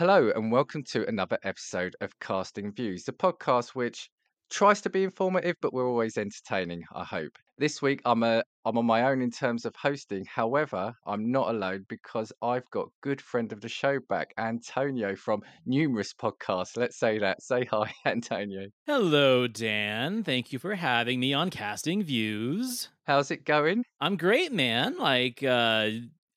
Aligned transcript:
Hello, 0.00 0.32
and 0.34 0.50
welcome 0.50 0.82
to 0.82 1.06
another 1.08 1.38
episode 1.42 1.94
of 2.00 2.18
Casting 2.20 2.72
Views, 2.72 3.04
the 3.04 3.12
podcast 3.12 3.74
which 3.74 4.08
tries 4.48 4.80
to 4.80 4.88
be 4.88 5.04
informative, 5.04 5.56
but 5.60 5.74
we're 5.74 5.86
always 5.86 6.16
entertaining, 6.16 6.82
I 6.94 7.04
hope. 7.04 7.32
This 7.58 7.82
week 7.82 8.00
I'm 8.06 8.22
a 8.22 8.42
I'm 8.64 8.78
on 8.78 8.86
my 8.86 9.10
own 9.10 9.20
in 9.20 9.30
terms 9.30 9.66
of 9.66 9.76
hosting. 9.76 10.24
However, 10.24 10.94
I'm 11.06 11.30
not 11.30 11.50
alone 11.50 11.84
because 11.86 12.32
I've 12.40 12.64
got 12.70 12.88
good 13.02 13.20
friend 13.20 13.52
of 13.52 13.60
the 13.60 13.68
show 13.68 13.98
back, 14.08 14.32
Antonio 14.38 15.16
from 15.16 15.42
numerous 15.66 16.14
podcasts. 16.14 16.78
Let's 16.78 16.98
say 16.98 17.18
that. 17.18 17.42
Say 17.42 17.66
hi, 17.66 17.92
Antonio. 18.06 18.68
Hello, 18.86 19.48
Dan. 19.48 20.24
Thank 20.24 20.50
you 20.50 20.58
for 20.58 20.76
having 20.76 21.20
me 21.20 21.34
on 21.34 21.50
Casting 21.50 22.02
Views. 22.02 22.88
How's 23.04 23.30
it 23.30 23.44
going? 23.44 23.84
I'm 24.00 24.16
great, 24.16 24.50
man. 24.50 24.96
Like, 24.96 25.42
uh, 25.42 25.90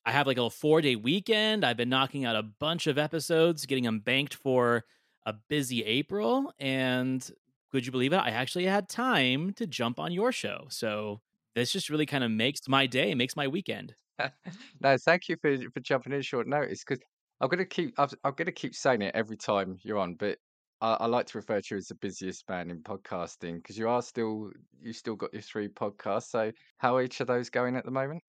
I 0.06 0.12
have 0.12 0.26
like 0.26 0.38
a 0.38 0.50
four 0.50 0.80
day 0.80 0.96
weekend. 0.96 1.64
I've 1.64 1.76
been 1.76 1.88
knocking 1.88 2.24
out 2.24 2.36
a 2.36 2.42
bunch 2.42 2.86
of 2.86 2.98
episodes, 2.98 3.66
getting 3.66 3.84
them 3.84 4.00
banked 4.00 4.34
for 4.34 4.84
a 5.24 5.32
busy 5.32 5.82
April. 5.84 6.52
And 6.58 7.28
could 7.72 7.86
you 7.86 7.92
believe 7.92 8.12
it? 8.12 8.18
I 8.18 8.30
actually 8.30 8.66
had 8.66 8.88
time 8.88 9.52
to 9.54 9.66
jump 9.66 9.98
on 9.98 10.12
your 10.12 10.30
show. 10.30 10.66
So 10.68 11.22
this 11.54 11.72
just 11.72 11.88
really 11.88 12.06
kind 12.06 12.22
of 12.22 12.30
makes 12.30 12.68
my 12.68 12.86
day, 12.86 13.14
makes 13.14 13.34
my 13.36 13.48
weekend. 13.48 13.94
no, 14.80 14.96
thank 14.98 15.28
you 15.28 15.36
for 15.40 15.56
for 15.70 15.80
jumping 15.80 16.12
in 16.12 16.22
short 16.22 16.46
notice 16.46 16.84
because 16.84 17.02
I'm 17.40 17.48
gonna 17.48 17.64
keep 17.64 17.94
I'm, 17.98 18.08
I'm 18.22 18.34
gonna 18.34 18.52
keep 18.52 18.74
saying 18.74 19.02
it 19.02 19.14
every 19.14 19.36
time 19.36 19.78
you're 19.82 19.98
on, 19.98 20.14
but 20.14 20.38
I, 20.80 20.94
I 21.00 21.06
like 21.06 21.26
to 21.26 21.38
refer 21.38 21.60
to 21.60 21.74
you 21.74 21.78
as 21.78 21.88
the 21.88 21.94
busiest 21.96 22.48
man 22.48 22.70
in 22.70 22.82
podcasting 22.82 23.56
because 23.56 23.78
you 23.78 23.88
are 23.88 24.02
still 24.02 24.50
you 24.80 24.92
still 24.92 25.16
got 25.16 25.32
your 25.32 25.42
three 25.42 25.68
podcasts. 25.68 26.30
So 26.30 26.52
how 26.78 26.96
are 26.96 27.02
each 27.02 27.20
of 27.20 27.26
those 27.26 27.50
going 27.50 27.74
at 27.76 27.84
the 27.84 27.90
moment? 27.90 28.22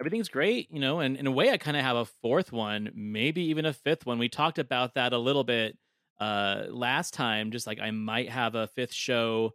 Everything's 0.00 0.28
great, 0.28 0.68
you 0.70 0.80
know, 0.80 1.00
and 1.00 1.16
in 1.16 1.26
a 1.26 1.30
way 1.30 1.50
I 1.50 1.56
kind 1.58 1.76
of 1.76 1.82
have 1.84 1.96
a 1.96 2.04
fourth 2.04 2.50
one, 2.52 2.90
maybe 2.94 3.42
even 3.44 3.66
a 3.66 3.72
fifth 3.72 4.04
one. 4.04 4.18
We 4.18 4.28
talked 4.28 4.58
about 4.58 4.94
that 4.94 5.12
a 5.12 5.18
little 5.18 5.44
bit 5.44 5.78
uh 6.20 6.64
last 6.68 7.14
time 7.14 7.50
just 7.50 7.66
like 7.66 7.80
I 7.80 7.90
might 7.90 8.28
have 8.28 8.54
a 8.54 8.66
fifth 8.68 8.92
show 8.92 9.52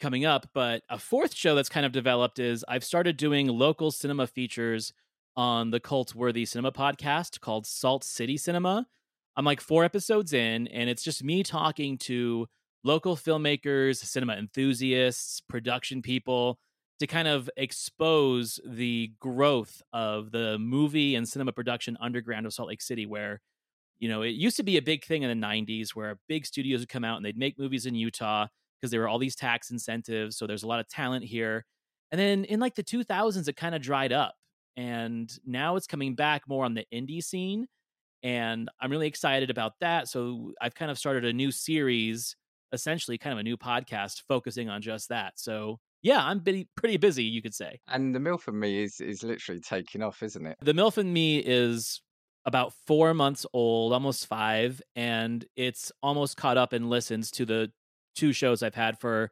coming 0.00 0.24
up, 0.24 0.48
but 0.54 0.82
a 0.88 0.98
fourth 0.98 1.34
show 1.34 1.54
that's 1.54 1.68
kind 1.68 1.86
of 1.86 1.92
developed 1.92 2.38
is 2.38 2.64
I've 2.68 2.84
started 2.84 3.16
doing 3.16 3.48
local 3.48 3.90
cinema 3.90 4.26
features 4.26 4.92
on 5.36 5.70
the 5.70 5.80
Cultworthy 5.80 6.46
Cinema 6.46 6.72
podcast 6.72 7.40
called 7.40 7.66
Salt 7.66 8.04
City 8.04 8.36
Cinema. 8.36 8.86
I'm 9.36 9.44
like 9.44 9.60
4 9.60 9.84
episodes 9.84 10.32
in 10.32 10.68
and 10.68 10.90
it's 10.90 11.02
just 11.02 11.22
me 11.24 11.42
talking 11.42 11.98
to 11.98 12.46
local 12.84 13.16
filmmakers, 13.16 13.96
cinema 13.96 14.36
enthusiasts, 14.36 15.40
production 15.40 16.02
people 16.02 16.58
to 17.00 17.06
kind 17.06 17.28
of 17.28 17.50
expose 17.56 18.60
the 18.64 19.12
growth 19.20 19.82
of 19.92 20.30
the 20.30 20.58
movie 20.58 21.14
and 21.16 21.28
cinema 21.28 21.52
production 21.52 21.96
underground 22.00 22.46
of 22.46 22.52
Salt 22.52 22.68
Lake 22.68 22.82
City 22.82 23.06
where 23.06 23.40
you 24.00 24.08
know, 24.08 24.22
it 24.22 24.30
used 24.30 24.56
to 24.56 24.62
be 24.62 24.78
a 24.78 24.82
big 24.82 25.04
thing 25.04 25.22
in 25.22 25.40
the 25.40 25.46
90s 25.46 25.90
where 25.90 26.18
big 26.26 26.46
studios 26.46 26.80
would 26.80 26.88
come 26.88 27.04
out 27.04 27.16
and 27.16 27.24
they'd 27.24 27.36
make 27.36 27.58
movies 27.58 27.84
in 27.84 27.94
Utah 27.94 28.46
because 28.80 28.90
there 28.90 29.00
were 29.00 29.08
all 29.08 29.18
these 29.18 29.36
tax 29.36 29.70
incentives. 29.70 30.38
So 30.38 30.46
there's 30.46 30.62
a 30.62 30.66
lot 30.66 30.80
of 30.80 30.88
talent 30.88 31.24
here. 31.24 31.66
And 32.10 32.18
then 32.18 32.44
in 32.44 32.60
like 32.60 32.74
the 32.74 32.82
2000s, 32.82 33.46
it 33.46 33.56
kind 33.56 33.74
of 33.74 33.82
dried 33.82 34.12
up. 34.12 34.34
And 34.76 35.30
now 35.44 35.76
it's 35.76 35.86
coming 35.86 36.14
back 36.14 36.48
more 36.48 36.64
on 36.64 36.72
the 36.72 36.86
indie 36.92 37.22
scene. 37.22 37.66
And 38.22 38.70
I'm 38.80 38.90
really 38.90 39.06
excited 39.06 39.50
about 39.50 39.74
that. 39.80 40.08
So 40.08 40.52
I've 40.62 40.74
kind 40.74 40.90
of 40.90 40.98
started 40.98 41.26
a 41.26 41.32
new 41.32 41.50
series, 41.50 42.36
essentially 42.72 43.18
kind 43.18 43.34
of 43.34 43.38
a 43.38 43.42
new 43.42 43.58
podcast 43.58 44.22
focusing 44.26 44.70
on 44.70 44.80
just 44.80 45.10
that. 45.10 45.34
So 45.36 45.78
yeah, 46.02 46.24
I'm 46.24 46.40
pretty, 46.40 46.68
pretty 46.76 46.96
busy, 46.96 47.24
you 47.24 47.42
could 47.42 47.54
say. 47.54 47.80
And 47.88 48.14
the 48.14 48.18
MILF 48.18 48.48
and 48.48 48.58
Me 48.58 48.82
is 48.82 49.00
is 49.00 49.22
literally 49.22 49.60
taking 49.60 50.02
off, 50.02 50.22
isn't 50.22 50.46
it? 50.46 50.56
The 50.60 50.74
MILF 50.74 50.98
and 50.98 51.12
Me 51.12 51.38
is 51.38 52.00
about 52.46 52.72
four 52.86 53.12
months 53.14 53.44
old, 53.52 53.92
almost 53.92 54.26
five, 54.26 54.80
and 54.96 55.44
it's 55.56 55.92
almost 56.02 56.36
caught 56.36 56.56
up 56.56 56.72
and 56.72 56.88
listens 56.88 57.30
to 57.32 57.44
the 57.44 57.70
two 58.14 58.32
shows 58.32 58.62
I've 58.62 58.74
had 58.74 58.98
for 58.98 59.30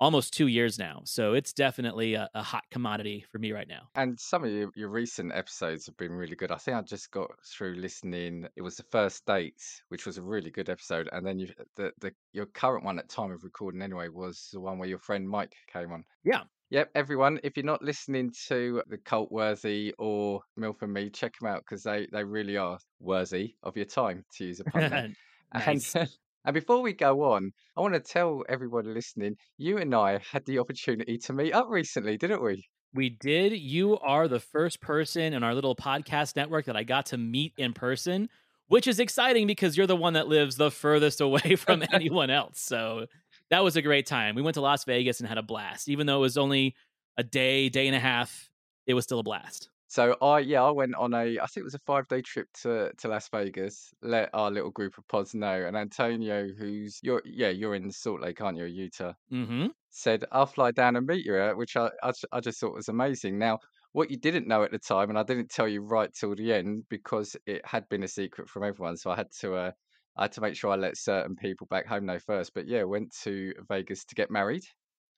almost 0.00 0.32
two 0.32 0.46
years 0.46 0.78
now. 0.78 1.02
So 1.04 1.34
it's 1.34 1.52
definitely 1.52 2.14
a, 2.14 2.28
a 2.34 2.42
hot 2.42 2.64
commodity 2.70 3.24
for 3.30 3.38
me 3.38 3.52
right 3.52 3.68
now. 3.68 3.88
And 3.94 4.18
some 4.18 4.44
of 4.44 4.50
your, 4.50 4.70
your 4.74 4.88
recent 4.88 5.32
episodes 5.34 5.86
have 5.86 5.96
been 5.96 6.12
really 6.12 6.36
good. 6.36 6.52
I 6.52 6.56
think 6.56 6.76
I 6.76 6.82
just 6.82 7.10
got 7.10 7.30
through 7.44 7.76
listening. 7.76 8.46
It 8.56 8.62
was 8.62 8.76
the 8.76 8.84
first 8.90 9.24
dates, 9.26 9.82
which 9.88 10.06
was 10.06 10.18
a 10.18 10.22
really 10.22 10.50
good 10.50 10.68
episode, 10.68 11.08
and 11.12 11.26
then 11.26 11.38
you 11.38 11.48
the, 11.76 11.92
the 12.00 12.12
your 12.32 12.46
current 12.46 12.84
one 12.84 12.98
at 12.98 13.08
time 13.08 13.32
of 13.32 13.44
recording 13.44 13.82
anyway 13.82 14.08
was 14.08 14.48
the 14.52 14.60
one 14.60 14.78
where 14.78 14.88
your 14.88 14.98
friend 14.98 15.28
Mike 15.28 15.54
came 15.72 15.92
on. 15.92 16.04
Yeah, 16.24 16.42
Yep, 16.70 16.90
everyone, 16.94 17.40
if 17.42 17.56
you're 17.56 17.64
not 17.64 17.82
listening 17.82 18.30
to 18.48 18.82
the 18.88 18.98
Cultworthy 18.98 19.92
or 19.98 20.42
Milf 20.58 20.82
and 20.82 20.92
Me, 20.92 21.08
check 21.08 21.38
them 21.38 21.48
out 21.48 21.64
because 21.64 21.82
they, 21.82 22.06
they 22.12 22.22
really 22.22 22.58
are 22.58 22.78
worthy 23.00 23.54
of 23.62 23.74
your 23.74 23.86
time, 23.86 24.22
to 24.36 24.44
use 24.44 24.60
a 24.60 24.64
pun 24.64 25.14
nice. 25.54 25.94
And, 25.94 26.08
and 26.48 26.54
before 26.54 26.80
we 26.80 26.94
go 26.94 27.34
on, 27.34 27.52
I 27.76 27.82
want 27.82 27.92
to 27.92 28.00
tell 28.00 28.42
everyone 28.48 28.94
listening, 28.94 29.36
you 29.58 29.76
and 29.76 29.94
I 29.94 30.18
had 30.32 30.46
the 30.46 30.60
opportunity 30.60 31.18
to 31.18 31.34
meet 31.34 31.52
up 31.52 31.66
recently, 31.68 32.16
didn't 32.16 32.42
we? 32.42 32.66
We 32.94 33.10
did. 33.10 33.52
You 33.52 33.98
are 33.98 34.28
the 34.28 34.40
first 34.40 34.80
person 34.80 35.34
in 35.34 35.42
our 35.42 35.54
little 35.54 35.76
podcast 35.76 36.36
network 36.36 36.64
that 36.64 36.74
I 36.74 36.84
got 36.84 37.04
to 37.06 37.18
meet 37.18 37.52
in 37.58 37.74
person, 37.74 38.30
which 38.66 38.86
is 38.86 38.98
exciting 38.98 39.46
because 39.46 39.76
you're 39.76 39.86
the 39.86 39.94
one 39.94 40.14
that 40.14 40.26
lives 40.26 40.56
the 40.56 40.70
furthest 40.70 41.20
away 41.20 41.54
from 41.56 41.84
anyone 41.92 42.30
else. 42.30 42.60
So 42.62 43.08
that 43.50 43.62
was 43.62 43.76
a 43.76 43.82
great 43.82 44.06
time. 44.06 44.34
We 44.34 44.40
went 44.40 44.54
to 44.54 44.62
Las 44.62 44.84
Vegas 44.84 45.20
and 45.20 45.28
had 45.28 45.36
a 45.36 45.42
blast. 45.42 45.86
Even 45.86 46.06
though 46.06 46.16
it 46.16 46.20
was 46.20 46.38
only 46.38 46.74
a 47.18 47.22
day, 47.22 47.68
day 47.68 47.88
and 47.88 47.94
a 47.94 48.00
half, 48.00 48.48
it 48.86 48.94
was 48.94 49.04
still 49.04 49.18
a 49.18 49.22
blast. 49.22 49.68
So 49.88 50.16
I 50.20 50.40
yeah, 50.40 50.62
I 50.62 50.70
went 50.70 50.94
on 50.96 51.14
a 51.14 51.38
I 51.40 51.46
think 51.46 51.62
it 51.62 51.64
was 51.64 51.74
a 51.74 51.78
five 51.80 52.06
day 52.08 52.20
trip 52.20 52.48
to, 52.62 52.92
to 52.98 53.08
Las 53.08 53.28
Vegas, 53.30 53.92
let 54.02 54.28
our 54.34 54.50
little 54.50 54.70
group 54.70 54.98
of 54.98 55.08
pods 55.08 55.34
know. 55.34 55.66
And 55.66 55.76
Antonio, 55.76 56.46
who's 56.58 57.00
you're 57.02 57.22
yeah, 57.24 57.48
you're 57.48 57.74
in 57.74 57.90
Salt 57.90 58.20
Lake, 58.20 58.40
aren't 58.42 58.58
you, 58.58 58.66
Utah? 58.66 59.14
Mm-hmm. 59.32 59.68
Said, 59.90 60.24
I'll 60.30 60.44
fly 60.46 60.72
down 60.72 60.96
and 60.96 61.06
meet 61.06 61.24
you, 61.24 61.52
which 61.56 61.74
I, 61.76 61.90
I 62.02 62.12
I 62.32 62.40
just 62.40 62.60
thought 62.60 62.74
was 62.74 62.88
amazing. 62.88 63.38
Now, 63.38 63.58
what 63.92 64.10
you 64.10 64.18
didn't 64.18 64.46
know 64.46 64.62
at 64.62 64.70
the 64.72 64.78
time, 64.78 65.08
and 65.08 65.18
I 65.18 65.22
didn't 65.22 65.50
tell 65.50 65.66
you 65.66 65.80
right 65.80 66.12
till 66.12 66.34
the 66.34 66.52
end 66.52 66.84
because 66.90 67.34
it 67.46 67.64
had 67.64 67.88
been 67.88 68.02
a 68.02 68.08
secret 68.08 68.48
from 68.50 68.64
everyone, 68.64 68.98
so 68.98 69.10
I 69.10 69.16
had 69.16 69.30
to 69.40 69.54
uh, 69.54 69.72
I 70.18 70.24
had 70.24 70.32
to 70.32 70.42
make 70.42 70.54
sure 70.54 70.70
I 70.70 70.76
let 70.76 70.98
certain 70.98 71.34
people 71.36 71.66
back 71.66 71.86
home 71.86 72.04
know 72.04 72.18
first. 72.18 72.52
But 72.54 72.68
yeah, 72.68 72.82
went 72.84 73.14
to 73.22 73.54
Vegas 73.68 74.04
to 74.04 74.14
get 74.14 74.30
married, 74.30 74.64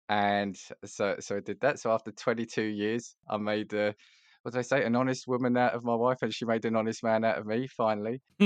and 0.08 0.56
so 0.84 1.16
so 1.18 1.38
I 1.38 1.40
did 1.40 1.60
that. 1.62 1.80
So 1.80 1.90
after 1.92 2.12
22 2.12 2.62
years, 2.62 3.16
I 3.28 3.36
made 3.38 3.74
uh, 3.74 3.94
what 4.42 4.52
did 4.52 4.58
I 4.58 4.62
say? 4.62 4.84
An 4.84 4.96
honest 4.96 5.26
woman 5.26 5.56
out 5.56 5.74
of 5.74 5.84
my 5.84 5.94
wife, 5.94 6.18
and 6.22 6.32
she 6.34 6.44
made 6.44 6.64
an 6.64 6.76
honest 6.76 7.02
man 7.02 7.24
out 7.24 7.38
of 7.38 7.46
me. 7.46 7.66
Finally. 7.68 8.20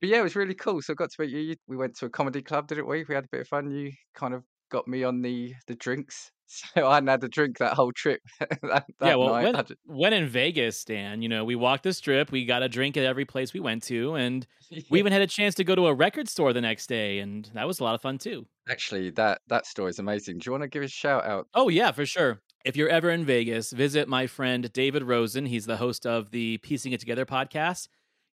But 0.00 0.10
yeah, 0.10 0.18
it 0.18 0.24
was 0.24 0.36
really 0.36 0.54
cool. 0.54 0.82
So 0.82 0.92
I 0.92 0.94
got 0.94 1.10
to 1.10 1.22
meet 1.22 1.30
you. 1.30 1.54
We 1.66 1.76
went 1.76 1.96
to 1.96 2.06
a 2.06 2.10
comedy 2.10 2.42
club, 2.42 2.68
didn't 2.68 2.86
we? 2.86 3.04
We 3.08 3.14
had 3.14 3.24
a 3.24 3.28
bit 3.32 3.40
of 3.42 3.48
fun. 3.48 3.70
You 3.70 3.92
kind 4.14 4.34
of 4.34 4.44
got 4.70 4.86
me 4.86 5.04
on 5.04 5.22
the 5.22 5.54
the 5.66 5.74
drinks. 5.74 6.30
So 6.48 6.86
I 6.86 6.94
hadn't 6.94 7.08
had 7.08 7.24
a 7.24 7.28
drink 7.28 7.58
that 7.58 7.72
whole 7.74 7.90
trip. 7.90 8.20
that, 8.38 8.60
that 8.62 8.86
yeah, 9.02 9.16
well, 9.16 9.32
when, 9.32 9.52
just- 9.52 9.72
when 9.84 10.12
in 10.12 10.28
Vegas, 10.28 10.84
Dan, 10.84 11.20
you 11.20 11.28
know, 11.28 11.44
we 11.44 11.56
walked 11.56 11.82
the 11.82 11.92
strip, 11.92 12.30
we 12.30 12.44
got 12.44 12.62
a 12.62 12.68
drink 12.68 12.96
at 12.96 13.02
every 13.04 13.24
place 13.24 13.52
we 13.52 13.58
went 13.58 13.82
to, 13.84 14.14
and 14.14 14.46
we 14.88 15.00
even 15.00 15.12
had 15.12 15.22
a 15.22 15.26
chance 15.26 15.56
to 15.56 15.64
go 15.64 15.74
to 15.74 15.88
a 15.88 15.92
record 15.92 16.28
store 16.28 16.52
the 16.52 16.60
next 16.60 16.86
day, 16.86 17.18
and 17.18 17.50
that 17.54 17.66
was 17.66 17.80
a 17.80 17.82
lot 17.82 17.96
of 17.96 18.00
fun 18.00 18.18
too. 18.18 18.46
Actually, 18.68 19.10
that 19.10 19.40
that 19.48 19.66
story 19.66 19.90
is 19.90 19.98
amazing. 19.98 20.38
Do 20.38 20.46
you 20.46 20.52
want 20.52 20.62
to 20.62 20.68
give 20.68 20.84
a 20.84 20.88
shout 20.88 21.26
out? 21.26 21.48
Oh, 21.52 21.68
yeah, 21.68 21.90
for 21.90 22.06
sure. 22.06 22.40
If 22.66 22.74
you're 22.74 22.88
ever 22.88 23.10
in 23.10 23.24
Vegas, 23.24 23.70
visit 23.70 24.08
my 24.08 24.26
friend 24.26 24.72
David 24.72 25.04
Rosen. 25.04 25.46
He's 25.46 25.66
the 25.66 25.76
host 25.76 26.04
of 26.04 26.32
the 26.32 26.58
Piecing 26.58 26.90
It 26.90 26.98
Together 26.98 27.24
podcast. 27.24 27.86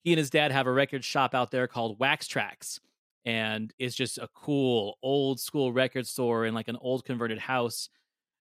He 0.05 0.11
and 0.11 0.19
his 0.19 0.31
dad 0.31 0.53
have 0.53 0.67
a 0.67 0.73
record 0.73 1.05
shop 1.05 1.35
out 1.35 1.51
there 1.51 1.67
called 1.67 1.99
Wax 1.99 2.27
Trax. 2.27 2.81
And 3.27 3.75
it's 3.79 3.95
just 3.95 4.17
a 4.17 4.31
cool 4.35 4.97
old 5.03 5.39
school 5.39 5.71
record 5.71 6.07
store 6.07 6.47
in 6.47 6.55
like 6.55 6.69
an 6.69 6.79
old 6.81 7.05
converted 7.05 7.41
house 7.41 7.91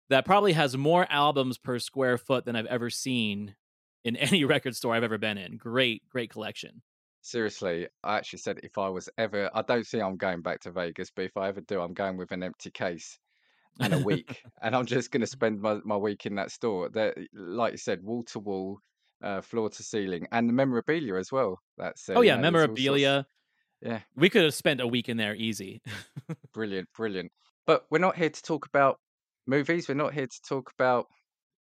that 0.09 0.23
probably 0.23 0.53
has 0.53 0.77
more 0.77 1.05
albums 1.09 1.57
per 1.57 1.77
square 1.77 2.17
foot 2.17 2.45
than 2.45 2.55
I've 2.55 2.67
ever 2.67 2.89
seen 2.89 3.57
in 4.05 4.15
any 4.15 4.45
record 4.45 4.77
store 4.77 4.95
I've 4.95 5.03
ever 5.03 5.17
been 5.17 5.37
in. 5.37 5.57
Great, 5.57 6.07
great 6.07 6.29
collection. 6.29 6.83
Seriously, 7.21 7.89
I 8.01 8.15
actually 8.15 8.39
said 8.39 8.61
if 8.63 8.77
I 8.77 8.87
was 8.87 9.09
ever, 9.17 9.49
I 9.53 9.61
don't 9.61 9.85
think 9.85 10.03
I'm 10.03 10.15
going 10.15 10.41
back 10.41 10.61
to 10.61 10.71
Vegas, 10.71 11.11
but 11.13 11.25
if 11.25 11.35
I 11.35 11.49
ever 11.49 11.59
do, 11.59 11.81
I'm 11.81 11.93
going 11.93 12.15
with 12.15 12.31
an 12.31 12.43
empty 12.43 12.71
case 12.71 13.19
and 13.79 13.93
a 13.93 13.97
week, 14.05 14.43
and 14.61 14.75
I'm 14.75 14.85
just 14.85 15.11
going 15.11 15.21
to 15.21 15.27
spend 15.27 15.61
my, 15.61 15.79
my 15.83 15.97
week 15.97 16.25
in 16.25 16.35
that 16.35 16.51
store. 16.51 16.89
There, 16.89 17.15
like 17.33 17.71
you 17.73 17.77
said, 17.77 18.03
wall 18.03 18.23
to 18.31 18.39
wall, 18.39 18.79
uh, 19.23 19.41
floor 19.41 19.69
to 19.69 19.83
ceiling, 19.83 20.27
and 20.31 20.49
the 20.49 20.53
memorabilia 20.53 21.15
as 21.15 21.31
well. 21.31 21.59
That's 21.77 22.09
uh, 22.09 22.13
oh, 22.13 22.21
you 22.21 22.27
yeah, 22.27 22.35
know, 22.37 22.41
there's 22.43 22.53
all 22.53 22.59
sorts- 22.59 22.79
memorabilia. 22.81 23.25
Yeah, 23.81 23.99
We 24.15 24.29
could 24.29 24.43
have 24.43 24.53
spent 24.53 24.79
a 24.79 24.85
week 24.85 25.09
in 25.09 25.17
there 25.17 25.35
easy. 25.35 25.81
brilliant, 26.53 26.87
brilliant. 26.95 27.31
But 27.65 27.85
we're 27.89 27.97
not 27.97 28.15
here 28.15 28.29
to 28.29 28.41
talk 28.43 28.67
about 28.67 28.99
movies. 29.47 29.87
We're 29.87 29.95
not 29.95 30.13
here 30.13 30.27
to 30.27 30.41
talk 30.47 30.71
about 30.77 31.07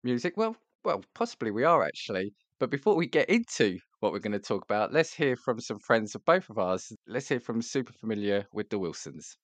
music. 0.03 0.33
Well, 0.35 0.55
well, 0.83 1.03
possibly 1.13 1.51
we 1.51 1.65
are 1.65 1.83
actually. 1.83 2.33
But 2.59 2.71
before 2.71 2.95
we 2.95 3.05
get 3.07 3.29
into 3.29 3.77
what 3.99 4.11
we're 4.11 4.19
going 4.19 4.33
to 4.33 4.39
talk 4.39 4.63
about, 4.63 4.91
let's 4.91 5.13
hear 5.13 5.35
from 5.35 5.59
some 5.59 5.79
friends 5.79 6.15
of 6.15 6.25
both 6.25 6.49
of 6.49 6.57
ours. 6.57 6.91
Let's 7.07 7.29
hear 7.29 7.39
from 7.39 7.61
Super 7.61 7.93
Familiar 7.93 8.45
with 8.51 8.69
the 8.69 8.79
Wilsons. 8.79 9.37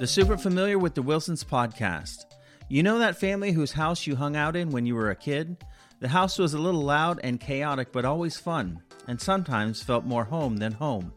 The 0.00 0.06
Super 0.06 0.38
Familiar 0.38 0.78
with 0.78 0.94
the 0.94 1.02
Wilsons 1.02 1.44
podcast. 1.44 2.24
You 2.70 2.82
know 2.82 3.00
that 3.00 3.20
family 3.20 3.52
whose 3.52 3.72
house 3.72 4.06
you 4.06 4.16
hung 4.16 4.34
out 4.34 4.56
in 4.56 4.70
when 4.70 4.86
you 4.86 4.94
were 4.94 5.10
a 5.10 5.14
kid? 5.14 5.62
The 5.98 6.08
house 6.08 6.38
was 6.38 6.54
a 6.54 6.58
little 6.58 6.80
loud 6.80 7.20
and 7.22 7.38
chaotic, 7.38 7.92
but 7.92 8.06
always 8.06 8.38
fun, 8.38 8.82
and 9.08 9.20
sometimes 9.20 9.82
felt 9.82 10.06
more 10.06 10.24
home 10.24 10.56
than 10.56 10.72
home. 10.72 11.12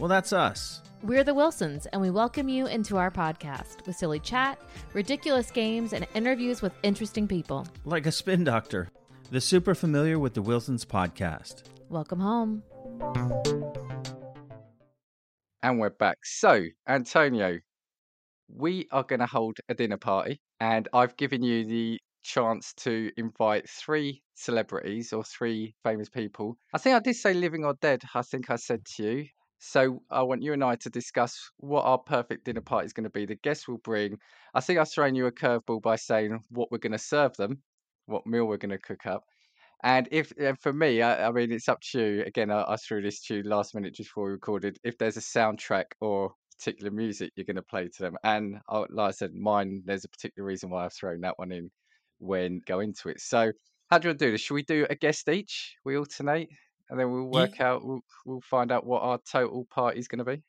Well, 0.00 0.08
that's 0.08 0.32
us. 0.32 0.82
We're 1.04 1.22
the 1.22 1.32
Wilsons, 1.32 1.86
and 1.92 2.02
we 2.02 2.10
welcome 2.10 2.48
you 2.48 2.66
into 2.66 2.96
our 2.96 3.12
podcast 3.12 3.86
with 3.86 3.94
silly 3.94 4.18
chat, 4.18 4.60
ridiculous 4.94 5.52
games, 5.52 5.92
and 5.92 6.04
interviews 6.16 6.60
with 6.60 6.72
interesting 6.82 7.28
people. 7.28 7.68
Like 7.84 8.06
a 8.06 8.10
spin 8.10 8.42
doctor. 8.42 8.90
The 9.30 9.40
super 9.40 9.76
familiar 9.76 10.18
with 10.18 10.34
the 10.34 10.42
Wilsons 10.42 10.84
podcast. 10.84 11.62
Welcome 11.88 12.18
home. 12.18 12.64
And 15.62 15.78
we're 15.78 15.90
back. 15.90 16.18
So, 16.24 16.64
Antonio, 16.88 17.60
we 18.48 18.88
are 18.90 19.02
going 19.04 19.20
to 19.20 19.26
hold 19.26 19.58
a 19.68 19.74
dinner 19.74 19.96
party, 19.96 20.40
and 20.60 20.88
I've 20.92 21.16
given 21.16 21.42
you 21.42 21.64
the 21.64 22.00
chance 22.22 22.72
to 22.74 23.10
invite 23.16 23.68
three 23.68 24.22
celebrities 24.34 25.12
or 25.12 25.22
three 25.24 25.74
famous 25.84 26.08
people. 26.08 26.56
I 26.72 26.78
think 26.78 26.96
I 26.96 27.00
did 27.00 27.16
say 27.16 27.34
living 27.34 27.64
or 27.64 27.74
dead. 27.80 28.02
I 28.14 28.22
think 28.22 28.50
I 28.50 28.56
said 28.56 28.84
to 28.96 29.02
you. 29.02 29.26
So 29.58 30.02
I 30.10 30.22
want 30.22 30.42
you 30.42 30.52
and 30.52 30.62
I 30.62 30.76
to 30.76 30.90
discuss 30.90 31.50
what 31.56 31.84
our 31.84 31.98
perfect 31.98 32.44
dinner 32.44 32.60
party 32.60 32.86
is 32.86 32.92
going 32.92 33.04
to 33.04 33.10
be. 33.10 33.24
The 33.24 33.36
guests 33.36 33.66
will 33.66 33.78
bring. 33.78 34.18
I 34.52 34.60
think 34.60 34.78
I've 34.78 34.90
thrown 34.90 35.14
you 35.14 35.26
a 35.26 35.32
curveball 35.32 35.80
by 35.80 35.96
saying 35.96 36.40
what 36.50 36.70
we're 36.70 36.78
going 36.78 36.92
to 36.92 36.98
serve 36.98 37.34
them, 37.36 37.62
what 38.06 38.26
meal 38.26 38.44
we're 38.44 38.58
going 38.58 38.70
to 38.70 38.78
cook 38.78 39.06
up. 39.06 39.24
And 39.82 40.08
if 40.10 40.32
and 40.38 40.58
for 40.58 40.72
me, 40.72 41.02
I, 41.02 41.28
I 41.28 41.30
mean, 41.30 41.52
it's 41.52 41.68
up 41.68 41.80
to 41.92 42.00
you. 42.00 42.24
Again, 42.24 42.50
I, 42.50 42.64
I 42.68 42.76
threw 42.76 43.02
this 43.02 43.22
to 43.26 43.36
you 43.36 43.42
last 43.42 43.74
minute 43.74 43.94
just 43.94 44.10
before 44.10 44.26
we 44.26 44.32
recorded. 44.32 44.78
If 44.82 44.98
there's 44.98 45.16
a 45.16 45.20
soundtrack 45.20 45.84
or 46.00 46.32
particular 46.58 46.90
music 46.90 47.32
you're 47.36 47.44
going 47.44 47.56
to 47.56 47.62
play 47.62 47.88
to 47.88 48.02
them, 48.02 48.16
and 48.24 48.60
I, 48.68 48.84
like 48.90 49.08
I 49.08 49.10
said, 49.10 49.34
mine, 49.34 49.82
there's 49.84 50.04
a 50.04 50.08
particular 50.08 50.46
reason 50.46 50.70
why 50.70 50.84
I've 50.84 50.92
thrown 50.92 51.20
that 51.22 51.38
one 51.38 51.52
in 51.52 51.70
when 52.18 52.60
go 52.66 52.80
into 52.80 53.08
it. 53.08 53.20
So, 53.20 53.52
how 53.90 53.98
do 53.98 54.06
you 54.06 54.10
want 54.10 54.18
to 54.18 54.26
do 54.26 54.32
this? 54.32 54.40
Should 54.40 54.54
we 54.54 54.62
do 54.62 54.86
a 54.88 54.94
guest 54.94 55.28
each? 55.28 55.76
We 55.84 55.96
alternate, 55.96 56.48
and 56.90 56.98
then 56.98 57.10
we'll 57.10 57.30
work 57.30 57.60
out. 57.60 57.84
We'll, 57.84 58.00
we'll 58.24 58.40
find 58.40 58.72
out 58.72 58.86
what 58.86 59.02
our 59.02 59.18
total 59.30 59.66
party 59.70 59.98
is 59.98 60.08
going 60.08 60.18
to 60.18 60.24
be. 60.24 60.42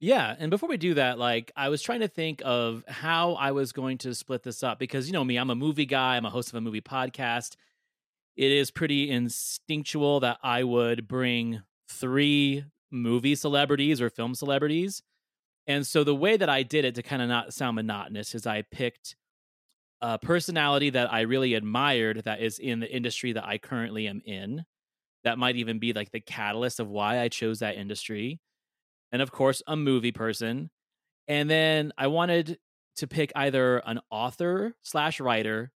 Yeah, 0.00 0.36
and 0.38 0.48
before 0.48 0.68
we 0.68 0.76
do 0.76 0.94
that, 0.94 1.18
like 1.18 1.50
I 1.56 1.70
was 1.70 1.82
trying 1.82 2.00
to 2.00 2.08
think 2.08 2.40
of 2.44 2.84
how 2.86 3.32
I 3.32 3.50
was 3.50 3.72
going 3.72 3.98
to 3.98 4.14
split 4.14 4.44
this 4.44 4.62
up 4.62 4.78
because 4.78 5.08
you 5.08 5.12
know 5.12 5.24
me, 5.24 5.36
I'm 5.36 5.50
a 5.50 5.56
movie 5.56 5.86
guy, 5.86 6.16
I'm 6.16 6.24
a 6.24 6.30
host 6.30 6.50
of 6.50 6.54
a 6.54 6.60
movie 6.60 6.80
podcast. 6.80 7.56
It 8.36 8.52
is 8.52 8.70
pretty 8.70 9.10
instinctual 9.10 10.20
that 10.20 10.38
I 10.40 10.62
would 10.62 11.08
bring 11.08 11.62
three 11.88 12.64
movie 12.92 13.34
celebrities 13.34 14.00
or 14.00 14.08
film 14.08 14.36
celebrities. 14.36 15.02
And 15.68 15.86
so 15.86 16.02
the 16.02 16.14
way 16.14 16.36
that 16.36 16.48
I 16.48 16.62
did 16.62 16.86
it 16.86 16.94
to 16.96 17.02
kind 17.02 17.22
of 17.22 17.28
not 17.28 17.52
sound 17.52 17.76
monotonous 17.76 18.34
is 18.34 18.46
I 18.46 18.62
picked 18.62 19.14
a 20.00 20.18
personality 20.18 20.90
that 20.90 21.12
I 21.12 21.20
really 21.20 21.54
admired 21.54 22.22
that 22.24 22.40
is 22.40 22.58
in 22.58 22.80
the 22.80 22.90
industry 22.90 23.32
that 23.32 23.44
I 23.44 23.58
currently 23.58 24.08
am 24.08 24.22
in. 24.24 24.64
That 25.24 25.38
might 25.38 25.56
even 25.56 25.78
be 25.78 25.92
like 25.92 26.10
the 26.10 26.20
catalyst 26.20 26.80
of 26.80 26.88
why 26.88 27.20
I 27.20 27.28
chose 27.28 27.58
that 27.58 27.76
industry. 27.76 28.40
And 29.12 29.20
of 29.20 29.30
course, 29.30 29.62
a 29.66 29.76
movie 29.76 30.12
person. 30.12 30.70
And 31.26 31.50
then 31.50 31.92
I 31.98 32.06
wanted 32.06 32.58
to 32.96 33.06
pick 33.06 33.30
either 33.36 33.78
an 33.78 34.00
author 34.10 34.74
slash 34.82 35.20
writer 35.20 35.70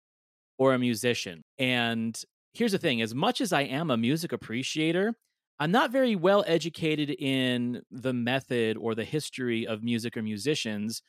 or 0.58 0.72
a 0.72 0.78
musician. 0.78 1.42
And 1.58 2.18
here's 2.54 2.72
the 2.72 2.78
thing 2.78 3.02
as 3.02 3.14
much 3.14 3.40
as 3.40 3.52
I 3.52 3.62
am 3.62 3.90
a 3.90 3.96
music 3.96 4.32
appreciator, 4.32 5.14
I'm 5.60 5.70
not 5.70 5.90
very 5.92 6.16
well 6.16 6.44
educated 6.46 7.10
in 7.10 7.82
the 7.90 8.12
method 8.12 8.76
or 8.76 8.94
the 8.94 9.04
history 9.04 9.66
of 9.66 9.82
music 9.82 10.16
or 10.16 10.22
musicians 10.22 11.02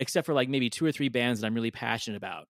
except 0.00 0.26
for 0.26 0.34
like 0.34 0.48
maybe 0.48 0.70
two 0.70 0.84
or 0.84 0.92
three 0.92 1.08
bands 1.08 1.40
that 1.40 1.46
I'm 1.46 1.54
really 1.54 1.70
passionate 1.70 2.16
about. 2.16 2.48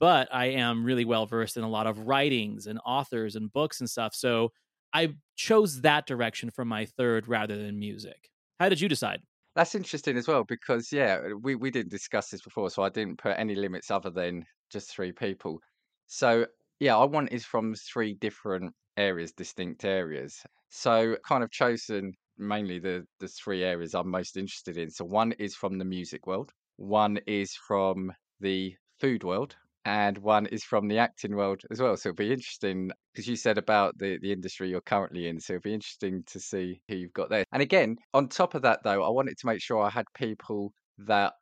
But 0.00 0.28
I 0.34 0.46
am 0.46 0.84
really 0.84 1.04
well 1.04 1.26
versed 1.26 1.56
in 1.56 1.64
a 1.64 1.68
lot 1.68 1.86
of 1.86 2.00
writings 2.00 2.66
and 2.66 2.80
authors 2.86 3.36
and 3.36 3.52
books 3.52 3.80
and 3.80 3.88
stuff. 3.88 4.14
So 4.14 4.52
I 4.92 5.16
chose 5.36 5.82
that 5.82 6.06
direction 6.06 6.50
for 6.50 6.64
my 6.64 6.86
third 6.86 7.28
rather 7.28 7.56
than 7.56 7.78
music. 7.78 8.30
How 8.60 8.68
did 8.68 8.80
you 8.80 8.88
decide? 8.88 9.22
That's 9.54 9.74
interesting 9.74 10.16
as 10.16 10.28
well 10.28 10.44
because 10.44 10.92
yeah, 10.92 11.20
uh, 11.32 11.36
we 11.36 11.54
we 11.54 11.70
didn't 11.70 11.90
discuss 11.90 12.30
this 12.30 12.40
before, 12.42 12.70
so 12.70 12.82
I 12.82 12.88
didn't 12.88 13.18
put 13.18 13.38
any 13.38 13.54
limits 13.54 13.90
other 13.90 14.10
than 14.10 14.46
just 14.70 14.90
three 14.90 15.12
people. 15.12 15.60
So 16.06 16.46
yeah, 16.80 16.96
I 16.96 17.04
want 17.04 17.32
is 17.32 17.44
from 17.44 17.74
three 17.74 18.14
different 18.14 18.74
areas, 18.96 19.32
distinct 19.32 19.84
areas. 19.84 20.42
So 20.68 21.16
kind 21.26 21.44
of 21.44 21.50
chosen 21.50 22.12
mainly 22.38 22.78
the 22.78 23.04
the 23.20 23.28
three 23.28 23.62
areas 23.62 23.94
I'm 23.94 24.10
most 24.10 24.36
interested 24.36 24.76
in. 24.76 24.90
So 24.90 25.04
one 25.04 25.32
is 25.32 25.54
from 25.54 25.78
the 25.78 25.84
music 25.84 26.26
world, 26.26 26.50
one 26.76 27.18
is 27.26 27.54
from 27.54 28.12
the 28.40 28.74
food 29.00 29.24
world, 29.24 29.56
and 29.84 30.16
one 30.18 30.46
is 30.46 30.64
from 30.64 30.88
the 30.88 30.98
acting 30.98 31.34
world 31.34 31.60
as 31.70 31.80
well. 31.80 31.96
So 31.96 32.10
it'll 32.10 32.16
be 32.16 32.32
interesting 32.32 32.90
because 33.12 33.26
you 33.26 33.36
said 33.36 33.58
about 33.58 33.98
the, 33.98 34.18
the 34.22 34.32
industry 34.32 34.68
you're 34.68 34.80
currently 34.80 35.28
in. 35.28 35.40
So 35.40 35.54
it'll 35.54 35.62
be 35.62 35.74
interesting 35.74 36.22
to 36.26 36.40
see 36.40 36.80
who 36.88 36.96
you've 36.96 37.12
got 37.12 37.30
there. 37.30 37.44
And 37.52 37.62
again, 37.62 37.96
on 38.14 38.28
top 38.28 38.54
of 38.54 38.62
that, 38.62 38.80
though, 38.84 39.02
I 39.02 39.10
wanted 39.10 39.38
to 39.38 39.46
make 39.46 39.60
sure 39.60 39.82
I 39.82 39.90
had 39.90 40.06
people 40.14 40.72
that 40.98 41.32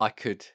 I 0.00 0.10
could 0.10 0.46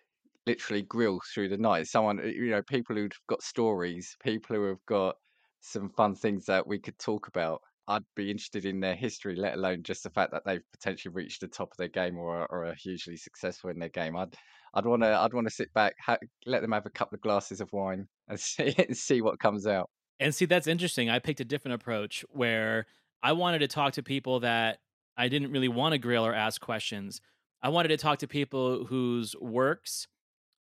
literally 0.45 0.83
grill 0.83 1.19
through 1.33 1.49
the 1.49 1.57
night. 1.57 1.88
Someone, 1.88 2.19
you 2.19 2.51
know, 2.51 2.61
people 2.61 2.95
who've 2.95 3.11
got 3.27 3.44
stories, 3.44 4.15
people 4.23 4.56
who 4.56 4.67
have 4.67 4.85
got 4.88 5.15
some 5.63 5.89
fun 5.89 6.13
things 6.13 6.45
that 6.45 6.68
we 6.68 6.77
could 6.77 7.00
talk 7.00 7.27
about. 7.27 7.62
I'd 7.88 8.04
be 8.15 8.30
interested 8.30 8.65
in 8.65 8.80
their 8.80 8.95
history, 8.95 9.36
let 9.36 9.56
alone 9.56 9.83
just 9.83 10.04
the 10.04 10.10
fact 10.10 10.31
that 10.31 10.44
they've 10.45 10.63
potentially 10.71 11.13
reached 11.13 11.42
the 11.42 11.48
top 11.48 11.71
of 11.71 11.77
their 11.77 11.89
game 11.89 12.18
or, 12.18 12.45
or 12.50 12.65
are 12.65 12.75
hugely 12.75 13.18
successful 13.18 13.69
in 13.69 13.80
their 13.80 13.89
game. 13.89 14.15
I'd 14.15 14.36
I'd 14.74 14.86
want 14.86 15.04
to 15.04 15.10
I'd 15.10 15.33
want 15.33 15.48
to 15.48 15.54
sit 15.54 15.74
back, 15.74 15.95
ha- 16.00 16.18
let 16.45 16.62
them 16.62 16.71
have 16.71 16.86
a 16.86 16.89
couple 16.92 17.15
of 17.15 17.21
glasses 17.21 17.62
of 17.62 17.71
wine, 17.74 18.07
and 18.27 18.39
see 18.39 18.75
see 18.94 19.21
what 19.21 19.39
comes 19.39 19.68
out. 19.68 19.89
And 20.19 20.33
see, 20.33 20.45
that's 20.45 20.68
interesting. 20.68 21.10
I 21.10 21.19
picked 21.19 21.39
a 21.39 21.45
different 21.45 21.75
approach 21.75 22.24
where 22.30 22.86
I 23.21 23.33
wanted 23.33 23.59
to 23.59 23.68
talk 23.68 23.94
to 23.94 24.04
people 24.04 24.42
that 24.42 24.80
I 25.18 25.27
didn't 25.27 25.51
really 25.51 25.68
want 25.68 25.94
to 25.94 25.98
grill 25.98 26.25
or 26.25 26.33
ask 26.33 26.62
questions. 26.62 27.19
I 27.62 27.69
wanted 27.69 27.89
to 27.89 27.98
talk 27.98 28.19
to 28.19 28.27
people 28.27 28.86
whose 28.86 29.36
works, 29.39 30.07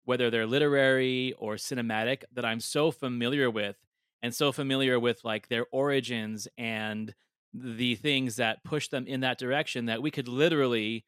whether 0.05 0.31
they're 0.31 0.47
literary 0.47 1.35
or 1.39 1.55
cinematic, 1.55 2.23
that 2.33 2.45
I'm 2.45 2.61
so 2.61 2.91
familiar 2.91 3.51
with 3.51 3.77
and 4.23 4.35
so 4.35 4.53
familiar 4.53 4.99
with 5.01 5.21
like 5.25 5.49
their 5.49 5.67
origins 5.73 6.49
and 6.57 7.15
the 7.55 7.97
things 7.97 8.37
that 8.37 8.65
push 8.65 8.89
them 8.89 9.07
in 9.07 9.21
that 9.21 9.39
direction 9.39 9.87
that 9.87 10.03
we 10.03 10.11
could 10.11 10.29
literally 10.29 11.05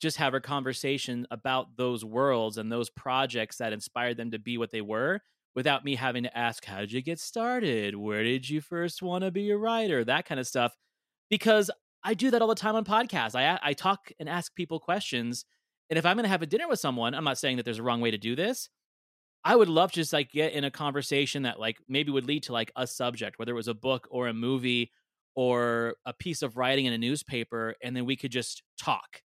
just 0.00 0.18
have 0.18 0.34
a 0.34 0.40
conversation 0.40 1.26
about 1.30 1.76
those 1.76 2.04
worlds 2.04 2.56
and 2.56 2.70
those 2.70 2.90
projects 2.90 3.58
that 3.58 3.72
inspired 3.72 4.16
them 4.16 4.30
to 4.30 4.38
be 4.38 4.56
what 4.56 4.70
they 4.70 4.80
were 4.80 5.20
without 5.54 5.84
me 5.84 5.96
having 5.96 6.22
to 6.22 6.38
ask 6.38 6.64
how 6.64 6.80
did 6.80 6.92
you 6.92 7.02
get 7.02 7.18
started? 7.18 7.96
Where 7.96 8.22
did 8.22 8.48
you 8.48 8.60
first 8.60 9.02
want 9.02 9.24
to 9.24 9.30
be 9.30 9.50
a 9.50 9.56
writer? 9.56 10.04
that 10.04 10.26
kind 10.26 10.40
of 10.40 10.46
stuff 10.46 10.74
because 11.28 11.70
i 12.02 12.14
do 12.14 12.30
that 12.30 12.40
all 12.42 12.48
the 12.48 12.54
time 12.54 12.76
on 12.76 12.84
podcasts. 12.84 13.34
I 13.34 13.58
i 13.62 13.72
talk 13.72 14.10
and 14.18 14.28
ask 14.28 14.54
people 14.54 14.80
questions 14.80 15.44
and 15.90 15.98
if 15.98 16.06
i'm 16.06 16.16
going 16.16 16.24
to 16.24 16.30
have 16.30 16.42
a 16.42 16.46
dinner 16.46 16.68
with 16.68 16.78
someone 16.78 17.14
i'm 17.14 17.24
not 17.24 17.38
saying 17.38 17.56
that 17.56 17.64
there's 17.64 17.78
a 17.78 17.82
wrong 17.82 18.00
way 18.00 18.10
to 18.10 18.18
do 18.18 18.34
this 18.36 18.68
I 19.44 19.56
would 19.56 19.68
love 19.68 19.92
to 19.92 20.00
just 20.00 20.12
like 20.12 20.30
get 20.30 20.52
in 20.52 20.64
a 20.64 20.70
conversation 20.70 21.42
that 21.42 21.58
like 21.58 21.78
maybe 21.88 22.10
would 22.12 22.26
lead 22.26 22.42
to 22.44 22.52
like 22.52 22.70
a 22.76 22.86
subject, 22.86 23.38
whether 23.38 23.52
it 23.52 23.56
was 23.56 23.68
a 23.68 23.74
book 23.74 24.06
or 24.10 24.28
a 24.28 24.34
movie 24.34 24.92
or 25.34 25.94
a 26.04 26.12
piece 26.12 26.42
of 26.42 26.56
writing 26.56 26.86
in 26.86 26.92
a 26.92 26.98
newspaper, 26.98 27.74
and 27.82 27.96
then 27.96 28.04
we 28.04 28.16
could 28.16 28.32
just 28.32 28.62
talk. 28.78 29.22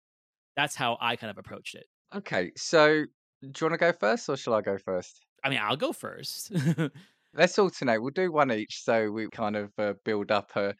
That's 0.57 0.75
how 0.75 0.99
I 1.01 1.17
kind 1.17 1.31
of 1.31 1.39
approached 1.39 1.75
it. 1.75 1.87
Okay, 2.15 2.51
so 2.57 3.05
do 3.43 3.49
you 3.61 3.67
want 3.67 3.75
to 3.75 3.79
go 3.79 3.93
first 3.93 4.29
or 4.29 4.37
shall 4.37 4.55
I 4.55 4.63
go 4.63 4.79
first? 4.79 5.21
I 5.45 5.49
mean, 5.49 5.61
I'll 5.63 5.77
go 5.77 5.93
first. 5.93 6.53
Let's 7.35 7.59
alternate. 7.59 8.03
We'll 8.03 8.11
do 8.11 8.33
one 8.33 8.51
each 8.51 8.83
so 8.83 9.11
we 9.11 9.29
kind 9.29 9.57
of 9.57 9.73
uh, 9.79 9.95
build 10.05 10.31
up 10.33 10.51
uh, 10.57 10.73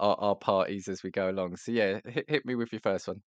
our, 0.00 0.16
our 0.16 0.36
parties 0.36 0.88
as 0.88 1.02
we 1.02 1.10
go 1.10 1.30
along. 1.30 1.56
So, 1.56 1.72
yeah, 1.72 2.00
hit, 2.06 2.24
hit 2.28 2.46
me 2.46 2.54
with 2.54 2.72
your 2.72 2.80
first 2.80 3.08
one. 3.08 3.22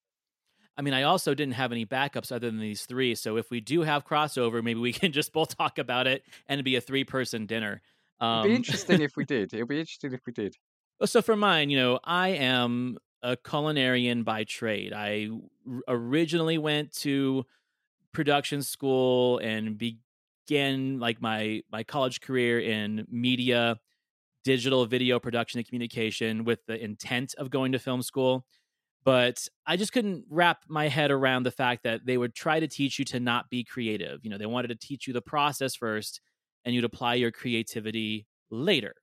I 0.78 0.82
mean, 0.82 0.94
I 0.94 1.04
also 1.04 1.34
didn't 1.34 1.54
have 1.54 1.72
any 1.72 1.86
backups 1.86 2.32
other 2.32 2.50
than 2.50 2.60
these 2.60 2.86
three. 2.86 3.16
So 3.16 3.38
if 3.38 3.52
we 3.52 3.62
do 3.62 3.82
have 3.82 4.06
crossover, 4.06 4.64
maybe 4.64 4.80
we 4.80 4.94
can 4.94 5.12
just 5.12 5.34
both 5.34 5.56
talk 5.56 5.78
about 5.78 6.08
it 6.08 6.24
and 6.48 6.64
be 6.64 6.76
a 6.76 6.82
three 6.82 7.04
person 7.04 7.46
dinner. 7.46 7.82
Um, 8.20 8.40
It'd 8.40 8.52
be 8.52 8.56
interesting 8.56 9.02
if 9.02 9.16
we 9.16 9.26
did. 9.26 9.54
It'd 9.54 9.68
be 9.68 9.80
interesting 9.80 10.14
if 10.14 10.22
we 10.26 10.34
did. 10.34 10.56
So 11.06 11.22
for 11.22 11.36
mine, 11.36 11.70
you 11.70 11.78
know, 11.78 12.00
I 12.04 12.30
am 12.30 12.98
a 13.22 13.36
culinarian 13.36 14.24
by 14.24 14.44
trade. 14.44 14.94
I 14.94 15.30
originally 15.88 16.58
went 16.58 16.94
to 16.98 17.46
production 18.14 18.62
school 18.62 19.40
and 19.40 19.78
began 19.78 21.00
like 21.00 21.22
my 21.22 21.62
my 21.72 21.84
college 21.84 22.22
career 22.22 22.60
in 22.60 23.06
media, 23.10 23.80
digital 24.44 24.86
video 24.86 25.20
production 25.20 25.60
and 25.60 25.68
communication 25.68 26.44
with 26.44 26.66
the 26.68 26.82
intent 26.82 27.34
of 27.38 27.50
going 27.50 27.72
to 27.72 27.80
film 27.80 28.02
school 28.02 28.46
but 29.04 29.48
I 29.66 29.78
just 29.78 29.94
couldn't 29.94 30.26
wrap 30.30 30.64
my 30.68 30.88
head 30.88 31.12
around 31.12 31.44
the 31.44 31.52
fact 31.52 31.84
that 31.84 32.06
they 32.06 32.18
would 32.18 32.34
try 32.34 32.60
to 32.60 32.68
teach 32.68 33.00
you 33.00 33.06
to 33.06 33.20
not 33.20 33.50
be 33.50 33.64
creative. 33.64 34.22
You 34.24 34.30
know, 34.30 34.38
they 34.38 34.46
wanted 34.46 34.70
to 34.70 34.76
teach 34.76 35.08
you 35.08 35.14
the 35.14 35.22
process 35.22 35.76
first 35.76 36.22
and 36.66 36.74
you'd 36.74 36.86
apply 36.86 37.16
your 37.16 37.32
creativity 37.32 38.26
later. 38.50 38.96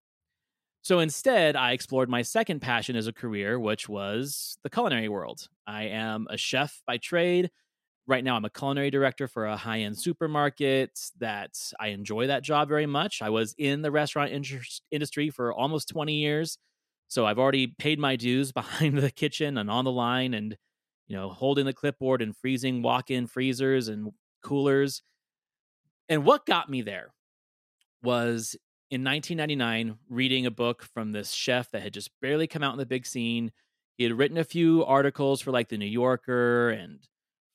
So 0.83 0.99
instead, 1.01 1.57
I 1.57 1.73
explored 1.73 2.09
my 2.09 2.23
second 2.23 2.61
passion 2.61 2.97
as 2.97 3.07
a 3.07 3.13
career, 3.13 3.61
which 3.61 3.89
was 3.89 4.57
the 4.63 4.71
culinary 4.71 5.09
world. 5.09 5.49
I 5.67 5.85
am 5.85 6.27
a 6.31 6.39
chef 6.39 6.83
by 6.87 6.97
trade. 6.97 7.51
right 8.07 8.25
now 8.25 8.37
I'm 8.37 8.45
a 8.45 8.51
culinary 8.51 8.91
director 8.91 9.29
for 9.29 9.47
a 9.47 9.57
high 9.57 9.81
end 9.81 9.99
supermarket 9.99 10.99
that 11.21 11.53
I 11.79 11.89
enjoy 11.89 12.27
that 12.29 12.43
job 12.43 12.69
very 12.69 12.87
much. 12.87 13.23
I 13.23 13.31
was 13.31 13.55
in 13.59 13.83
the 13.83 13.91
restaurant 13.91 14.33
industry 14.91 15.31
for 15.31 15.53
almost 15.53 15.89
20 15.89 16.15
years. 16.15 16.59
So 17.11 17.27
I've 17.27 17.41
already 17.41 17.67
paid 17.67 17.99
my 17.99 18.17
dues 18.17 18.53
behind 18.61 18.97
the 18.97 19.11
kitchen 19.11 19.59
and 19.59 19.71
on 19.71 19.85
the 19.85 19.93
line 19.93 20.33
and, 20.33 20.57
you 21.09 21.17
know, 21.17 21.29
holding 21.29 21.67
the 21.67 21.75
clipboard 21.75 22.23
and 22.23 22.35
freezing 22.35 22.81
walk 22.81 23.11
in 23.11 23.27
freezers 23.27 23.89
and 23.89 24.13
coolers. 24.43 25.03
And 26.09 26.25
what 26.25 26.47
got 26.47 26.71
me 26.71 26.83
there 26.83 27.13
was 28.03 28.57
in 28.91 29.05
1999 29.05 29.99
reading 30.09 30.47
a 30.47 30.51
book 30.51 30.83
from 30.95 31.13
this 31.13 31.33
chef 31.33 31.71
that 31.73 31.83
had 31.83 31.93
just 31.93 32.11
barely 32.23 32.47
come 32.47 32.63
out 32.63 32.73
in 32.73 32.79
the 32.79 32.87
big 32.87 33.07
scene. 33.07 33.53
He 33.99 34.05
had 34.05 34.17
written 34.17 34.39
a 34.39 34.45
few 34.45 34.85
articles 34.85 35.41
for 35.41 35.51
like 35.51 35.69
the 35.69 35.77
New 35.79 35.87
Yorker 35.87 36.71
and 36.71 37.01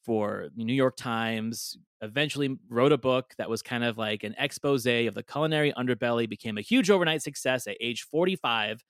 for 0.03 0.50
the 0.55 0.63
New 0.63 0.74
York 0.74 0.95
Times, 0.95 1.77
eventually 2.01 2.57
wrote 2.69 2.91
a 2.91 2.97
book 2.97 3.33
that 3.39 3.50
was 3.50 3.63
kind 3.63 3.83
of 3.83 3.97
like 3.97 4.24
an 4.24 4.35
expose 4.38 4.85
of 4.85 5.15
the 5.15 5.24
culinary 5.24 5.74
underbelly, 5.74 6.29
became 6.29 6.59
a 6.59 6.62
huge 6.62 6.91
overnight 6.91 7.24
success 7.24 7.65
at 7.65 7.75
age 7.81 8.03
45 8.03 8.83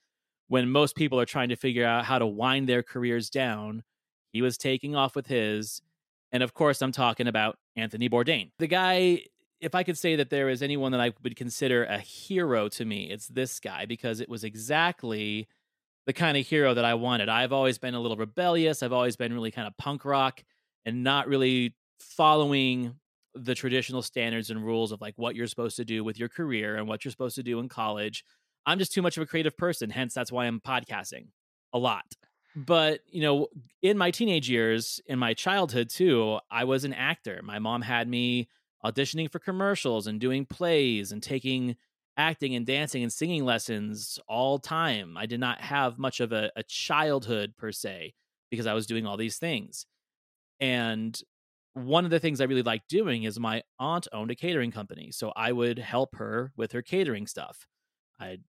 when 0.47 0.69
most 0.69 0.95
people 0.95 1.19
are 1.19 1.25
trying 1.25 1.49
to 1.49 1.55
figure 1.55 1.85
out 1.85 2.05
how 2.05 2.19
to 2.19 2.25
wind 2.25 2.69
their 2.69 2.83
careers 2.83 3.29
down. 3.29 3.83
He 4.31 4.41
was 4.41 4.57
taking 4.57 4.95
off 4.95 5.15
with 5.15 5.27
his. 5.27 5.81
And 6.31 6.43
of 6.43 6.53
course, 6.53 6.81
I'm 6.81 6.91
talking 6.91 7.27
about 7.27 7.57
Anthony 7.75 8.09
Bourdain. 8.09 8.51
The 8.59 8.67
guy, 8.67 9.21
if 9.61 9.73
I 9.73 9.83
could 9.83 9.97
say 9.97 10.15
that 10.17 10.29
there 10.29 10.49
is 10.49 10.61
anyone 10.61 10.91
that 10.91 11.01
I 11.01 11.13
would 11.23 11.35
consider 11.35 11.85
a 11.85 11.97
hero 11.97 12.67
to 12.69 12.85
me, 12.85 13.09
it's 13.09 13.27
this 13.27 13.59
guy 13.59 13.85
because 13.85 14.19
it 14.19 14.29
was 14.29 14.43
exactly 14.43 15.47
the 16.05 16.13
kind 16.13 16.37
of 16.37 16.45
hero 16.45 16.73
that 16.73 16.85
I 16.85 16.93
wanted. 16.93 17.29
I've 17.29 17.53
always 17.53 17.77
been 17.77 17.95
a 17.95 17.99
little 17.99 18.17
rebellious. 18.17 18.83
I've 18.83 18.93
always 18.93 19.15
been 19.15 19.33
really 19.33 19.51
kind 19.51 19.67
of 19.67 19.75
punk 19.77 20.05
rock 20.05 20.43
and 20.85 21.03
not 21.03 21.27
really 21.27 21.73
following 21.99 22.95
the 23.33 23.55
traditional 23.55 24.01
standards 24.01 24.49
and 24.49 24.63
rules 24.63 24.91
of 24.91 25.01
like 25.01 25.13
what 25.17 25.35
you're 25.35 25.47
supposed 25.47 25.75
to 25.77 25.85
do 25.85 26.03
with 26.03 26.19
your 26.19 26.29
career 26.29 26.77
and 26.77 26.87
what 26.87 27.03
you're 27.03 27.11
supposed 27.11 27.35
to 27.35 27.43
do 27.43 27.59
in 27.59 27.67
college. 27.67 28.23
I'm 28.65 28.79
just 28.79 28.93
too 28.93 29.01
much 29.01 29.17
of 29.17 29.23
a 29.23 29.25
creative 29.25 29.57
person, 29.57 29.89
hence 29.89 30.13
that's 30.13 30.31
why 30.31 30.45
I'm 30.45 30.59
podcasting 30.59 31.27
a 31.73 31.77
lot. 31.77 32.05
But, 32.55 33.01
you 33.09 33.21
know, 33.21 33.47
in 33.81 33.97
my 33.97 34.11
teenage 34.11 34.49
years, 34.49 35.01
in 35.07 35.19
my 35.19 35.33
childhood 35.33 35.89
too, 35.89 36.39
I 36.49 36.63
was 36.63 36.85
an 36.85 36.93
actor. 36.93 37.41
My 37.43 37.59
mom 37.59 37.81
had 37.81 38.07
me 38.07 38.47
auditioning 38.83 39.29
for 39.29 39.39
commercials 39.39 40.07
and 40.07 40.19
doing 40.19 40.45
plays 40.45 41.11
and 41.11 41.21
taking 41.21 41.75
acting 42.17 42.55
and 42.55 42.65
dancing 42.65 43.03
and 43.03 43.11
singing 43.11 43.43
lessons 43.43 44.19
all 44.27 44.57
time. 44.57 45.17
I 45.17 45.25
did 45.25 45.41
not 45.41 45.59
have 45.59 45.99
much 45.99 46.21
of 46.21 46.31
a, 46.31 46.49
a 46.55 46.63
childhood 46.63 47.55
per 47.57 47.73
se 47.73 48.13
because 48.49 48.67
I 48.67 48.73
was 48.73 48.87
doing 48.87 49.05
all 49.05 49.17
these 49.17 49.37
things. 49.37 49.85
And 50.61 51.19
one 51.73 52.05
of 52.05 52.11
the 52.11 52.21
things 52.21 52.39
I 52.39 52.45
really 52.45 52.63
liked 52.63 52.87
doing 52.87 53.23
is 53.23 53.37
my 53.37 53.63
aunt 53.79 54.07
owned 54.13 54.31
a 54.31 54.35
catering 54.35 54.71
company. 54.71 55.11
So 55.11 55.33
I 55.35 55.51
would 55.51 55.77
help 55.77 56.15
her 56.15 56.53
with 56.55 56.71
her 56.71 56.81
catering 56.81 57.27
stuff. 57.27 57.67
I'd 58.17 58.43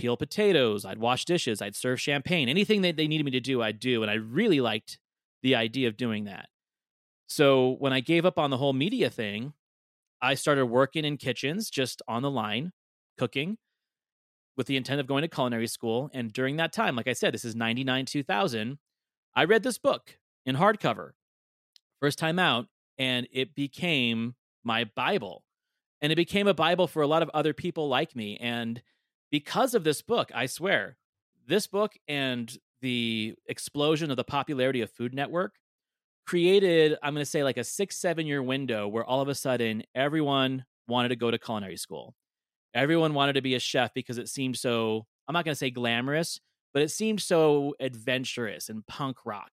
peel 0.00 0.16
potatoes, 0.16 0.86
I'd 0.86 0.98
wash 0.98 1.26
dishes, 1.26 1.60
I'd 1.60 1.76
serve 1.76 2.00
champagne. 2.00 2.48
Anything 2.48 2.80
that 2.82 2.96
they 2.96 3.06
needed 3.06 3.24
me 3.24 3.30
to 3.32 3.40
do, 3.40 3.60
I'd 3.60 3.78
do. 3.78 4.02
And 4.02 4.10
I 4.10 4.14
really 4.14 4.60
liked 4.60 4.98
the 5.42 5.54
idea 5.54 5.88
of 5.88 5.96
doing 5.98 6.24
that. 6.24 6.48
So 7.28 7.76
when 7.78 7.92
I 7.92 8.00
gave 8.00 8.24
up 8.24 8.38
on 8.38 8.48
the 8.48 8.56
whole 8.56 8.72
media 8.72 9.10
thing, 9.10 9.52
I 10.22 10.34
started 10.34 10.66
working 10.66 11.04
in 11.04 11.18
kitchens 11.18 11.68
just 11.68 12.00
on 12.08 12.22
the 12.22 12.30
line, 12.30 12.72
cooking 13.18 13.58
with 14.56 14.66
the 14.66 14.76
intent 14.76 15.00
of 15.00 15.06
going 15.06 15.22
to 15.22 15.28
culinary 15.28 15.66
school. 15.66 16.10
And 16.14 16.32
during 16.32 16.56
that 16.56 16.72
time, 16.72 16.96
like 16.96 17.08
I 17.08 17.12
said, 17.12 17.34
this 17.34 17.44
is 17.44 17.54
99, 17.54 18.06
2000, 18.06 18.78
I 19.36 19.44
read 19.44 19.62
this 19.62 19.78
book 19.78 20.18
in 20.46 20.56
hardcover 20.56 21.10
first 22.00 22.18
time 22.18 22.38
out, 22.38 22.66
and 22.98 23.28
it 23.32 23.54
became 23.54 24.34
my 24.64 24.84
Bible. 24.84 25.44
And 26.00 26.10
it 26.10 26.16
became 26.16 26.46
a 26.48 26.54
Bible 26.54 26.86
for 26.86 27.02
a 27.02 27.06
lot 27.06 27.22
of 27.22 27.30
other 27.34 27.52
people 27.52 27.86
like 27.88 28.16
me. 28.16 28.38
And 28.40 28.82
because 29.30 29.74
of 29.74 29.84
this 29.84 30.02
book, 30.02 30.30
I 30.34 30.46
swear, 30.46 30.96
this 31.46 31.66
book 31.66 31.94
and 32.08 32.56
the 32.80 33.34
explosion 33.46 34.10
of 34.10 34.16
the 34.16 34.24
popularity 34.24 34.80
of 34.80 34.90
Food 34.90 35.14
Network 35.14 35.54
created, 36.26 36.96
I'm 37.02 37.14
going 37.14 37.24
to 37.24 37.30
say, 37.30 37.44
like 37.44 37.56
a 37.56 37.64
six, 37.64 37.96
seven 37.96 38.26
year 38.26 38.42
window 38.42 38.88
where 38.88 39.04
all 39.04 39.20
of 39.20 39.28
a 39.28 39.34
sudden 39.34 39.82
everyone 39.94 40.64
wanted 40.88 41.08
to 41.10 41.16
go 41.16 41.30
to 41.30 41.38
culinary 41.38 41.76
school. 41.76 42.14
Everyone 42.74 43.14
wanted 43.14 43.34
to 43.34 43.42
be 43.42 43.54
a 43.54 43.60
chef 43.60 43.92
because 43.94 44.18
it 44.18 44.28
seemed 44.28 44.56
so, 44.56 45.06
I'm 45.26 45.32
not 45.32 45.44
going 45.44 45.54
to 45.54 45.58
say 45.58 45.70
glamorous, 45.70 46.40
but 46.72 46.82
it 46.82 46.90
seemed 46.90 47.20
so 47.20 47.74
adventurous 47.80 48.68
and 48.68 48.86
punk 48.86 49.18
rock. 49.24 49.50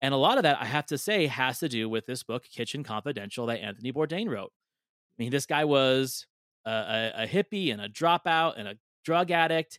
And 0.00 0.14
a 0.14 0.16
lot 0.16 0.36
of 0.36 0.42
that, 0.44 0.60
I 0.60 0.64
have 0.64 0.86
to 0.86 0.98
say, 0.98 1.26
has 1.26 1.58
to 1.60 1.68
do 1.68 1.88
with 1.88 2.06
this 2.06 2.22
book, 2.22 2.44
Kitchen 2.44 2.82
Confidential, 2.82 3.46
that 3.46 3.60
Anthony 3.60 3.92
Bourdain 3.92 4.28
wrote. 4.28 4.52
I 5.12 5.22
mean, 5.22 5.30
this 5.30 5.46
guy 5.46 5.64
was 5.64 6.26
a, 6.64 6.70
a, 6.70 7.12
a 7.22 7.26
hippie 7.26 7.72
and 7.72 7.80
a 7.80 7.88
dropout 7.88 8.54
and 8.58 8.68
a 8.68 8.74
drug 9.04 9.30
addict 9.30 9.78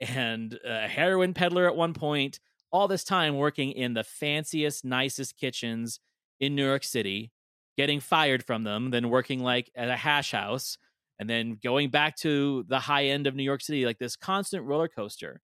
and 0.00 0.58
a 0.64 0.88
heroin 0.88 1.34
peddler 1.34 1.66
at 1.66 1.76
one 1.76 1.94
point. 1.94 2.40
All 2.72 2.86
this 2.86 3.04
time 3.04 3.36
working 3.36 3.72
in 3.72 3.94
the 3.94 4.04
fanciest, 4.04 4.84
nicest 4.84 5.36
kitchens 5.36 5.98
in 6.38 6.54
New 6.54 6.64
York 6.64 6.84
City, 6.84 7.32
getting 7.76 7.98
fired 7.98 8.44
from 8.44 8.62
them, 8.62 8.90
then 8.90 9.10
working 9.10 9.40
like 9.40 9.70
at 9.74 9.90
a 9.90 9.96
hash 9.96 10.30
house, 10.30 10.78
and 11.18 11.28
then 11.28 11.58
going 11.62 11.90
back 11.90 12.16
to 12.18 12.64
the 12.68 12.78
high 12.78 13.06
end 13.06 13.26
of 13.26 13.34
New 13.34 13.42
York 13.42 13.60
City, 13.60 13.84
like 13.84 13.98
this 13.98 14.16
constant 14.16 14.64
roller 14.64 14.88
coaster. 14.88 15.42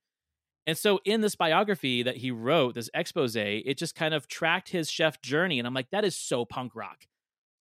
And 0.69 0.79
so 0.79 1.01
in 1.05 1.21
this 1.21 1.37
biography 1.37 2.03
that 2.03 2.17
he 2.17 2.31
wrote, 2.31 2.75
this 2.75 2.91
expose, 2.95 3.37
it 3.37 3.77
just 3.77 3.95
kind 3.95 4.15
of 4.15 4.27
tracked 4.27 4.71
his 4.71 4.91
chef 4.91 5.21
journey. 5.21 5.59
And 5.59 5.67
I'm 5.67 5.75
like, 5.75 5.91
that 5.91 6.05
is 6.05 6.17
so 6.17 6.45
punk 6.45 6.75
rock. 6.75 7.07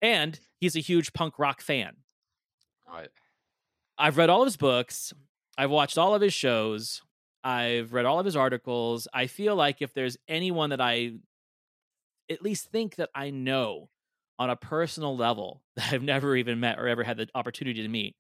And 0.01 0.39
he's 0.61 0.77
a 0.77 0.81
huge 0.81 1.13
punk 1.13 1.39
rock 1.39 1.61
fan. 1.61 1.97
Right. 2.89 3.09
I've 3.99 4.17
read 4.17 4.31
all 4.31 4.43
of 4.43 4.47
his 4.47 4.57
books. 4.57 5.13
I've 5.57 5.71
watched 5.71 5.99
all 5.99 6.15
of 6.15 6.23
his 6.23 6.35
shows. 6.35 7.03
I've 7.43 7.93
read 7.93 8.07
all 8.07 8.19
of 8.19 8.25
his 8.25 8.37
articles. 8.37 9.07
I 9.13 9.27
feel 9.27 9.55
like 9.55 9.83
if 9.83 9.93
there's 9.95 10.17
anyone 10.29 10.71
that 10.71 10.81
I 10.81 11.13
at 12.31 12.43
least 12.43 12.71
think 12.71 12.97
that 12.97 13.11
I 13.15 13.31
know 13.31 13.91
on 14.39 14.51
a 14.51 14.57
personal 14.57 15.17
level 15.17 15.63
that 15.77 15.93
I've 15.93 16.03
never 16.03 16.37
even 16.37 16.61
met 16.61 16.79
or 16.79 16.89
ever 16.89 17.05
had 17.05 17.19
the 17.19 17.29
opportunity 17.35 17.83
to 17.83 17.89
meet, 17.89 18.17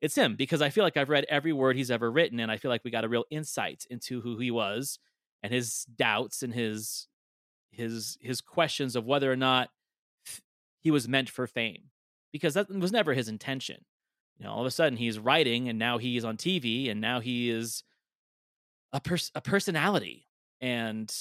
it's 0.00 0.16
him 0.16 0.36
because 0.36 0.60
I 0.60 0.70
feel 0.70 0.84
like 0.84 0.96
I've 0.96 1.08
read 1.08 1.24
every 1.28 1.52
word 1.52 1.76
he's 1.76 1.90
ever 1.90 2.10
written, 2.10 2.40
and 2.40 2.50
I 2.50 2.58
feel 2.58 2.70
like 2.70 2.84
we 2.84 2.90
got 2.90 3.04
a 3.04 3.08
real 3.08 3.24
insight 3.30 3.86
into 3.88 4.20
who 4.20 4.38
he 4.38 4.50
was 4.50 4.98
and 5.42 5.52
his 5.52 5.86
doubts 5.96 6.42
and 6.42 6.52
his 6.52 7.06
his 7.70 8.18
his 8.20 8.40
questions 8.40 8.96
of 8.96 9.06
whether 9.06 9.30
or 9.30 9.36
not 9.36 9.70
he 10.80 10.90
was 10.90 11.08
meant 11.08 11.30
for 11.30 11.46
fame 11.46 11.90
because 12.32 12.54
that 12.54 12.68
was 12.68 12.92
never 12.92 13.14
his 13.14 13.28
intention. 13.28 13.84
You 14.38 14.44
know, 14.44 14.52
all 14.52 14.60
of 14.60 14.66
a 14.66 14.70
sudden 14.70 14.96
he's 14.96 15.18
writing, 15.18 15.68
and 15.68 15.78
now 15.78 15.98
he 15.98 16.16
is 16.16 16.24
on 16.24 16.36
TV, 16.36 16.90
and 16.90 17.00
now 17.00 17.20
he 17.20 17.50
is 17.50 17.82
a 18.92 19.00
pers- 19.00 19.32
a 19.34 19.40
personality, 19.40 20.26
and 20.60 21.12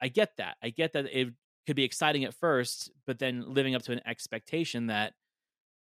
I 0.00 0.08
get 0.08 0.36
that. 0.38 0.56
I 0.62 0.70
get 0.70 0.92
that 0.92 1.06
it 1.06 1.32
could 1.66 1.76
be 1.76 1.84
exciting 1.84 2.24
at 2.24 2.34
first, 2.34 2.90
but 3.06 3.18
then 3.18 3.44
living 3.54 3.74
up 3.74 3.82
to 3.82 3.92
an 3.92 4.00
expectation 4.06 4.86
that 4.86 5.14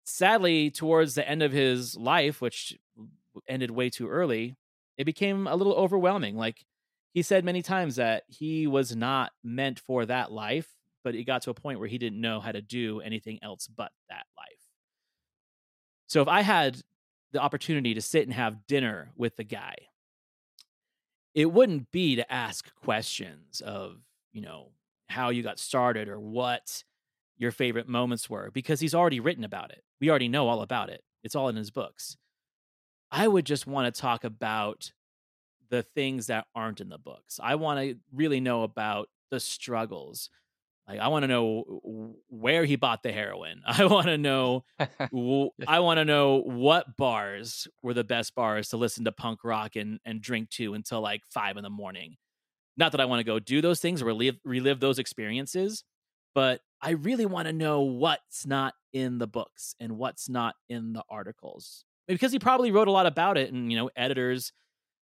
sadly, 0.04 0.70
towards 0.70 1.16
the 1.16 1.28
end 1.28 1.44
of 1.44 1.52
his 1.52 1.96
life, 1.98 2.42
which 2.42 2.78
ended 3.48 3.72
way 3.72 3.90
too 3.90 4.08
early, 4.10 4.56
it 4.98 5.06
became 5.06 5.48
a 5.48 5.56
little 5.56 5.74
overwhelming. 5.74 6.36
Like 6.36 6.66
he 7.14 7.22
said 7.22 7.44
many 7.44 7.62
times 7.62 7.96
that 7.96 8.24
he 8.28 8.68
was 8.68 8.96
not 8.96 9.32
meant 9.44 9.80
for 9.80 10.06
that 10.06 10.32
life, 10.32 10.68
but 11.04 11.16
it 11.16 11.24
got 11.24 11.42
to 11.44 11.50
a 11.50 11.56
point 11.56 11.80
where 11.80 11.88
he 11.88 11.98
didn't 11.98 12.22
know 12.22 12.40
how 12.40 12.52
to 12.52 12.62
do 12.62 13.02
anything 13.02 13.40
else 13.42 13.68
but 13.68 13.92
that 14.10 14.26
life. 14.38 14.61
So 16.12 16.22
if 16.22 16.28
I 16.28 16.42
had 16.42 16.82
the 17.32 17.40
opportunity 17.40 17.94
to 17.94 18.02
sit 18.02 18.24
and 18.24 18.34
have 18.34 18.68
dinner 18.68 19.14
with 19.16 19.38
the 19.38 19.46
guy, 19.46 19.76
it 21.34 21.46
wouldn't 21.46 21.90
be 21.90 22.18
to 22.18 22.30
ask 22.30 22.70
questions 22.84 23.62
of, 23.62 23.96
you 24.34 24.42
know, 24.42 24.72
how 25.08 25.30
you 25.30 25.42
got 25.42 25.58
started 25.58 26.10
or 26.10 26.20
what 26.20 26.84
your 27.38 27.52
favorite 27.52 27.88
moments 27.88 28.30
were 28.30 28.52
because 28.52 28.82
he's 28.82 28.94
already 28.94 29.22
written 29.22 29.46
about 29.46 29.72
it. 29.72 29.86
We 30.02 30.10
already 30.10 30.28
know 30.28 30.50
all 30.50 30.62
about 30.62 30.90
it. 30.90 31.02
It's 31.24 31.34
all 31.34 31.48
in 31.48 31.56
his 31.56 31.72
books. 31.72 32.18
I 33.10 33.30
would 33.30 33.46
just 33.46 33.66
want 33.66 33.96
to 33.96 34.02
talk 34.02 34.26
about 34.26 34.92
the 35.70 35.82
things 35.82 36.28
that 36.28 36.46
aren't 36.54 36.82
in 36.82 36.90
the 36.90 36.98
books. 36.98 37.40
I 37.42 37.56
want 37.56 37.80
to 37.80 37.96
really 38.12 38.42
know 38.42 38.64
about 38.64 39.08
the 39.30 39.40
struggles. 39.40 40.30
Like 40.88 41.00
I 41.00 41.08
want 41.08 41.24
to 41.24 41.28
know 41.28 42.16
where 42.30 42.66
he 42.66 42.76
bought 42.76 43.04
the 43.04 43.12
heroin. 43.12 43.62
I 43.68 43.86
want 43.86 44.08
to 44.08 44.18
know 44.18 44.66
I 44.80 45.80
want 45.80 45.98
to 46.00 46.06
know 46.06 46.42
what 46.42 46.98
bars 46.98 47.68
were 47.82 47.94
the 47.94 48.04
best 48.04 48.36
bars 48.36 48.70
to 48.70 48.78
listen 48.78 49.06
to 49.06 49.12
punk 49.12 49.44
rock 49.44 49.76
and 49.76 50.00
and 50.06 50.22
drink 50.22 50.50
to 50.52 50.74
until 50.74 51.02
like 51.02 51.22
5 51.32 51.58
in 51.58 51.64
the 51.64 51.70
morning. 51.70 52.16
Not 52.78 52.94
that 52.94 53.02
I 53.02 53.06
want 53.06 53.20
to 53.20 53.24
go 53.24 53.40
do 53.40 53.62
those 53.62 53.80
things 53.80 54.02
or 54.02 54.06
relive 54.06 54.40
relive 54.44 54.80
those 54.80 55.00
experiences, 55.00 55.84
but 56.34 56.62
I 56.82 56.92
really 56.92 57.26
want 57.26 57.48
to 57.48 57.54
know 57.54 57.82
what's 57.82 58.46
not 58.46 58.74
in 58.92 59.20
the 59.20 59.28
books 59.28 59.76
and 59.80 59.98
what's 59.98 60.28
not 60.28 60.56
in 60.68 60.94
the 60.94 61.04
articles. 61.10 61.86
Because 62.08 62.32
he 62.32 62.40
probably 62.40 62.72
wrote 62.72 62.88
a 62.88 62.92
lot 62.92 63.06
about 63.06 63.38
it 63.38 63.54
and, 63.54 63.72
you 63.72 63.78
know, 63.78 63.90
editors 63.96 64.52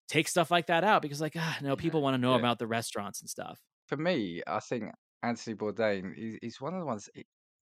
take 0.09 0.27
stuff 0.27 0.51
like 0.51 0.67
that 0.67 0.83
out 0.83 1.03
because 1.03 1.21
like, 1.21 1.35
ah, 1.37 1.59
no, 1.63 1.77
people 1.77 2.03
want 2.03 2.15
to 2.15 2.19
know 2.19 2.33
yeah. 2.33 2.41
about 2.41 2.59
the 2.59 2.67
restaurants 2.67 3.21
and 3.21 3.31
stuff. 3.31 3.61
For 3.87 3.97
me, 3.97 4.43
I 4.47 4.59
think 4.59 4.85
Anthony 5.23 5.57
Bourdain, 5.57 6.39
he's 6.43 6.61
one 6.61 6.75
of 6.75 6.81
the 6.81 6.87
ones, 6.87 7.09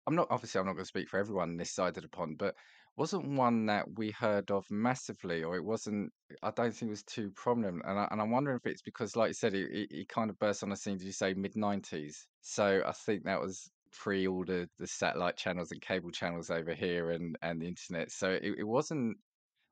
I'm 0.06 0.14
not 0.16 0.28
obviously 0.30 0.58
I'm 0.58 0.66
not 0.66 0.72
going 0.74 0.84
to 0.84 0.88
speak 0.88 1.08
for 1.08 1.18
everyone 1.18 1.56
this 1.56 1.72
side 1.72 1.96
of 1.96 2.02
the 2.02 2.08
pond, 2.08 2.38
but 2.38 2.56
wasn't 2.96 3.36
one 3.38 3.66
that 3.66 3.86
we 3.96 4.10
heard 4.10 4.50
of 4.50 4.70
massively, 4.70 5.44
or 5.44 5.56
it 5.56 5.64
wasn't. 5.64 6.12
I 6.42 6.50
don't 6.50 6.72
think 6.74 6.88
it 6.88 6.90
was 6.90 7.04
too 7.04 7.30
prominent, 7.32 7.82
and 7.86 7.98
I, 7.98 8.08
and 8.10 8.20
I'm 8.20 8.30
wondering 8.30 8.56
if 8.56 8.66
it's 8.66 8.82
because, 8.82 9.16
like 9.16 9.28
you 9.28 9.34
said, 9.34 9.54
he, 9.54 9.86
he 9.90 10.04
kind 10.06 10.30
of 10.30 10.38
burst 10.38 10.62
on 10.62 10.70
the 10.70 10.76
scene. 10.76 10.98
Did 10.98 11.06
you 11.06 11.12
say 11.12 11.34
mid 11.34 11.54
'90s? 11.54 12.26
So 12.40 12.82
I 12.84 12.92
think 12.92 13.24
that 13.24 13.40
was 13.40 13.70
pre 13.92 14.26
all 14.26 14.44
the, 14.44 14.68
the 14.78 14.86
satellite 14.86 15.36
channels 15.36 15.70
and 15.72 15.80
cable 15.80 16.10
channels 16.10 16.50
over 16.50 16.74
here 16.74 17.10
and 17.12 17.36
and 17.42 17.62
the 17.62 17.68
internet. 17.68 18.10
So 18.10 18.30
it, 18.30 18.54
it 18.58 18.64
wasn't 18.66 19.16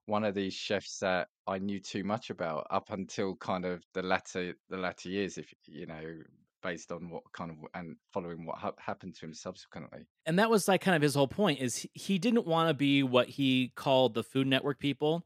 one 0.06 0.24
of 0.24 0.34
these 0.34 0.54
chefs 0.54 0.98
that 1.00 1.28
I 1.46 1.58
knew 1.58 1.80
too 1.80 2.04
much 2.04 2.30
about 2.30 2.66
up 2.70 2.90
until 2.90 3.36
kind 3.36 3.64
of 3.64 3.84
the 3.94 4.02
latter 4.02 4.54
the 4.68 4.78
latter 4.78 5.08
years, 5.10 5.38
if 5.38 5.52
you 5.66 5.86
know, 5.86 6.22
based 6.62 6.90
on 6.92 7.10
what 7.10 7.22
kind 7.32 7.50
of 7.50 7.56
and 7.74 7.96
following 8.12 8.44
what 8.46 8.58
ha- 8.58 8.72
happened 8.78 9.14
to 9.16 9.26
him 9.26 9.34
subsequently. 9.34 10.06
And 10.26 10.38
that 10.38 10.50
was 10.50 10.68
like 10.68 10.80
kind 10.80 10.96
of 10.96 11.02
his 11.02 11.14
whole 11.14 11.28
point 11.28 11.60
is 11.60 11.86
he 11.94 12.18
didn't 12.18 12.46
want 12.46 12.68
to 12.68 12.74
be 12.74 13.02
what 13.02 13.28
he 13.28 13.72
called 13.76 14.14
the 14.14 14.24
Food 14.24 14.46
Network 14.46 14.78
people. 14.78 15.24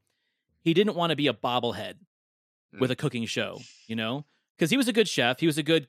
He 0.60 0.74
didn't 0.74 0.94
want 0.96 1.10
to 1.10 1.16
be 1.16 1.26
a 1.28 1.32
bobblehead 1.34 1.94
Mm. 2.74 2.80
with 2.80 2.90
a 2.90 2.96
cooking 2.96 3.26
show, 3.26 3.60
you 3.86 3.94
know? 3.96 4.24
Cuz 4.58 4.70
he 4.70 4.78
was 4.78 4.88
a 4.88 4.94
good 4.94 5.06
chef, 5.08 5.40
he 5.40 5.46
was 5.46 5.58
a 5.58 5.62
good 5.62 5.88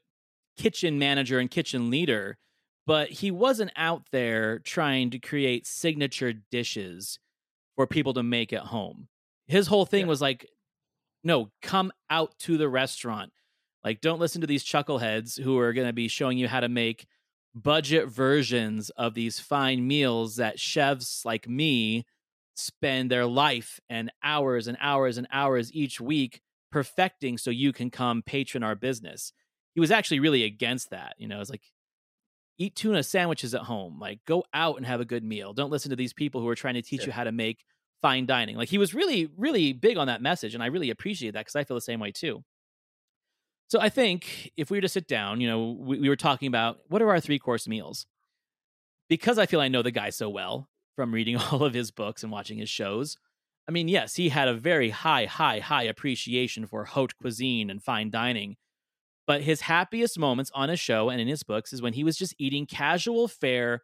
kitchen 0.58 1.00
manager 1.00 1.40
and 1.40 1.50
kitchen 1.50 1.90
leader, 1.90 2.38
but 2.86 3.10
he 3.10 3.32
wasn't 3.32 3.72
out 3.78 4.08
there 4.12 4.60
trying 4.60 5.10
to 5.12 5.18
create 5.20 5.66
signature 5.66 6.34
dishes 6.34 7.20
for 7.78 7.88
people 7.88 8.14
to 8.16 8.22
make 8.24 8.52
at 8.52 8.64
home. 8.64 9.08
His 9.48 9.68
whole 9.68 9.86
thing 9.86 10.02
Yeah. 10.02 10.08
was 10.08 10.22
like 10.22 10.50
no, 11.24 11.52
come 11.62 11.94
out 12.10 12.38
to 12.40 12.58
the 12.58 12.68
restaurant. 12.68 13.32
Like, 13.84 14.02
don't 14.02 14.20
listen 14.20 14.42
to 14.42 14.48
these 14.48 14.63
chuckleheads 14.63 15.40
who 15.42 15.58
are 15.60 15.74
going 15.74 15.88
to 15.88 15.94
be 15.94 16.08
showing 16.08 16.38
you 16.38 16.48
how 16.48 16.62
to 16.62 16.70
make 16.70 17.06
budget 17.56 18.08
versions 18.08 18.90
of 18.92 19.13
these 19.13 19.40
fine 19.40 19.86
meals 19.86 20.38
that 20.38 20.60
chefs 20.60 21.24
like 21.25 21.48
me 21.48 22.06
spend 22.56 23.12
their 23.12 23.25
life 23.25 23.80
and 23.90 24.12
hours 24.24 24.68
and 24.68 24.78
hours 24.80 25.18
and 25.18 25.28
hours 25.32 25.72
each 25.74 26.00
week 26.00 26.42
perfecting 26.72 27.38
so 27.38 27.50
you 27.52 27.72
can 27.74 27.90
come 27.92 28.22
patron 28.24 28.63
our 28.63 28.75
business. 28.75 29.34
He 29.75 29.80
was 29.80 29.92
actually 29.92 30.20
really 30.20 30.44
against 30.44 30.90
that. 30.92 31.16
You 31.18 31.28
know, 31.28 31.42
it's 31.42 31.50
like, 31.50 31.62
eat 32.60 32.75
tuna 32.75 33.04
sandwiches 33.04 33.54
at 33.56 33.62
home. 33.62 34.00
Like, 34.00 34.20
go 34.25 34.46
out 34.54 34.78
and 34.78 34.86
have 34.86 35.02
a 35.02 35.06
good 35.06 35.24
meal. 35.24 35.54
Don't 35.54 35.72
listen 35.72 35.90
to 35.90 35.96
these 35.96 36.13
people 36.13 36.40
who 36.42 36.48
are 36.48 36.56
trying 36.56 36.75
to 36.75 36.82
teach 36.84 37.02
Yeah. 37.02 37.08
you 37.08 37.12
how 37.12 37.24
to 37.24 37.32
make 37.32 37.66
fine 38.02 38.25
dining. 38.25 38.56
Like, 38.56 38.70
he 38.70 38.78
was 38.78 38.94
really, 38.94 39.30
really 39.38 39.74
big 39.74 39.98
on 39.98 40.08
that 40.08 40.22
message. 40.22 40.54
And 40.54 40.63
I 40.63 40.68
really 40.68 40.90
appreciate 40.92 41.32
that 41.32 41.42
because 41.42 41.56
I 41.56 41.63
feel 41.63 41.75
the 41.75 41.82
same 41.82 42.00
way 42.00 42.12
too. 42.12 42.44
So 43.74 43.80
I 43.80 43.89
think 43.89 44.51
if 44.56 44.70
we 44.70 44.77
were 44.77 44.82
to 44.82 44.88
sit 44.88 45.08
down, 45.08 45.42
you 45.42 45.48
know, 45.48 45.72
we, 45.72 45.98
we 45.98 46.08
were 46.08 46.15
talking 46.15 46.48
about 46.48 46.82
what 46.89 47.01
are 47.01 47.10
our 47.10 47.20
three 47.20 47.39
course 47.39 47.68
meals? 47.68 48.06
Because 49.10 49.39
I 49.39 49.48
feel 49.48 49.60
I 49.60 49.68
know 49.68 49.82
the 49.82 49.89
guy 49.89 50.12
so 50.12 50.30
well 50.30 50.70
from 50.96 51.12
reading 51.12 51.38
all 51.51 51.63
of 51.63 51.74
his 51.74 51.89
books 51.89 52.22
and 52.22 52.32
watching 52.32 52.60
his 52.60 52.70
shows. 52.70 53.18
I 53.68 53.72
mean, 53.72 53.88
yes, 53.88 54.13
he 54.13 54.30
had 54.30 54.48
a 54.48 54.53
very 54.53 54.92
high, 54.92 55.25
high, 55.25 55.58
high 55.58 55.82
appreciation 55.86 56.68
for 56.68 56.86
haute 56.86 57.18
cuisine 57.20 57.72
and 57.72 57.82
fine 57.82 58.12
dining. 58.12 58.58
But 59.25 59.42
his 59.42 59.62
happiest 59.62 60.20
moments 60.20 60.51
on 60.53 60.70
his 60.70 60.80
show 60.80 61.10
and 61.10 61.20
in 61.20 61.27
his 61.27 61.42
books 61.42 61.74
is 61.74 61.82
when 61.82 61.94
he 61.94 62.03
was 62.03 62.15
just 62.15 62.36
eating 62.38 62.68
casual 62.68 63.27
fare 63.27 63.82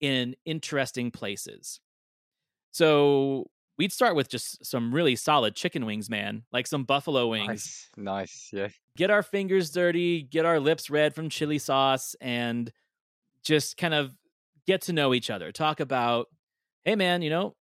in 0.00 0.34
interesting 0.46 1.10
places. 1.10 1.78
So 2.70 3.50
we'd 3.80 3.92
start 3.92 4.14
with 4.14 4.28
just 4.28 4.62
some 4.62 4.94
really 4.94 5.16
solid 5.16 5.56
chicken 5.56 5.86
wings, 5.86 6.10
man, 6.10 6.42
like 6.52 6.66
some 6.66 6.84
buffalo 6.84 7.28
wings 7.28 7.48
Nice, 7.48 7.88
nice, 7.96 8.50
yeah. 8.52 8.68
get 8.94 9.10
our 9.10 9.22
fingers 9.22 9.70
dirty, 9.70 10.20
get 10.22 10.44
our 10.44 10.60
lips 10.60 10.90
red 10.90 11.14
from 11.14 11.30
chili 11.30 11.58
sauce, 11.58 12.14
and 12.20 12.70
just 13.42 13.78
kind 13.78 13.94
of 13.94 14.14
get 14.66 14.82
to 14.82 14.92
know 14.92 15.14
each 15.14 15.30
other. 15.30 15.50
Talk 15.50 15.80
about, 15.80 16.26
hey 16.84 16.94
man, 16.94 17.22
you 17.22 17.30
know, 17.30 17.56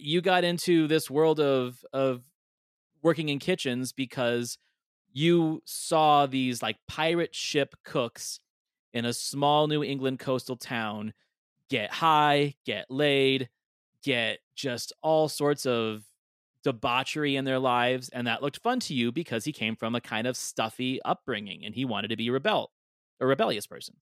you 0.00 0.20
got 0.20 0.42
into 0.42 0.88
this 0.88 1.08
world 1.08 1.38
of 1.38 1.78
of 1.92 2.24
working 3.00 3.28
in 3.28 3.38
kitchens 3.38 3.92
because 3.92 4.58
you 5.12 5.62
saw 5.64 6.26
these 6.26 6.60
like 6.60 6.76
pirate 6.88 7.36
ship 7.36 7.76
cooks 7.84 8.40
in 8.92 9.04
a 9.04 9.12
small 9.12 9.68
New 9.68 9.84
England 9.84 10.18
coastal 10.18 10.56
town 10.56 11.14
get 11.70 11.92
high, 11.92 12.56
get 12.64 12.86
laid, 12.90 13.48
get 14.06 14.38
just 14.54 14.92
all 15.02 15.28
sorts 15.28 15.66
of 15.66 16.04
debauchery 16.62 17.34
in 17.34 17.44
their 17.44 17.58
lives 17.58 18.08
and 18.08 18.26
that 18.26 18.40
looked 18.40 18.62
fun 18.62 18.78
to 18.78 18.94
you 18.94 19.10
because 19.10 19.44
he 19.44 19.52
came 19.52 19.74
from 19.74 19.94
a 19.94 20.00
kind 20.00 20.26
of 20.28 20.36
stuffy 20.36 21.00
upbringing 21.04 21.64
and 21.64 21.74
he 21.74 21.84
wanted 21.84 22.08
to 22.08 22.16
be 22.16 22.30
rebel 22.30 22.70
a 23.20 23.26
rebellious 23.26 23.66
person. 23.66 23.96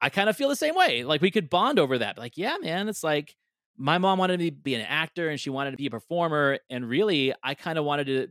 I 0.00 0.08
kind 0.08 0.30
of 0.30 0.36
feel 0.36 0.48
the 0.48 0.56
same 0.56 0.74
way 0.74 1.04
like 1.04 1.20
we 1.20 1.30
could 1.30 1.50
bond 1.50 1.78
over 1.78 1.98
that 1.98 2.16
like 2.16 2.38
yeah 2.38 2.56
man 2.62 2.88
it's 2.88 3.04
like 3.04 3.36
my 3.76 3.98
mom 3.98 4.18
wanted 4.18 4.40
me 4.40 4.50
to 4.50 4.56
be 4.56 4.74
an 4.74 4.80
actor 4.80 5.28
and 5.28 5.38
she 5.38 5.50
wanted 5.50 5.72
to 5.72 5.76
be 5.76 5.86
a 5.86 5.90
performer 5.90 6.58
and 6.70 6.88
really 6.88 7.34
i 7.42 7.54
kind 7.54 7.78
of 7.78 7.84
wanted 7.84 8.06
to 8.06 8.28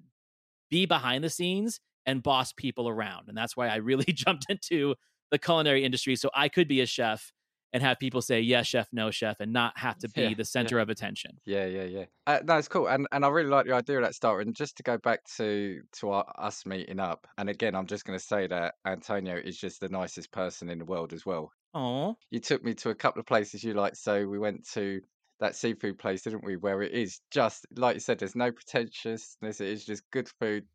be 0.71 0.87
behind 0.87 1.23
the 1.23 1.29
scenes 1.29 1.79
and 2.07 2.23
boss 2.23 2.53
people 2.53 2.89
around 2.89 3.27
and 3.27 3.37
that's 3.37 3.55
why 3.55 3.67
i 3.67 3.75
really 3.75 4.05
jumped 4.07 4.47
into 4.49 4.95
the 5.29 5.37
culinary 5.37 5.83
industry 5.83 6.15
so 6.15 6.31
i 6.33 6.49
could 6.49 6.67
be 6.67 6.81
a 6.81 6.87
chef 6.87 7.31
and 7.73 7.83
have 7.83 7.99
people 7.99 8.21
say 8.21 8.41
yes 8.41 8.67
chef 8.67 8.87
no 8.91 9.11
chef 9.11 9.39
and 9.39 9.53
not 9.53 9.77
have 9.77 9.97
to 9.99 10.09
be 10.09 10.21
Yeah, 10.21 10.29
the 10.29 10.37
yeah. 10.39 10.43
center 10.43 10.79
of 10.79 10.89
attention 10.89 11.39
Yeah, 11.45 11.65
yeah, 11.65 11.83
yeah. 11.83 12.05
Uh, 12.27 12.39
no, 12.43 12.57
it's 12.57 12.67
cool, 12.67 12.87
and 12.87 13.07
and 13.11 13.25
I 13.25 13.29
really 13.29 13.49
like 13.49 13.65
the 13.65 13.73
idea 13.73 13.97
of 13.97 14.03
that 14.03 14.15
starter. 14.15 14.41
And 14.41 14.55
just 14.55 14.77
to 14.77 14.83
go 14.83 14.97
back 14.97 15.23
to 15.37 15.81
to 15.99 16.11
our, 16.11 16.25
us 16.37 16.65
meeting 16.65 16.99
up, 16.99 17.27
and 17.37 17.49
again, 17.49 17.75
I'm 17.75 17.87
just 17.87 18.05
going 18.05 18.17
to 18.17 18.23
say 18.23 18.47
that 18.47 18.75
Antonio 18.85 19.35
is 19.37 19.57
just 19.57 19.79
the 19.79 19.89
nicest 19.89 20.31
person 20.31 20.69
in 20.69 20.79
the 20.79 20.85
world 20.85 21.13
as 21.13 21.25
well. 21.25 21.51
oh 21.73 22.17
You 22.31 22.39
took 22.39 22.63
me 22.63 22.73
to 22.75 22.89
a 22.89 22.95
couple 22.95 23.19
of 23.19 23.25
places 23.25 23.63
you 23.63 23.73
like, 23.73 23.95
so 23.95 24.27
we 24.27 24.39
went 24.39 24.67
to 24.73 25.01
that 25.39 25.55
seafood 25.55 25.97
place, 25.97 26.21
didn't 26.23 26.43
we? 26.45 26.57
Where 26.57 26.81
it 26.81 26.91
is 26.91 27.21
just 27.31 27.65
like 27.75 27.95
you 27.95 27.99
said, 28.01 28.19
there's 28.19 28.35
no 28.35 28.51
pretentiousness. 28.51 29.61
It 29.61 29.67
is 29.67 29.85
just 29.85 30.09
good 30.11 30.29
food 30.39 30.65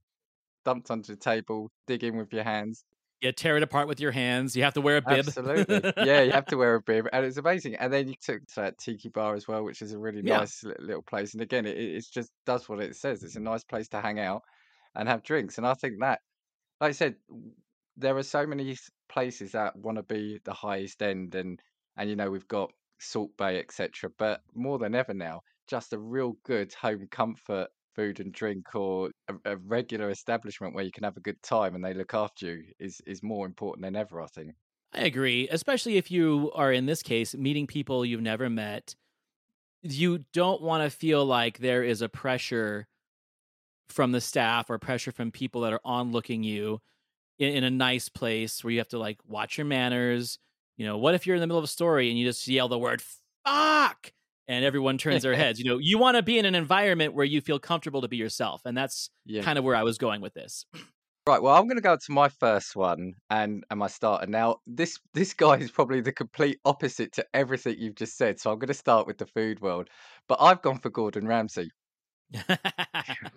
dumped 0.64 0.90
onto 0.90 1.14
the 1.14 1.20
table. 1.20 1.70
Dig 1.86 2.04
in 2.04 2.16
with 2.16 2.32
your 2.32 2.44
hands. 2.44 2.84
You 3.24 3.32
tear 3.32 3.56
it 3.56 3.62
apart 3.62 3.88
with 3.88 4.00
your 4.00 4.12
hands. 4.12 4.54
You 4.54 4.64
have 4.64 4.74
to 4.74 4.82
wear 4.82 4.98
a 4.98 5.00
bib. 5.02 5.26
Absolutely. 5.26 5.92
yeah, 5.96 6.20
you 6.20 6.32
have 6.32 6.44
to 6.46 6.56
wear 6.58 6.74
a 6.74 6.80
bib, 6.90 7.08
and 7.10 7.24
it's 7.24 7.38
amazing. 7.38 7.74
And 7.76 7.90
then 7.92 8.06
you 8.06 8.14
took 8.20 8.46
to 8.48 8.54
that 8.56 8.76
tiki 8.78 9.08
bar 9.08 9.34
as 9.34 9.48
well, 9.48 9.64
which 9.64 9.80
is 9.80 9.92
a 9.92 9.98
really 9.98 10.20
Yeah. 10.22 10.38
nice 10.38 10.62
li- 10.62 10.74
little 10.78 11.02
place. 11.02 11.32
And 11.32 11.40
again, 11.42 11.64
it 11.64 11.78
it- 11.78 11.96
it's 11.96 12.10
just 12.10 12.30
does 12.44 12.68
what 12.68 12.80
it 12.82 12.96
says. 12.96 13.22
It's 13.22 13.36
a 13.36 13.40
nice 13.40 13.64
place 13.64 13.88
to 13.88 14.00
hang 14.02 14.20
out 14.20 14.42
and 14.94 15.08
have 15.08 15.22
drinks. 15.22 15.56
And 15.56 15.66
I 15.66 15.72
think 15.74 16.00
that, 16.00 16.20
like 16.80 16.90
I 16.90 16.92
said, 16.92 17.16
there 17.96 18.16
are 18.16 18.22
so 18.22 18.46
many 18.46 18.76
places 19.08 19.52
that 19.52 19.74
want 19.76 19.96
to 19.96 20.02
be 20.02 20.40
the 20.44 20.52
highest 20.52 21.02
end, 21.02 21.34
and 21.34 21.58
and 21.96 22.10
you 22.10 22.16
know 22.16 22.30
we've 22.30 22.46
got 22.48 22.72
Salt 23.00 23.30
Bae, 23.38 23.56
etc. 23.56 24.10
But 24.18 24.42
more 24.54 24.78
than 24.78 24.94
ever 24.94 25.14
now, 25.14 25.40
just 25.66 25.94
a 25.94 25.98
real 25.98 26.36
good 26.44 26.74
home 26.74 27.06
comfort 27.10 27.68
food 27.94 28.20
and 28.20 28.32
drink 28.32 28.74
or 28.74 29.10
a, 29.28 29.52
a 29.52 29.56
regular 29.56 30.10
establishment 30.10 30.74
where 30.74 30.84
you 30.84 30.92
can 30.92 31.04
have 31.04 31.16
a 31.16 31.20
good 31.20 31.40
time 31.42 31.74
and 31.74 31.84
they 31.84 31.94
look 31.94 32.14
after 32.14 32.56
you 32.56 32.64
is 32.78 33.00
is 33.06 33.22
more 33.22 33.46
important 33.46 33.84
than 33.84 33.96
ever. 33.96 34.20
I 34.20 34.26
think. 34.26 34.52
I 34.92 35.02
agree, 35.02 35.48
especially 35.50 35.96
if 35.96 36.10
you 36.10 36.52
are 36.54 36.72
in 36.72 36.86
this 36.86 37.02
case 37.02 37.34
meeting 37.34 37.66
people 37.66 38.04
you've 38.04 38.20
never 38.20 38.48
met. 38.48 38.94
You 39.82 40.24
don't 40.32 40.62
want 40.62 40.82
to 40.84 40.96
feel 40.96 41.26
like 41.26 41.58
there 41.58 41.82
is 41.82 42.00
a 42.00 42.08
pressure 42.08 42.86
from 43.88 44.12
the 44.12 44.20
staff 44.20 44.70
or 44.70 44.78
pressure 44.78 45.12
from 45.12 45.30
people 45.30 45.62
that 45.62 45.72
are 45.72 45.80
onlooking 45.84 46.42
you 46.42 46.80
in, 47.38 47.56
in 47.56 47.64
a 47.64 47.70
nice 47.70 48.08
place 48.08 48.64
where 48.64 48.70
you 48.70 48.78
have 48.78 48.88
to 48.88 48.98
like 48.98 49.18
watch 49.26 49.58
your 49.58 49.66
manners. 49.66 50.38
You 50.76 50.86
know, 50.86 50.96
what 50.96 51.14
if 51.14 51.26
you're 51.26 51.36
in 51.36 51.40
the 51.40 51.46
middle 51.46 51.58
of 51.58 51.64
a 51.64 51.68
story 51.68 52.08
and 52.08 52.18
you 52.18 52.24
just 52.24 52.48
yell 52.48 52.68
the 52.68 52.78
word 52.78 53.02
fuck 53.44 54.12
and 54.48 54.64
everyone 54.64 54.98
turns 54.98 55.22
their 55.22 55.34
heads? 55.34 55.58
You 55.58 55.64
know, 55.66 55.78
you 55.78 55.98
want 55.98 56.16
to 56.16 56.22
be 56.22 56.38
in 56.38 56.44
an 56.44 56.54
environment 56.54 57.14
where 57.14 57.24
you 57.26 57.40
feel 57.40 57.58
comfortable 57.58 58.00
to 58.02 58.08
be 58.08 58.16
yourself. 58.16 58.62
And 58.64 58.76
that's 58.76 59.10
Yeah. 59.24 59.42
kind 59.42 59.58
of 59.58 59.64
where 59.64 59.76
I 59.76 59.82
was 59.82 59.98
going 59.98 60.20
with 60.20 60.34
this. 60.34 60.66
Right. 61.26 61.40
Well, 61.40 61.54
I'm 61.54 61.66
going 61.66 61.76
to 61.78 61.82
go 61.82 61.96
to 61.96 62.12
my 62.12 62.28
first 62.28 62.76
one 62.76 63.12
and 63.30 63.64
and 63.70 63.78
my 63.78 63.86
starter. 63.88 64.26
Now, 64.26 64.56
this 64.66 64.98
this 65.14 65.32
guy 65.44 65.56
is 65.56 65.70
probably 65.70 66.00
the 66.02 66.12
complete 66.12 66.58
opposite 66.64 67.12
to 67.12 67.26
everything 67.34 67.76
you've 67.78 67.94
just 67.96 68.16
said. 68.16 68.38
So 68.40 68.52
I'm 68.52 68.58
going 68.58 68.68
to 68.68 68.74
start 68.74 69.06
with 69.06 69.18
the 69.18 69.26
food 69.26 69.60
world, 69.60 69.88
but 70.28 70.38
I've 70.40 70.60
gone 70.62 70.78
for 70.80 70.90
Gordon 70.90 71.26
Ramsay. 71.26 71.68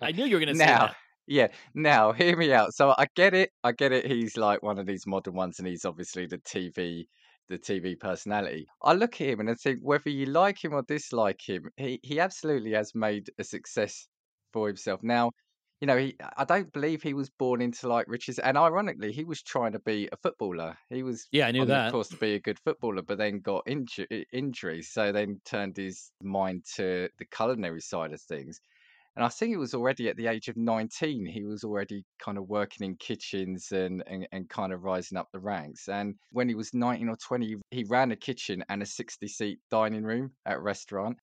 I 0.02 0.12
knew 0.12 0.24
you 0.24 0.36
were 0.36 0.40
going 0.40 0.48
to 0.48 0.54
say 0.54 0.66
Now, 0.66 0.78
that. 0.78 0.96
yeah. 1.26 1.48
Now, 1.74 2.12
hear 2.12 2.36
me 2.36 2.52
out. 2.52 2.74
So 2.74 2.94
I 2.98 3.06
get 3.14 3.34
it. 3.34 3.50
I 3.64 3.72
get 3.72 3.92
it. 3.92 4.06
He's 4.06 4.36
like 4.36 4.62
one 4.62 4.78
of 4.78 4.86
these 4.86 5.06
modern 5.06 5.34
ones, 5.34 5.58
and 5.58 5.68
he's 5.68 5.84
obviously 5.84 6.26
the 6.26 6.38
TV 6.38 7.08
the 7.48 7.58
TV 7.58 7.96
personality. 7.96 8.68
I 8.82 8.92
look 8.94 9.20
at 9.20 9.28
him 9.28 9.40
and 9.40 9.50
I 9.50 9.54
think 9.54 9.80
whether 9.82 10.10
you 10.10 10.26
like 10.26 10.62
him 10.64 10.72
or 10.74 10.82
dislike 10.82 11.40
him, 11.48 11.70
he 11.76 12.00
he 12.02 12.20
absolutely 12.20 12.72
has 12.72 12.94
made 12.94 13.30
a 13.38 13.44
success 13.44 14.08
for 14.52 14.66
himself. 14.68 15.02
Now, 15.02 15.32
you 15.80 15.86
know, 15.86 15.96
he 15.96 16.16
I 16.36 16.44
don't 16.44 16.72
believe 16.72 17.02
he 17.02 17.14
was 17.14 17.30
born 17.30 17.60
into 17.62 17.88
like 17.88 18.06
riches, 18.08 18.38
and 18.38 18.56
ironically, 18.58 19.12
he 19.12 19.24
was 19.24 19.42
trying 19.42 19.72
to 19.72 19.80
be 19.80 20.08
a 20.12 20.16
footballer. 20.16 20.76
He 20.88 21.02
was 21.02 21.28
Yeah, 21.30 21.46
I 21.48 21.50
knew 21.52 21.66
that. 21.66 21.96
course 21.96 22.08
to 22.10 22.16
be 22.16 22.34
a 22.34 22.40
good 22.40 22.58
footballer, 22.60 23.02
but 23.02 23.18
then 23.18 23.40
got 23.40 23.64
inju- 23.66 24.24
injuries, 24.32 24.90
so 24.92 25.12
then 25.12 25.40
turned 25.44 25.76
his 25.76 26.12
mind 26.22 26.64
to 26.76 27.08
the 27.18 27.26
culinary 27.26 27.80
side 27.80 28.12
of 28.12 28.20
things. 28.22 28.60
And 29.18 29.24
I 29.24 29.30
think 29.30 29.52
it 29.52 29.58
was 29.58 29.74
already 29.74 30.08
at 30.08 30.16
the 30.16 30.28
age 30.28 30.46
of 30.46 30.56
19, 30.56 31.26
he 31.26 31.42
was 31.42 31.64
already 31.64 32.04
kind 32.20 32.38
of 32.38 32.48
working 32.48 32.86
in 32.86 32.94
kitchens 32.94 33.72
and, 33.72 34.00
and, 34.06 34.28
and 34.30 34.48
kind 34.48 34.72
of 34.72 34.84
rising 34.84 35.18
up 35.18 35.26
the 35.32 35.40
ranks. 35.40 35.88
And 35.88 36.14
when 36.30 36.48
he 36.48 36.54
was 36.54 36.72
19 36.72 37.08
or 37.08 37.16
20, 37.16 37.56
he 37.72 37.84
ran 37.88 38.12
a 38.12 38.16
kitchen 38.16 38.62
and 38.68 38.80
a 38.80 38.86
60 38.86 39.26
seat 39.26 39.58
dining 39.72 40.04
room 40.04 40.30
at 40.46 40.58
a 40.58 40.60
restaurant. 40.60 41.18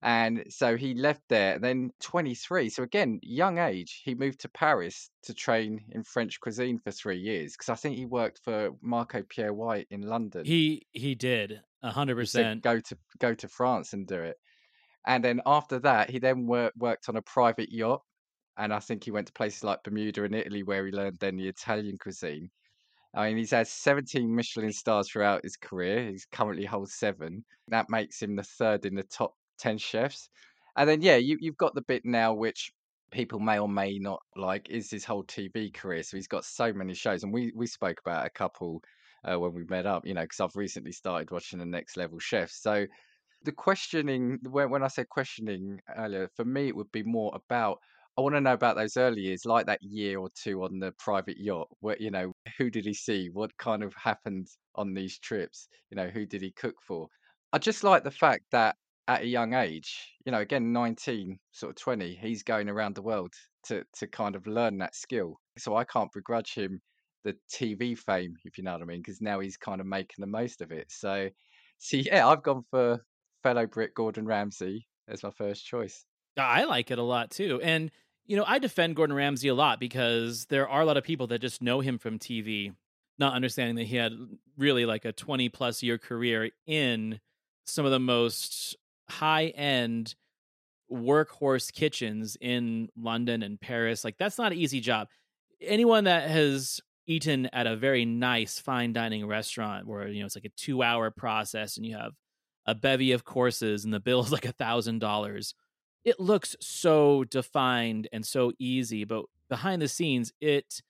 And 0.00 0.44
so 0.48 0.78
he 0.78 0.94
left 0.94 1.20
there. 1.28 1.58
Then 1.58 1.90
23, 2.00 2.70
so 2.70 2.82
again, 2.82 3.20
young 3.22 3.58
age, 3.58 4.00
he 4.06 4.14
moved 4.14 4.40
to 4.40 4.48
Paris 4.48 5.10
to 5.24 5.34
train 5.34 5.84
in 5.90 6.02
French 6.02 6.40
cuisine 6.40 6.78
for 6.78 6.92
three 6.92 7.18
years 7.18 7.52
because 7.52 7.68
I 7.68 7.74
think 7.74 7.98
he 7.98 8.06
worked 8.06 8.40
for 8.42 8.70
Marco 8.80 9.22
Pierre 9.22 9.52
White 9.52 9.88
in 9.90 10.00
London. 10.00 10.46
He 10.46 10.86
he 10.92 11.14
did 11.14 11.60
a 11.82 11.90
hundred 11.90 12.16
percent 12.16 12.62
go 12.62 12.80
to 12.80 12.98
go 13.18 13.34
to 13.34 13.48
France 13.48 13.92
and 13.92 14.06
do 14.06 14.20
it. 14.20 14.36
And 15.06 15.22
then 15.22 15.40
after 15.46 15.78
that, 15.80 16.10
he 16.10 16.18
then 16.18 16.46
wor- 16.46 16.72
worked 16.76 17.08
on 17.08 17.16
a 17.16 17.22
private 17.22 17.70
yacht. 17.70 18.02
And 18.56 18.72
I 18.72 18.78
think 18.78 19.04
he 19.04 19.10
went 19.10 19.26
to 19.26 19.32
places 19.32 19.64
like 19.64 19.82
Bermuda 19.82 20.24
and 20.24 20.34
Italy 20.34 20.62
where 20.62 20.86
he 20.86 20.92
learned 20.92 21.18
then 21.18 21.36
the 21.36 21.48
Italian 21.48 21.98
cuisine. 21.98 22.50
I 23.14 23.28
mean, 23.28 23.36
he's 23.36 23.50
had 23.50 23.68
17 23.68 24.34
Michelin 24.34 24.72
stars 24.72 25.08
throughout 25.08 25.44
his 25.44 25.56
career. 25.56 26.10
He's 26.10 26.26
currently 26.26 26.64
holds 26.64 26.94
seven. 26.94 27.44
That 27.68 27.90
makes 27.90 28.20
him 28.20 28.36
the 28.36 28.42
third 28.42 28.86
in 28.86 28.94
the 28.94 29.04
top 29.04 29.34
10 29.58 29.78
chefs. 29.78 30.28
And 30.76 30.88
then, 30.88 31.02
yeah, 31.02 31.16
you, 31.16 31.36
you've 31.40 31.56
got 31.56 31.74
the 31.74 31.82
bit 31.82 32.04
now 32.04 32.34
which 32.34 32.72
people 33.12 33.38
may 33.38 33.58
or 33.58 33.68
may 33.68 33.98
not 33.98 34.20
like 34.34 34.68
is 34.68 34.90
his 34.90 35.04
whole 35.04 35.24
TV 35.24 35.72
career. 35.72 36.02
So 36.02 36.16
he's 36.16 36.26
got 36.26 36.44
so 36.44 36.72
many 36.72 36.94
shows. 36.94 37.22
And 37.22 37.32
we, 37.32 37.52
we 37.54 37.66
spoke 37.66 38.00
about 38.04 38.26
a 38.26 38.30
couple 38.30 38.82
uh, 39.24 39.38
when 39.38 39.54
we 39.54 39.64
met 39.64 39.86
up, 39.86 40.04
you 40.04 40.14
know, 40.14 40.22
because 40.22 40.40
I've 40.40 40.56
recently 40.56 40.92
started 40.92 41.30
watching 41.30 41.60
the 41.60 41.66
Next 41.66 41.96
Level 41.96 42.18
Chef. 42.18 42.50
So 42.50 42.86
the 43.44 43.52
questioning, 43.52 44.38
when, 44.50 44.70
when 44.70 44.82
I 44.82 44.88
said 44.88 45.08
questioning 45.08 45.80
earlier, 45.96 46.28
for 46.34 46.44
me, 46.44 46.68
it 46.68 46.76
would 46.76 46.92
be 46.92 47.02
more 47.02 47.32
about 47.34 47.78
I 48.16 48.20
want 48.20 48.36
to 48.36 48.40
know 48.40 48.52
about 48.52 48.76
those 48.76 48.96
early 48.96 49.22
years, 49.22 49.44
like 49.44 49.66
that 49.66 49.82
year 49.82 50.18
or 50.20 50.28
two 50.40 50.62
on 50.62 50.78
the 50.78 50.92
private 50.92 51.36
yacht. 51.38 51.68
Where 51.80 51.96
you 51.98 52.10
know, 52.10 52.32
who 52.58 52.70
did 52.70 52.84
he 52.84 52.94
see? 52.94 53.28
What 53.32 53.56
kind 53.58 53.82
of 53.82 53.92
happened 53.94 54.48
on 54.76 54.94
these 54.94 55.18
trips? 55.18 55.68
You 55.90 55.96
know, 55.96 56.08
who 56.08 56.24
did 56.26 56.40
he 56.42 56.52
cook 56.52 56.76
for? 56.86 57.08
I 57.52 57.58
just 57.58 57.82
like 57.84 58.04
the 58.04 58.10
fact 58.12 58.44
that 58.52 58.76
at 59.08 59.22
a 59.22 59.26
young 59.26 59.54
age, 59.54 60.14
you 60.24 60.32
know, 60.32 60.38
again, 60.40 60.72
19, 60.72 61.38
sort 61.52 61.70
of 61.70 61.76
20, 61.76 62.14
he's 62.14 62.42
going 62.42 62.68
around 62.68 62.94
the 62.94 63.02
world 63.02 63.32
to, 63.64 63.84
to 63.98 64.06
kind 64.06 64.34
of 64.36 64.46
learn 64.46 64.78
that 64.78 64.94
skill. 64.94 65.40
So 65.58 65.76
I 65.76 65.84
can't 65.84 66.12
begrudge 66.12 66.54
him 66.54 66.80
the 67.24 67.36
TV 67.52 67.94
fame, 67.94 68.34
if 68.44 68.56
you 68.58 68.64
know 68.64 68.72
what 68.72 68.82
I 68.82 68.86
mean, 68.86 69.00
because 69.00 69.20
now 69.20 69.40
he's 69.40 69.56
kind 69.56 69.80
of 69.80 69.86
making 69.86 70.16
the 70.18 70.26
most 70.26 70.60
of 70.60 70.70
it. 70.72 70.90
So, 70.90 71.28
so 71.78 71.96
yeah, 71.98 72.26
I've 72.28 72.42
gone 72.42 72.64
for 72.70 73.00
fellow 73.44 73.66
Brit 73.66 73.94
Gordon 73.94 74.26
Ramsay 74.26 74.88
as 75.06 75.22
my 75.22 75.30
first 75.30 75.64
choice. 75.64 76.04
Uh, 76.36 76.40
I 76.40 76.64
like 76.64 76.90
it 76.90 76.98
a 76.98 77.02
lot 77.02 77.30
too. 77.30 77.60
And, 77.62 77.90
you 78.26 78.36
know, 78.36 78.44
I 78.46 78.58
defend 78.58 78.96
Gordon 78.96 79.14
Ramsay 79.14 79.48
a 79.48 79.54
lot 79.54 79.78
because 79.78 80.46
there 80.46 80.68
are 80.68 80.80
a 80.80 80.84
lot 80.84 80.96
of 80.96 81.04
people 81.04 81.28
that 81.28 81.40
just 81.40 81.62
know 81.62 81.80
him 81.80 81.98
from 81.98 82.18
TV, 82.18 82.74
not 83.18 83.34
understanding 83.34 83.76
that 83.76 83.84
he 83.84 83.96
had 83.96 84.12
really 84.56 84.86
like 84.86 85.04
a 85.04 85.12
20 85.12 85.50
plus 85.50 85.82
year 85.82 85.98
career 85.98 86.50
in 86.66 87.20
some 87.66 87.84
of 87.84 87.92
the 87.92 88.00
most 88.00 88.76
high 89.10 89.48
end 89.48 90.14
workhorse 90.90 91.70
kitchens 91.70 92.38
in 92.40 92.88
London 92.96 93.42
and 93.42 93.60
Paris. 93.60 94.04
Like 94.04 94.16
that's 94.18 94.38
not 94.38 94.52
an 94.52 94.58
easy 94.58 94.80
job. 94.80 95.08
Anyone 95.60 96.04
that 96.04 96.30
has 96.30 96.80
eaten 97.06 97.46
at 97.52 97.66
a 97.66 97.76
very 97.76 98.06
nice 98.06 98.58
fine 98.58 98.94
dining 98.94 99.26
restaurant 99.26 99.86
where 99.86 100.08
you 100.08 100.20
know 100.20 100.26
it's 100.26 100.34
like 100.34 100.46
a 100.46 100.50
two 100.56 100.82
hour 100.82 101.10
process 101.10 101.76
and 101.76 101.84
you 101.84 101.94
have 101.94 102.12
a 102.66 102.74
bevy 102.74 103.12
of 103.12 103.24
courses 103.24 103.84
and 103.84 103.92
the 103.92 104.00
bill 104.00 104.22
is 104.22 104.32
like 104.32 104.44
a 104.46 104.52
thousand 104.52 104.98
dollars 104.98 105.54
it 106.04 106.20
looks 106.20 106.54
so 106.60 107.24
defined 107.24 108.08
and 108.12 108.24
so 108.26 108.52
easy 108.58 109.04
but 109.04 109.24
behind 109.48 109.80
the 109.80 109.88
scenes 109.88 110.32
it 110.40 110.82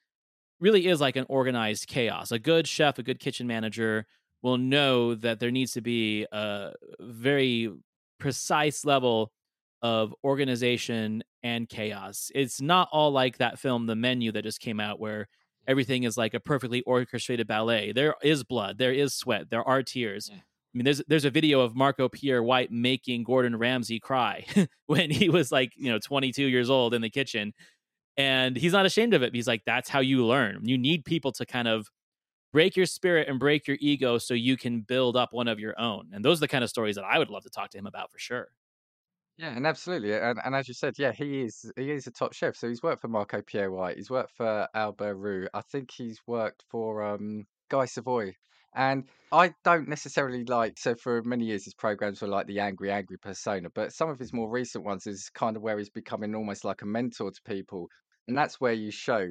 really 0.60 0.86
is 0.86 1.00
like 1.00 1.16
an 1.16 1.26
organized 1.28 1.86
chaos 1.86 2.32
a 2.32 2.38
good 2.38 2.66
chef 2.66 2.98
a 2.98 3.02
good 3.02 3.18
kitchen 3.18 3.46
manager 3.46 4.06
will 4.42 4.58
know 4.58 5.14
that 5.14 5.40
there 5.40 5.50
needs 5.50 5.72
to 5.72 5.80
be 5.80 6.26
a 6.30 6.72
very 7.00 7.70
precise 8.18 8.84
level 8.84 9.32
of 9.80 10.14
organization 10.24 11.22
and 11.42 11.68
chaos. 11.68 12.30
It's 12.34 12.60
not 12.60 12.88
all 12.90 13.10
like 13.10 13.38
that 13.38 13.58
film, 13.58 13.86
The 13.86 13.96
Menu, 13.96 14.32
that 14.32 14.42
just 14.42 14.60
came 14.60 14.80
out, 14.80 15.00
where 15.00 15.28
everything 15.66 16.04
is 16.04 16.16
like 16.16 16.34
a 16.34 16.40
perfectly 16.40 16.82
orchestrated 16.82 17.46
ballet. 17.46 17.92
There 17.92 18.14
is 18.22 18.44
blood, 18.44 18.78
there 18.78 18.92
is 18.92 19.14
sweat, 19.14 19.50
there 19.50 19.62
are 19.62 19.82
tears. 19.82 20.30
Yeah. 20.32 20.40
I 20.74 20.76
mean, 20.76 20.84
there's 20.84 21.02
there's 21.06 21.24
a 21.24 21.30
video 21.30 21.60
of 21.60 21.76
Marco 21.76 22.08
Pierre 22.08 22.42
White 22.42 22.72
making 22.72 23.22
Gordon 23.22 23.56
Ramsay 23.56 24.00
cry 24.00 24.44
when 24.86 25.10
he 25.10 25.28
was 25.28 25.52
like, 25.52 25.72
you 25.76 25.90
know, 25.90 25.98
22 25.98 26.44
years 26.46 26.68
old 26.68 26.94
in 26.94 27.02
the 27.02 27.10
kitchen, 27.10 27.54
and 28.16 28.56
he's 28.56 28.72
not 28.72 28.84
ashamed 28.84 29.14
of 29.14 29.22
it. 29.22 29.34
He's 29.34 29.46
like, 29.46 29.62
that's 29.64 29.88
how 29.88 30.00
you 30.00 30.26
learn. 30.26 30.62
You 30.64 30.76
need 30.76 31.04
people 31.04 31.30
to 31.32 31.46
kind 31.46 31.68
of 31.68 31.90
break 32.52 32.76
your 32.76 32.86
spirit 32.86 33.28
and 33.28 33.38
break 33.38 33.68
your 33.68 33.76
ego 33.80 34.18
so 34.18 34.34
you 34.34 34.56
can 34.56 34.80
build 34.80 35.16
up 35.16 35.32
one 35.32 35.48
of 35.48 35.60
your 35.60 35.78
own. 35.78 36.10
And 36.12 36.24
those 36.24 36.38
are 36.38 36.40
the 36.40 36.48
kind 36.48 36.64
of 36.64 36.70
stories 36.70 36.96
that 36.96 37.04
I 37.04 37.18
would 37.18 37.30
love 37.30 37.44
to 37.44 37.50
talk 37.50 37.70
to 37.70 37.78
him 37.78 37.86
about 37.86 38.10
for 38.10 38.18
sure. 38.18 38.48
Yeah, 39.36 39.56
and 39.56 39.66
absolutely, 39.66 40.12
and 40.14 40.38
and 40.44 40.54
as 40.54 40.68
you 40.68 40.74
said, 40.74 40.94
yeah, 40.96 41.10
he 41.10 41.42
is 41.42 41.70
he 41.76 41.90
is 41.90 42.06
a 42.06 42.12
top 42.12 42.32
chef. 42.32 42.56
So 42.56 42.68
he's 42.68 42.82
worked 42.82 43.00
for 43.00 43.08
Marco 43.08 43.42
Pierre 43.42 43.70
White, 43.70 43.96
he's 43.96 44.10
worked 44.10 44.36
for 44.36 44.68
Albert 44.74 45.16
Roux. 45.16 45.48
I 45.52 45.60
think 45.62 45.90
he's 45.90 46.20
worked 46.26 46.64
for 46.68 47.02
um, 47.02 47.46
Guy 47.68 47.86
Savoy. 47.86 48.36
And 48.74 49.08
I 49.32 49.54
don't 49.64 49.88
necessarily 49.88 50.44
like 50.44 50.78
so 50.78 50.94
for 50.94 51.22
many 51.22 51.46
years 51.46 51.64
his 51.64 51.74
programs 51.74 52.22
were 52.22 52.28
like 52.28 52.46
the 52.46 52.60
angry, 52.60 52.90
angry 52.90 53.18
persona, 53.18 53.70
but 53.70 53.92
some 53.92 54.10
of 54.10 54.18
his 54.18 54.32
more 54.32 54.50
recent 54.50 54.84
ones 54.84 55.06
is 55.06 55.30
kind 55.30 55.56
of 55.56 55.62
where 55.62 55.78
he's 55.78 55.90
becoming 55.90 56.34
almost 56.34 56.64
like 56.64 56.82
a 56.82 56.86
mentor 56.86 57.30
to 57.30 57.42
people, 57.42 57.88
and 58.28 58.36
that's 58.36 58.60
where 58.60 58.72
you 58.72 58.90
show 58.90 59.28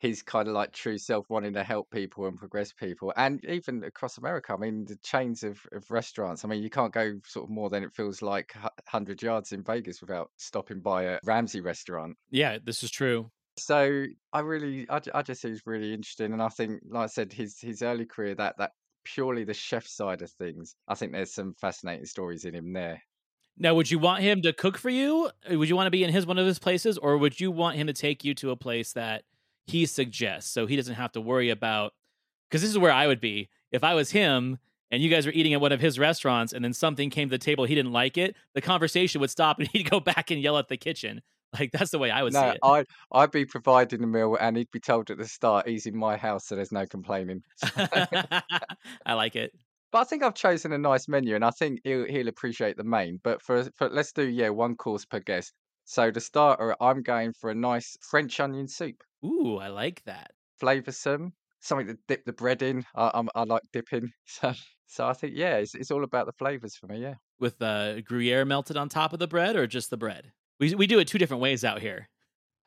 his 0.00 0.22
kind 0.22 0.48
of 0.48 0.54
like 0.54 0.72
true 0.72 0.98
self 0.98 1.28
wanting 1.28 1.52
to 1.52 1.62
help 1.62 1.90
people 1.90 2.26
and 2.26 2.38
progress 2.38 2.72
people 2.72 3.12
and 3.16 3.44
even 3.44 3.84
across 3.84 4.16
america 4.16 4.52
i 4.52 4.56
mean 4.56 4.84
the 4.86 4.96
chains 5.02 5.42
of, 5.42 5.60
of 5.72 5.88
restaurants 5.90 6.44
i 6.44 6.48
mean 6.48 6.62
you 6.62 6.70
can't 6.70 6.92
go 6.92 7.12
sort 7.24 7.44
of 7.44 7.50
more 7.50 7.68
than 7.68 7.84
it 7.84 7.92
feels 7.92 8.22
like 8.22 8.54
100 8.54 9.22
yards 9.22 9.52
in 9.52 9.62
vegas 9.62 10.00
without 10.00 10.30
stopping 10.38 10.80
by 10.80 11.02
a 11.04 11.18
ramsay 11.24 11.60
restaurant. 11.60 12.16
Yeah 12.30 12.58
this 12.64 12.82
is 12.82 12.90
true 12.90 13.30
so 13.56 14.04
i 14.32 14.40
really 14.40 14.86
i, 14.90 15.00
I 15.14 15.22
just 15.22 15.42
think 15.42 15.54
it's 15.54 15.66
really 15.66 15.92
interesting 15.92 16.32
and 16.32 16.42
i 16.42 16.48
think 16.48 16.80
like 16.88 17.04
i 17.04 17.06
said 17.06 17.32
his 17.32 17.58
his 17.60 17.82
early 17.82 18.06
career 18.06 18.34
that 18.36 18.56
that 18.58 18.72
purely 19.04 19.44
the 19.44 19.54
chef 19.54 19.86
side 19.86 20.22
of 20.22 20.30
things 20.30 20.76
i 20.88 20.94
think 20.94 21.12
there's 21.12 21.34
some 21.34 21.54
fascinating 21.60 22.06
stories 22.06 22.44
in 22.44 22.54
him 22.54 22.72
there. 22.72 23.02
Now, 23.62 23.74
would 23.74 23.90
you 23.90 23.98
want 23.98 24.22
him 24.22 24.40
to 24.42 24.54
cook 24.54 24.78
for 24.78 24.88
you? 24.88 25.30
Uh, 25.50 25.58
would 25.58 25.68
you 25.68 25.76
want 25.76 25.86
to 25.86 25.90
be 25.90 26.02
in 26.02 26.10
his 26.10 26.24
one 26.24 26.38
of 26.38 26.46
his 26.46 26.58
places, 26.58 26.96
or 26.96 27.18
would 27.18 27.40
you 27.40 27.50
want 27.50 27.76
him 27.76 27.88
to 27.88 27.92
take 27.92 28.24
you 28.24 28.32
to 28.36 28.52
a 28.52 28.56
place 28.56 28.94
that 28.94 29.24
he 29.66 29.84
suggests 29.84 30.50
so 30.50 30.66
he 30.66 30.76
doesn't 30.76 30.94
have 30.94 31.12
to 31.12 31.20
worry 31.20 31.50
about 31.50 31.92
because 32.48 32.62
this 32.62 32.70
is 32.70 32.78
where 32.78 32.92
I 32.92 33.06
would 33.06 33.20
be. 33.20 33.48
If 33.70 33.84
I 33.84 33.94
was 33.94 34.10
him 34.10 34.58
and 34.90 35.02
you 35.02 35.08
guys 35.08 35.26
were 35.26 35.32
eating 35.32 35.54
at 35.54 35.60
one 35.60 35.72
of 35.72 35.80
his 35.80 35.98
restaurants 35.98 36.52
and 36.52 36.64
then 36.64 36.72
something 36.72 37.10
came 37.10 37.28
to 37.28 37.34
the 37.34 37.38
table 37.38 37.64
he 37.64 37.74
didn't 37.74 37.92
like 37.92 38.18
it 38.18 38.34
the 38.54 38.60
conversation 38.60 39.20
would 39.20 39.30
stop 39.30 39.58
and 39.60 39.68
he'd 39.68 39.88
go 39.88 40.00
back 40.00 40.30
and 40.30 40.42
yell 40.42 40.58
at 40.58 40.68
the 40.68 40.76
kitchen 40.76 41.22
like 41.58 41.70
that's 41.72 41.90
the 41.90 41.98
way 41.98 42.10
I 42.10 42.22
would 42.22 42.32
no, 42.32 42.40
see 42.40 42.48
it. 42.48 42.58
I 42.62 42.84
I'd 43.12 43.30
be 43.30 43.44
providing 43.44 44.00
the 44.00 44.06
meal 44.06 44.36
and 44.40 44.56
he'd 44.56 44.70
be 44.70 44.80
told 44.80 45.10
at 45.10 45.18
the 45.18 45.26
start 45.26 45.68
he's 45.68 45.86
in 45.86 45.96
my 45.96 46.16
house 46.16 46.46
so 46.46 46.56
there's 46.56 46.72
no 46.72 46.86
complaining. 46.86 47.42
I 47.76 49.14
like 49.14 49.36
it. 49.36 49.52
But 49.92 49.98
I 49.98 50.04
think 50.04 50.22
I've 50.22 50.34
chosen 50.34 50.72
a 50.72 50.78
nice 50.78 51.08
menu 51.08 51.34
and 51.34 51.44
I 51.44 51.50
think 51.50 51.80
he'll 51.84 52.06
he'll 52.06 52.28
appreciate 52.28 52.76
the 52.76 52.84
main. 52.84 53.18
But 53.22 53.42
for 53.42 53.64
for 53.76 53.88
let's 53.88 54.12
do 54.12 54.28
yeah, 54.28 54.50
one 54.50 54.76
course 54.76 55.04
per 55.04 55.20
guest. 55.20 55.52
So 55.84 56.12
the 56.12 56.20
starter, 56.20 56.76
I'm 56.80 57.02
going 57.02 57.32
for 57.32 57.50
a 57.50 57.54
nice 57.54 57.96
French 58.08 58.38
onion 58.38 58.68
soup. 58.68 59.02
Ooh, 59.24 59.56
I 59.56 59.68
like 59.68 60.02
that. 60.04 60.30
Flavoursome, 60.62 61.32
something 61.60 61.88
to 61.88 61.98
dip 62.06 62.24
the 62.24 62.32
bread 62.32 62.62
in. 62.62 62.84
I, 62.94 63.10
I'm, 63.12 63.28
I 63.34 63.42
like 63.42 63.62
dipping. 63.72 64.12
So, 64.26 64.52
so 64.86 65.06
I 65.06 65.12
think 65.12 65.32
yeah, 65.36 65.56
it's, 65.56 65.74
it's 65.74 65.90
all 65.90 66.04
about 66.04 66.26
the 66.26 66.32
flavors 66.32 66.76
for 66.76 66.86
me. 66.86 67.02
Yeah. 67.02 67.14
With 67.40 67.60
uh, 67.60 68.02
Gruyere 68.02 68.44
melted 68.44 68.76
on 68.76 68.88
top 68.88 69.12
of 69.12 69.18
the 69.18 69.26
bread, 69.26 69.56
or 69.56 69.66
just 69.66 69.90
the 69.90 69.96
bread? 69.96 70.30
We 70.60 70.74
we 70.76 70.86
do 70.86 70.98
it 71.00 71.08
two 71.08 71.18
different 71.18 71.42
ways 71.42 71.64
out 71.64 71.80
here. 71.80 72.08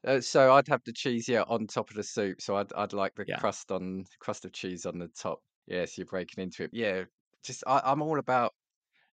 Uh, 0.06 0.20
so 0.20 0.54
I'd 0.54 0.68
have 0.68 0.84
the 0.86 0.92
cheese 0.94 1.30
yeah 1.30 1.44
on 1.44 1.68
top 1.68 1.90
of 1.90 1.96
the 1.96 2.04
soup. 2.04 2.42
So 2.42 2.58
I'd 2.58 2.74
I'd 2.74 2.94
like 2.94 3.16
the 3.16 3.26
Yeah. 3.26 3.40
crust 3.40 3.72
on 3.72 4.06
crust 4.20 4.44
of 4.46 4.52
cheese 4.54 4.86
on 4.86 5.00
the 5.00 5.08
top. 5.08 5.40
Yeah, 5.68 5.86
so 5.86 5.94
you're 5.98 6.06
breaking 6.08 6.44
into 6.44 6.64
it. 6.64 6.72
Yeah, 6.74 7.06
just 7.44 7.64
I, 7.68 7.80
I'm 7.86 8.02
all 8.02 8.20
about 8.20 8.54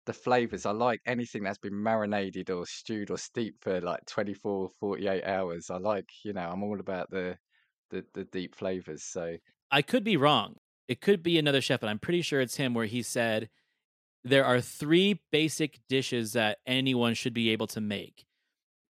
the 0.06 0.14
flavors. 0.14 0.66
I 0.66 0.72
like 0.72 1.02
anything 1.06 1.44
that's 1.44 1.60
been 1.60 1.82
marinated 1.84 2.50
or 2.52 2.66
stewed 2.68 3.12
or 3.12 3.18
steeped 3.18 3.64
for 3.64 3.82
like 3.82 4.06
24, 4.08 4.72
48 4.80 5.26
hours. 5.26 5.70
I 5.72 5.78
like, 5.78 6.10
you 6.26 6.34
know, 6.34 6.50
I'm 6.50 6.64
all 6.64 6.80
about 6.80 7.10
the 7.12 7.38
the, 7.92 8.06
the 8.14 8.26
deep 8.26 8.56
flavors. 8.56 9.04
So 9.06 9.38
I 9.72 9.82
could 9.82 10.04
be 10.04 10.18
wrong. 10.18 10.58
It 10.88 11.02
could 11.02 11.22
be 11.22 11.38
another 11.38 11.62
chef, 11.62 11.82
but 11.82 11.90
I'm 11.90 12.00
pretty 12.00 12.22
sure 12.22 12.42
it's 12.42 12.56
him 12.56 12.74
where 12.74 12.86
he 12.88 13.02
said 13.04 13.50
there 14.24 14.46
are 14.46 14.62
three 14.62 15.24
basic 15.32 15.80
dishes 15.90 16.34
that 16.34 16.60
anyone 16.68 17.16
should 17.16 17.34
be 17.34 17.50
able 17.52 17.68
to 17.70 17.82
make. 17.82 18.26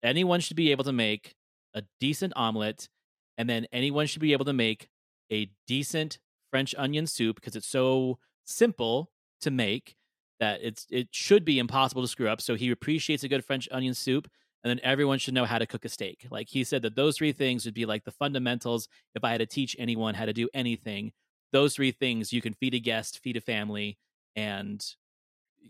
Anyone 0.05 0.41
should 0.41 0.57
be 0.57 0.71
able 0.71 0.85
to 0.85 0.93
make 0.93 1.35
a 1.75 1.83
decent 1.99 2.33
omelet, 2.37 2.89
and 3.39 3.49
then 3.49 3.67
anyone 3.73 4.07
should 4.07 4.21
be 4.21 4.33
able 4.33 4.45
to 4.45 4.53
make 4.53 4.89
a 5.33 5.51
decent 5.67 6.19
French 6.51 6.75
onion 6.79 7.07
soup 7.07 7.37
because 7.37 7.57
it's 7.57 7.67
so 7.67 8.19
simple 8.45 9.11
to 9.41 9.51
make 9.51 9.97
that 10.41 10.61
it's 10.63 10.87
it 10.91 11.09
should 11.11 11.45
be 11.45 11.59
impossible 11.59 12.03
to 12.03 12.09
screw 12.09 12.29
up. 12.29 12.41
So 12.41 12.55
he 12.55 12.71
appreciates 12.71 13.25
a 13.25 13.29
good 13.29 13.45
French 13.45 13.69
onion 13.73 13.95
soup, 13.95 14.29
and 14.63 14.71
then 14.71 14.81
everyone 14.83 15.19
should 15.19 15.35
know 15.35 15.47
how 15.47 15.59
to 15.59 15.67
cook 15.67 15.85
a 15.85 15.89
steak. 15.89 16.27
Like 16.31 16.49
he 16.51 16.65
said 16.65 16.83
that 16.83 16.97
those 16.97 17.17
three 17.17 17.33
things 17.33 17.65
would 17.65 17.75
be 17.75 17.87
like 17.87 18.05
the 18.05 18.13
fundamentals. 18.13 18.89
If 19.15 19.25
I 19.25 19.31
had 19.31 19.39
to 19.39 19.47
teach 19.47 19.75
anyone 19.79 20.15
how 20.15 20.27
to 20.27 20.33
do 20.33 20.49
anything, 20.55 21.13
those 21.53 21.75
three 21.75 21.93
things 21.93 22.33
you 22.33 22.43
can 22.43 22.53
feed 22.53 22.75
a 22.75 22.79
guest, 22.79 23.21
feed 23.21 23.37
a 23.37 23.41
family, 23.41 23.99
and 24.37 24.85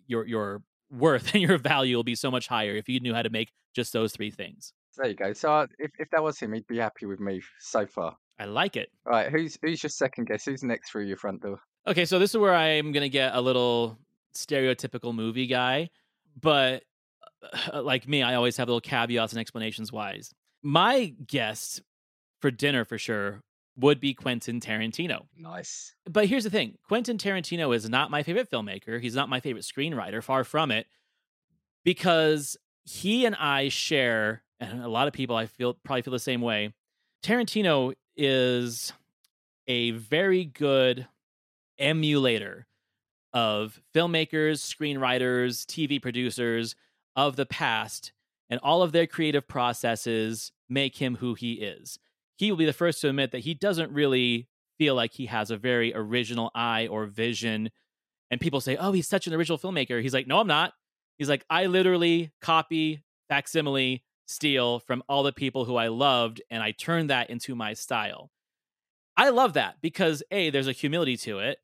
your 0.07 0.27
your 0.27 0.63
worth 0.95 1.31
and 1.35 1.43
your 1.43 1.59
value 1.59 1.97
will 1.97 2.05
be 2.05 2.15
so 2.15 2.31
much 2.31 2.49
higher 2.49 2.75
if 2.75 2.89
you 2.89 3.01
knew 3.01 3.15
how 3.15 3.23
to 3.23 3.31
make 3.31 3.53
just 3.75 3.93
those 3.93 4.13
three 4.13 4.31
things. 4.31 4.73
There 4.97 5.09
you 5.09 5.17
go. 5.17 5.33
So 5.33 5.53
uh, 5.53 5.67
if 5.79 5.91
if 5.99 6.09
that 6.11 6.23
was 6.23 6.39
him, 6.39 6.53
he'd 6.53 6.67
be 6.67 6.79
happy 6.79 7.07
with 7.07 7.21
me 7.21 7.43
so 7.61 7.87
far. 7.87 8.17
I 8.39 8.47
like 8.47 8.77
it. 8.77 8.91
All 9.07 9.13
right, 9.13 9.31
who's 9.31 9.59
who's 9.63 9.83
your 9.83 9.91
second 9.91 10.29
guess? 10.29 10.45
Who's 10.45 10.63
next 10.63 10.91
through 10.91 11.07
your 11.07 11.17
front 11.17 11.43
door? 11.43 11.59
Okay, 11.87 12.05
so 12.05 12.19
this 12.19 12.31
is 12.31 12.39
where 12.39 12.55
I'm 12.55 12.93
gonna 12.93 13.09
get 13.09 13.35
a 13.35 13.41
little 13.41 13.99
stereotypical 14.35 15.15
movie 15.15 15.47
guy, 15.47 15.91
but 16.41 16.83
uh, 17.73 17.83
like 17.83 18.09
me, 18.09 18.23
I 18.23 18.35
always 18.35 18.57
have 18.57 18.69
little 18.69 18.81
caveats 18.81 19.33
and 19.33 19.41
explanations 19.41 19.93
wise. 19.93 20.33
My 20.63 21.15
guest 21.27 21.83
for 22.41 22.51
dinner 22.51 22.85
for 22.85 22.99
sure 22.99 23.43
would 23.77 24.01
be 24.01 24.15
Quentin 24.15 24.61
Tarantino. 24.61 25.27
Nice. 25.37 25.95
But 26.09 26.27
here's 26.27 26.45
the 26.45 26.51
thing 26.51 26.79
Quentin 26.87 27.19
Tarantino 27.19 27.75
is 27.75 27.89
not 27.89 28.11
my 28.11 28.23
favorite 28.23 28.51
filmmaker. 28.51 29.01
He's 29.01 29.15
not 29.15 29.29
my 29.29 29.41
favorite 29.41 29.65
screenwriter, 29.65 30.23
far 30.23 30.45
from 30.45 30.71
it, 30.71 30.87
because 31.85 32.57
he 32.85 33.25
and 33.27 33.35
I 33.35 33.69
share, 33.69 34.43
and 34.61 34.83
a 34.83 34.89
lot 34.89 35.09
of 35.09 35.15
people 35.15 35.37
I 35.37 35.47
feel 35.47 35.75
probably 35.85 36.03
feel 36.03 36.13
the 36.13 36.19
same 36.19 36.41
way. 36.41 36.73
Tarantino 37.23 37.95
is 38.17 38.93
a 39.67 39.93
very 39.93 40.45
good 40.45 41.09
emulator 41.79 42.67
of 43.33 43.81
filmmakers, 43.95 44.59
screenwriters, 44.61 45.65
TV 45.67 46.01
producers 46.01 46.77
of 47.17 47.37
the 47.37 47.47
past, 47.47 48.13
and 48.49 48.61
all 48.63 48.83
of 48.83 48.93
their 48.93 49.07
creative 49.07 49.49
processes 49.49 50.53
make 50.69 50.97
him 50.97 51.17
who 51.17 51.35
he 51.35 51.55
is. 51.55 51.99
He 52.37 52.51
will 52.51 52.59
be 52.59 52.67
the 52.67 52.73
first 52.73 53.01
to 53.01 53.09
admit 53.09 53.33
that 53.33 53.41
he 53.41 53.55
doesn't 53.55 53.93
really 53.93 54.49
feel 54.79 54.95
like 54.95 55.13
he 55.13 55.27
has 55.27 55.51
a 55.51 55.57
very 55.57 55.95
original 55.95 56.51
eye 56.55 56.87
or 56.87 57.07
vision. 57.07 57.71
And 58.31 58.41
people 58.41 58.61
say, 58.61 58.77
oh, 58.77 58.93
he's 58.93 59.09
such 59.09 59.27
an 59.27 59.35
original 59.35 59.59
filmmaker. 59.59 60.03
He's 60.03 60.15
like, 60.15 60.27
no, 60.27 60.41
I'm 60.41 60.47
not. 60.47 60.73
He's 61.19 61.29
like, 61.29 61.45
I 61.49 61.67
literally 61.67 62.33
copy, 62.41 63.05
facsimile, 63.29 64.03
steal 64.27 64.81
from 64.81 65.03
all 65.09 65.23
the 65.23 65.33
people 65.33 65.65
who 65.65 65.77
I 65.77 65.89
loved, 65.89 66.43
and 66.51 66.63
I 66.63 66.73
turn 66.73 67.09
that 67.09 67.31
into 67.31 67.55
my 67.55 67.75
style. 67.75 68.31
I 69.17 69.29
love 69.29 69.53
that 69.53 69.77
because 69.81 70.23
A, 70.31 70.51
there's 70.51 70.67
a 70.67 70.73
humility 70.73 71.17
to 71.19 71.39
it. 71.39 71.59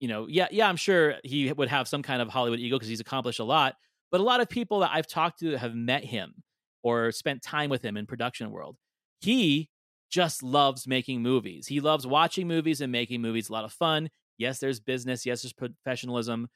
You 0.00 0.08
know, 0.08 0.26
yeah, 0.28 0.48
yeah, 0.50 0.68
I'm 0.68 0.76
sure 0.76 1.16
he 1.22 1.52
would 1.52 1.68
have 1.68 1.86
some 1.86 2.02
kind 2.02 2.20
of 2.20 2.28
Hollywood 2.28 2.58
ego 2.58 2.76
because 2.76 2.88
he's 2.88 3.00
accomplished 3.00 3.38
a 3.38 3.44
lot. 3.44 3.76
But 4.10 4.20
a 4.20 4.24
lot 4.24 4.40
of 4.40 4.48
people 4.48 4.80
that 4.80 4.90
I've 4.92 5.06
talked 5.06 5.38
to 5.40 5.56
have 5.56 5.74
met 5.74 6.04
him 6.04 6.42
or 6.82 7.12
spent 7.12 7.42
time 7.42 7.70
with 7.70 7.82
him 7.82 7.96
in 7.96 8.06
production 8.06 8.50
world. 8.50 8.76
He 9.20 9.69
just 10.10 10.42
loves 10.42 10.86
making 10.86 11.22
movies. 11.22 11.66
He 11.66 11.80
loves 11.80 12.06
watching 12.06 12.48
movies 12.48 12.80
and 12.80 12.92
making 12.92 13.22
movies. 13.22 13.48
A 13.48 13.52
lot 13.52 13.64
of 13.64 13.72
fun. 13.72 14.10
Yes, 14.38 14.58
there's 14.58 14.80
business. 14.80 15.24
Yes, 15.24 15.42
there's 15.42 15.52
professionalism. 15.52 16.48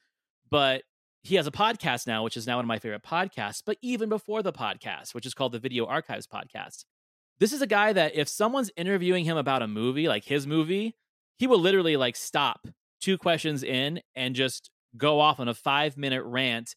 But 0.49 0.83
he 1.23 1.35
has 1.35 1.47
a 1.47 1.51
podcast 1.51 2.05
now, 2.05 2.23
which 2.23 2.37
is 2.37 2.45
now 2.45 2.57
one 2.57 2.65
of 2.65 2.67
my 2.67 2.79
favorite 2.79 3.03
podcasts. 3.03 3.63
But 3.65 3.77
even 3.81 4.09
before 4.09 4.43
the 4.43 4.53
podcast, 4.53 5.15
which 5.15 5.25
is 5.25 5.33
called 5.33 5.53
the 5.53 5.59
Video 5.59 5.85
Archives 5.85 6.27
Podcast, 6.27 6.85
this 7.39 7.51
is 7.51 7.61
a 7.61 7.67
guy 7.67 7.93
that 7.93 8.15
if 8.15 8.27
someone's 8.27 8.71
interviewing 8.77 9.25
him 9.25 9.37
about 9.37 9.61
a 9.61 9.67
movie, 9.67 10.07
like 10.07 10.23
his 10.23 10.45
movie, 10.45 10.95
he 11.37 11.47
will 11.47 11.59
literally 11.59 11.97
like 11.97 12.15
stop 12.15 12.67
two 13.01 13.17
questions 13.17 13.63
in 13.63 14.01
and 14.15 14.35
just 14.35 14.69
go 14.97 15.19
off 15.19 15.39
on 15.39 15.47
a 15.47 15.53
five 15.53 15.97
minute 15.97 16.23
rant 16.23 16.75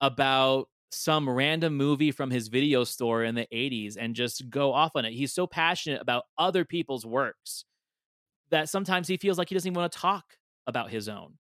about 0.00 0.68
some 0.92 1.28
random 1.28 1.76
movie 1.76 2.10
from 2.12 2.30
his 2.30 2.48
video 2.48 2.84
store 2.84 3.24
in 3.24 3.34
the 3.34 3.46
80s 3.52 3.96
and 3.98 4.14
just 4.14 4.48
go 4.50 4.72
off 4.72 4.92
on 4.94 5.04
it. 5.04 5.12
He's 5.12 5.32
so 5.32 5.46
passionate 5.46 6.00
about 6.00 6.24
other 6.38 6.64
people's 6.64 7.04
works 7.04 7.64
that 8.50 8.68
sometimes 8.68 9.08
he 9.08 9.16
feels 9.16 9.38
like 9.38 9.48
he 9.48 9.54
doesn't 9.54 9.68
even 9.70 9.80
want 9.80 9.92
to 9.92 9.98
talk 9.98 10.36
about 10.66 10.90
his 10.90 11.08
own. 11.08 11.34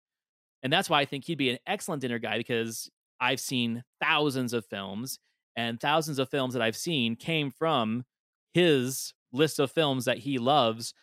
And 0.64 0.72
that's 0.72 0.90
why 0.90 1.02
I 1.02 1.06
think 1.06 1.26
he'd 1.26 1.38
be 1.38 1.50
an 1.50 1.58
excellent 1.68 2.02
dinner 2.02 2.20
guy 2.20 2.38
because 2.38 2.90
I've 3.20 3.40
seen 3.40 3.84
thousands 4.02 4.54
of 4.54 4.66
films 4.66 5.20
and 5.56 5.80
thousands 5.80 6.20
of 6.20 6.30
films 6.30 6.54
that 6.54 6.62
I've 6.62 6.78
seen 6.78 7.16
came 7.16 7.52
from 7.52 8.06
his 8.54 9.14
list 9.34 9.60
of 9.60 9.72
films 9.72 10.06
that 10.06 10.20
he 10.20 10.38
loves. 10.38 10.94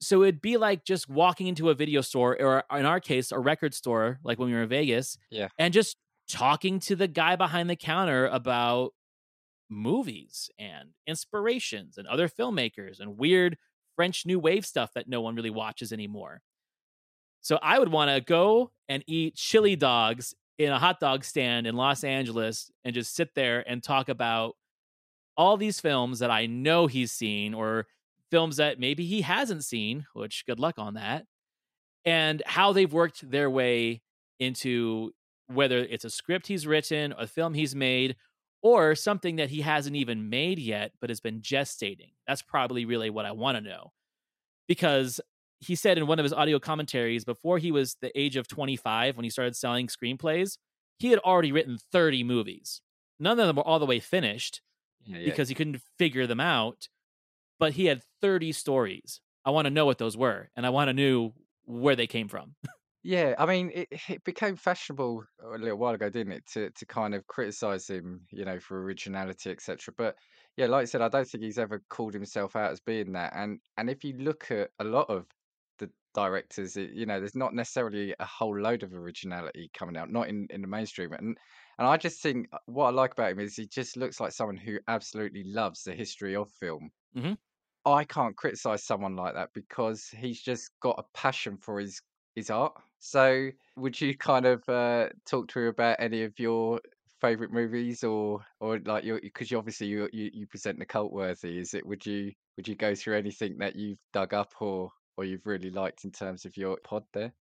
So 0.00 0.22
it'd 0.22 0.40
be 0.40 0.56
like 0.56 0.84
just 0.84 1.08
walking 1.08 1.46
into 1.48 1.70
a 1.70 1.74
video 1.74 2.00
store 2.00 2.40
or 2.40 2.64
in 2.76 2.86
our 2.86 3.00
case 3.00 3.30
a 3.32 3.38
record 3.38 3.74
store 3.74 4.18
like 4.24 4.38
when 4.38 4.48
we 4.48 4.54
were 4.54 4.62
in 4.62 4.68
Vegas 4.68 5.18
Yeah. 5.30 5.48
and 5.58 5.72
just 5.74 5.96
talking 6.28 6.78
to 6.80 6.96
the 6.96 7.08
guy 7.08 7.36
behind 7.36 7.68
the 7.70 7.76
counter 7.76 8.26
about 8.26 8.92
movies 9.70 10.50
and 10.58 10.90
inspirations 11.06 11.98
and 11.98 12.06
other 12.06 12.28
filmmakers 12.28 13.00
and 13.00 13.18
weird 13.18 13.56
French 13.96 14.24
new 14.26 14.38
wave 14.38 14.64
stuff 14.64 14.90
that 14.94 15.08
no 15.08 15.20
one 15.20 15.34
really 15.34 15.50
watches 15.50 15.92
anymore. 15.92 16.40
So 17.40 17.58
I 17.62 17.78
would 17.78 17.90
want 17.90 18.10
to 18.10 18.20
go 18.20 18.72
and 18.88 19.02
eat 19.06 19.36
chili 19.36 19.76
dogs 19.76 20.34
in 20.58 20.72
a 20.72 20.78
hot 20.78 21.00
dog 21.00 21.24
stand 21.24 21.66
in 21.66 21.76
Los 21.76 22.04
Angeles 22.04 22.70
and 22.84 22.94
just 22.94 23.14
sit 23.14 23.30
there 23.34 23.68
and 23.68 23.82
talk 23.82 24.08
about 24.08 24.54
all 25.36 25.56
these 25.56 25.80
films 25.80 26.18
that 26.18 26.30
I 26.30 26.46
know 26.46 26.86
he's 26.88 27.12
seen 27.12 27.54
or 27.54 27.86
films 28.30 28.56
that 28.56 28.80
maybe 28.80 29.06
he 29.06 29.22
hasn't 29.22 29.64
seen, 29.64 30.06
which 30.12 30.44
good 30.46 30.58
luck 30.58 30.78
on 30.78 30.94
that, 30.94 31.26
and 32.04 32.42
how 32.44 32.72
they've 32.72 32.92
worked 32.92 33.30
their 33.30 33.48
way 33.48 34.02
into 34.40 35.12
whether 35.48 35.78
it's 35.78 36.04
a 36.04 36.10
script 36.10 36.46
he's 36.46 36.66
written, 36.66 37.14
a 37.18 37.26
film 37.26 37.54
he's 37.54 37.74
made, 37.74 38.16
or 38.62 38.94
something 38.94 39.36
that 39.36 39.50
he 39.50 39.60
hasn't 39.62 39.96
even 39.96 40.28
made 40.28 40.58
yet 40.58 40.92
but 41.00 41.10
has 41.10 41.20
been 41.20 41.40
gestating. 41.40 42.12
That's 42.26 42.42
probably 42.42 42.84
really 42.84 43.10
what 43.10 43.24
I 43.26 43.32
want 43.32 43.56
to 43.56 43.60
know. 43.62 43.92
Because 44.66 45.20
he 45.60 45.74
said 45.74 45.98
in 45.98 46.06
one 46.06 46.18
of 46.18 46.24
his 46.24 46.32
audio 46.32 46.58
commentaries 46.58 47.24
before 47.24 47.58
he 47.58 47.72
was 47.72 47.96
the 48.00 48.16
age 48.18 48.36
of 48.36 48.46
25 48.48 49.16
when 49.16 49.24
he 49.24 49.30
started 49.30 49.56
selling 49.56 49.86
screenplays, 49.88 50.58
he 50.98 51.08
had 51.10 51.18
already 51.20 51.52
written 51.52 51.78
30 51.92 52.24
movies. 52.24 52.80
None 53.18 53.38
of 53.40 53.46
them 53.46 53.56
were 53.56 53.66
all 53.66 53.78
the 53.78 53.86
way 53.86 53.98
finished 54.00 54.60
Yeah, 55.04 55.18
yeah. 55.18 55.24
because 55.24 55.48
he 55.48 55.54
couldn't 55.54 55.80
figure 55.98 56.26
them 56.26 56.40
out, 56.40 56.88
but 57.58 57.72
he 57.72 57.86
had 57.86 58.02
30 58.20 58.52
stories. 58.52 59.20
I 59.44 59.50
want 59.50 59.64
to 59.66 59.70
know 59.70 59.86
what 59.86 59.98
those 59.98 60.16
were 60.16 60.50
and 60.56 60.66
I 60.66 60.70
want 60.70 60.88
to 60.88 60.92
know 60.94 61.34
where 61.64 61.96
they 61.96 62.06
came 62.06 62.28
from. 62.28 62.54
Yeah, 63.08 63.34
I 63.38 63.46
mean, 63.46 63.70
it, 63.74 63.88
it 64.10 64.24
became 64.24 64.56
fashionable 64.56 65.24
a 65.40 65.58
little 65.58 65.78
while 65.78 65.94
ago, 65.94 66.10
didn't 66.10 66.32
it, 66.32 66.46
to 66.48 66.70
to 66.70 66.86
kind 66.86 67.14
of 67.14 67.26
criticize 67.26 67.88
him, 67.88 68.26
you 68.30 68.44
know, 68.44 68.60
for 68.60 68.82
originality, 68.82 69.50
etc. 69.50 69.94
But 69.96 70.18
yeah, 70.56 70.66
like 70.66 70.82
I 70.82 70.84
said, 70.84 71.00
I 71.02 71.08
don't 71.08 71.26
think 71.26 71.42
he's 71.44 71.58
ever 71.58 71.82
called 71.88 72.12
himself 72.14 72.54
out 72.56 72.70
as 72.72 72.80
being 72.80 73.12
that. 73.12 73.32
And 73.34 73.60
and 73.78 73.88
if 73.90 74.04
you 74.04 74.14
look 74.18 74.50
at 74.50 74.70
a 74.78 74.84
lot 74.84 75.08
of 75.08 75.26
the 75.78 75.90
directors, 76.14 76.76
it, 76.76 76.90
you 76.90 77.06
know, 77.06 77.18
there's 77.18 77.34
not 77.36 77.54
necessarily 77.54 78.14
a 78.18 78.26
whole 78.26 78.58
load 78.58 78.82
of 78.82 78.92
originality 78.94 79.70
coming 79.74 79.96
out, 79.96 80.10
not 80.10 80.28
in 80.28 80.46
in 80.50 80.60
the 80.60 80.68
mainstream. 80.68 81.12
And 81.14 81.38
and 81.78 81.88
I 81.88 81.96
just 81.96 82.20
think 82.22 82.48
uh, 82.52 82.58
what 82.66 82.88
I 82.88 82.90
like 82.90 83.12
about 83.12 83.32
him 83.32 83.40
is 83.40 83.56
he 83.56 83.66
just 83.66 83.96
looks 83.96 84.20
like 84.20 84.32
someone 84.32 84.56
who 84.58 84.78
absolutely 84.88 85.44
loves 85.44 85.82
the 85.84 85.94
history 85.94 86.36
of 86.36 86.50
film. 86.52 86.90
Mhm. 87.14 87.36
I 87.84 88.04
can't 88.04 88.36
criticize 88.36 88.84
someone 88.84 89.16
like 89.16 89.34
that 89.34 89.52
because 89.54 90.08
he's 90.08 90.42
just 90.42 90.70
got 90.80 90.98
a 90.98 91.04
passion 91.14 91.56
for 91.58 91.80
his 91.80 92.00
his 92.38 92.50
art. 92.50 92.72
So, 93.00 93.50
would 93.76 94.00
you 94.00 94.16
kind 94.16 94.46
of 94.46 94.68
uh, 94.68 95.08
talk 95.26 95.48
to 95.48 95.60
her 95.60 95.68
about 95.68 95.96
any 96.00 96.24
of 96.24 96.38
your 96.38 96.80
favorite 97.20 97.52
movies, 97.52 98.02
or 98.02 98.40
or 98.60 98.78
like 98.80 99.04
your 99.04 99.20
because 99.20 99.50
you 99.50 99.58
obviously 99.58 99.86
you, 99.88 100.08
you 100.12 100.30
you 100.32 100.46
present 100.46 100.78
the 100.78 100.86
cult 100.86 101.12
worthy? 101.12 101.58
Is 101.58 101.74
it 101.74 101.86
would 101.86 102.04
you 102.04 102.32
would 102.56 102.66
you 102.66 102.74
go 102.74 102.94
through 102.94 103.16
anything 103.16 103.58
that 103.58 103.76
you've 103.76 103.98
dug 104.12 104.34
up 104.34 104.52
or 104.60 104.90
or 105.16 105.24
you've 105.24 105.46
really 105.46 105.70
liked 105.70 106.04
in 106.04 106.12
terms 106.12 106.44
of 106.44 106.56
your 106.56 106.78
pod 106.84 107.04
there? 107.12 107.32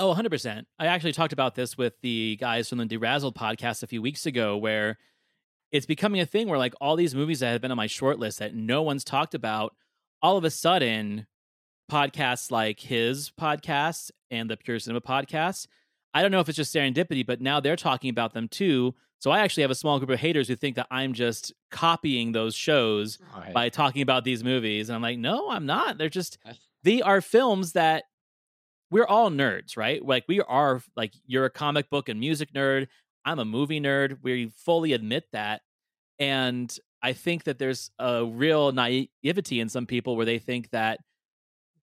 Oh, 0.00 0.14
100%. 0.14 0.64
I 0.78 0.86
actually 0.86 1.12
talked 1.12 1.32
about 1.32 1.56
this 1.56 1.76
with 1.76 1.94
the 2.02 2.36
guys 2.36 2.68
from 2.68 2.78
the 2.78 2.86
Derazzled 2.86 3.34
podcast 3.34 3.82
a 3.82 3.88
few 3.88 4.00
weeks 4.00 4.26
ago, 4.26 4.56
where 4.56 4.96
it's 5.72 5.86
becoming 5.86 6.20
a 6.20 6.26
thing 6.26 6.48
where, 6.48 6.58
like, 6.58 6.74
all 6.80 6.94
these 6.94 7.16
movies 7.16 7.40
that 7.40 7.50
have 7.50 7.60
been 7.60 7.72
on 7.72 7.76
my 7.76 7.88
short 7.88 8.18
list 8.18 8.38
that 8.38 8.54
no 8.54 8.82
one's 8.82 9.02
talked 9.02 9.34
about, 9.34 9.74
all 10.22 10.36
of 10.36 10.44
a 10.44 10.50
sudden, 10.50 11.26
podcasts 11.90 12.50
like 12.50 12.80
his 12.80 13.30
podcast 13.30 14.10
and 14.30 14.50
the 14.50 14.56
Pure 14.56 14.80
Cinema 14.80 15.00
podcast, 15.00 15.66
I 16.14 16.22
don't 16.22 16.30
know 16.30 16.40
if 16.40 16.48
it's 16.48 16.56
just 16.56 16.74
serendipity, 16.74 17.24
but 17.26 17.40
now 17.40 17.60
they're 17.60 17.76
talking 17.76 18.10
about 18.10 18.34
them 18.34 18.48
too. 18.48 18.94
So 19.20 19.30
I 19.30 19.40
actually 19.40 19.62
have 19.62 19.70
a 19.70 19.74
small 19.74 19.98
group 19.98 20.10
of 20.10 20.20
haters 20.20 20.46
who 20.48 20.54
think 20.56 20.76
that 20.76 20.86
I'm 20.90 21.12
just 21.12 21.52
copying 21.70 22.32
those 22.32 22.54
shows 22.54 23.18
Right. 23.36 23.52
by 23.52 23.68
talking 23.68 24.02
about 24.02 24.24
these 24.24 24.44
movies. 24.44 24.88
And 24.88 24.96
I'm 24.96 25.02
like, 25.02 25.18
no, 25.18 25.50
I'm 25.50 25.66
not. 25.66 25.98
They're 25.98 26.08
just 26.08 26.38
they 26.84 27.02
are 27.02 27.20
films 27.20 27.72
that 27.72 28.04
we're 28.90 29.06
all 29.06 29.30
nerds, 29.30 29.76
right? 29.76 30.04
Like 30.04 30.24
we 30.28 30.40
are 30.40 30.80
like 30.96 31.12
you're 31.26 31.44
a 31.44 31.50
comic 31.50 31.90
book 31.90 32.08
and 32.08 32.20
music 32.20 32.52
nerd. 32.52 32.86
I'm 33.24 33.38
a 33.40 33.44
movie 33.44 33.80
nerd. 33.80 34.18
We 34.22 34.46
fully 34.64 34.92
admit 34.92 35.24
that. 35.32 35.62
And 36.18 36.74
I 37.02 37.12
think 37.12 37.44
that 37.44 37.58
there's 37.58 37.90
a 37.98 38.24
real 38.24 38.72
naivety 38.72 39.60
in 39.60 39.68
some 39.68 39.86
people 39.86 40.16
where 40.16 40.26
they 40.26 40.38
think 40.38 40.70
that 40.70 41.00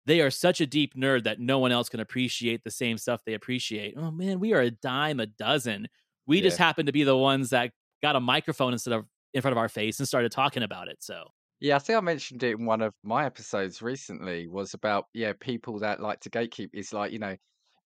they 0.05 0.21
are 0.21 0.29
such 0.31 0.61
a 0.61 0.67
deep 0.67 0.95
nerd 0.95 1.23
that 1.23 1.39
no 1.39 1.59
one 1.59 1.71
else 1.71 1.89
can 1.89 1.99
appreciate 1.99 2.63
the 2.63 2.71
same 2.71 2.97
stuff 2.97 3.23
they 3.25 3.33
appreciate. 3.33 3.95
Oh 3.97 4.11
man, 4.11 4.39
we 4.39 4.53
are 4.53 4.61
a 4.61 4.71
dime 4.71 5.19
a 5.19 5.25
dozen. 5.27 5.87
We 6.27 6.41
just 6.41 6.57
happen 6.57 6.85
to 6.85 6.91
be 6.91 7.03
the 7.03 7.17
ones 7.17 7.49
that 7.51 7.71
got 8.01 8.15
a 8.15 8.19
microphone 8.19 8.73
instead 8.73 8.93
of 8.93 9.05
in 9.33 9.41
front 9.41 9.53
of 9.53 9.57
our 9.57 9.69
face 9.69 9.99
and 9.99 10.07
started 10.07 10.31
talking 10.31 10.63
about 10.63 10.87
it. 10.87 11.01
So 11.03 11.27
Yeah, 11.59 11.75
I 11.77 11.79
think 11.79 11.97
I 11.97 12.01
mentioned 12.01 12.43
it 12.43 12.59
in 12.59 12.65
one 12.65 12.81
of 12.81 12.93
my 13.03 13.25
episodes 13.25 13.81
recently 13.81 14.47
was 14.47 14.73
about, 14.73 15.05
yeah, 15.13 15.33
people 15.39 15.79
that 15.79 15.99
like 16.01 16.19
to 16.21 16.29
gatekeep. 16.29 16.69
It's 16.73 16.91
like, 16.93 17.11
you 17.11 17.19
know, 17.19 17.37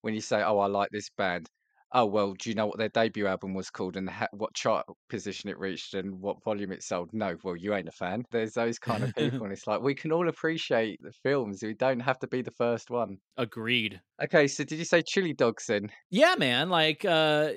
when 0.02 0.14
you 0.14 0.22
say, 0.22 0.42
"Oh, 0.44 0.60
I 0.60 0.68
like 0.68 0.90
this 0.92 1.10
band." 1.10 1.50
Oh, 1.94 2.06
well, 2.06 2.34
do 2.34 2.50
you 2.50 2.56
know 2.56 2.66
what 2.68 2.78
their 2.78 2.90
debut 2.90 3.28
album 3.28 3.54
was 3.54 3.70
called 3.70 3.96
and 3.96 4.10
ha- 4.10 4.28
what 4.34 4.54
chart 4.54 4.86
position 5.10 5.50
it 5.50 5.58
reached 5.58 5.94
and 5.94 6.20
what 6.20 6.44
volume 6.44 6.72
it 6.72 6.84
sold? 6.84 7.10
No, 7.14 7.36
well, 7.44 7.56
you 7.56 7.74
ain't 7.74 7.88
a 7.88 7.92
fan. 7.94 8.24
There's 8.32 8.54
those 8.54 8.78
kind 8.78 9.04
of 9.04 9.16
people, 9.16 9.44
and 9.44 9.54
it's 9.54 9.68
like 9.68 9.82
we 9.82 9.96
can 9.96 10.12
all 10.12 10.28
appreciate 10.28 11.00
the 11.02 11.14
films. 11.24 11.64
We 11.64 11.74
don't 11.74 12.02
have 12.02 12.20
to 12.20 12.28
be 12.28 12.42
the 12.42 12.52
first 12.52 12.90
one. 12.90 13.18
agreed. 13.38 14.02
Okay, 14.22 14.48
so 14.48 14.64
did 14.64 14.80
you 14.80 14.86
say 14.86 15.02
Chili 15.02 15.34
Dogs 15.34 15.66
then? 15.68 15.90
Yeah, 16.10 16.36
man. 16.38 16.70
Like 16.70 17.06
uh 17.06 17.52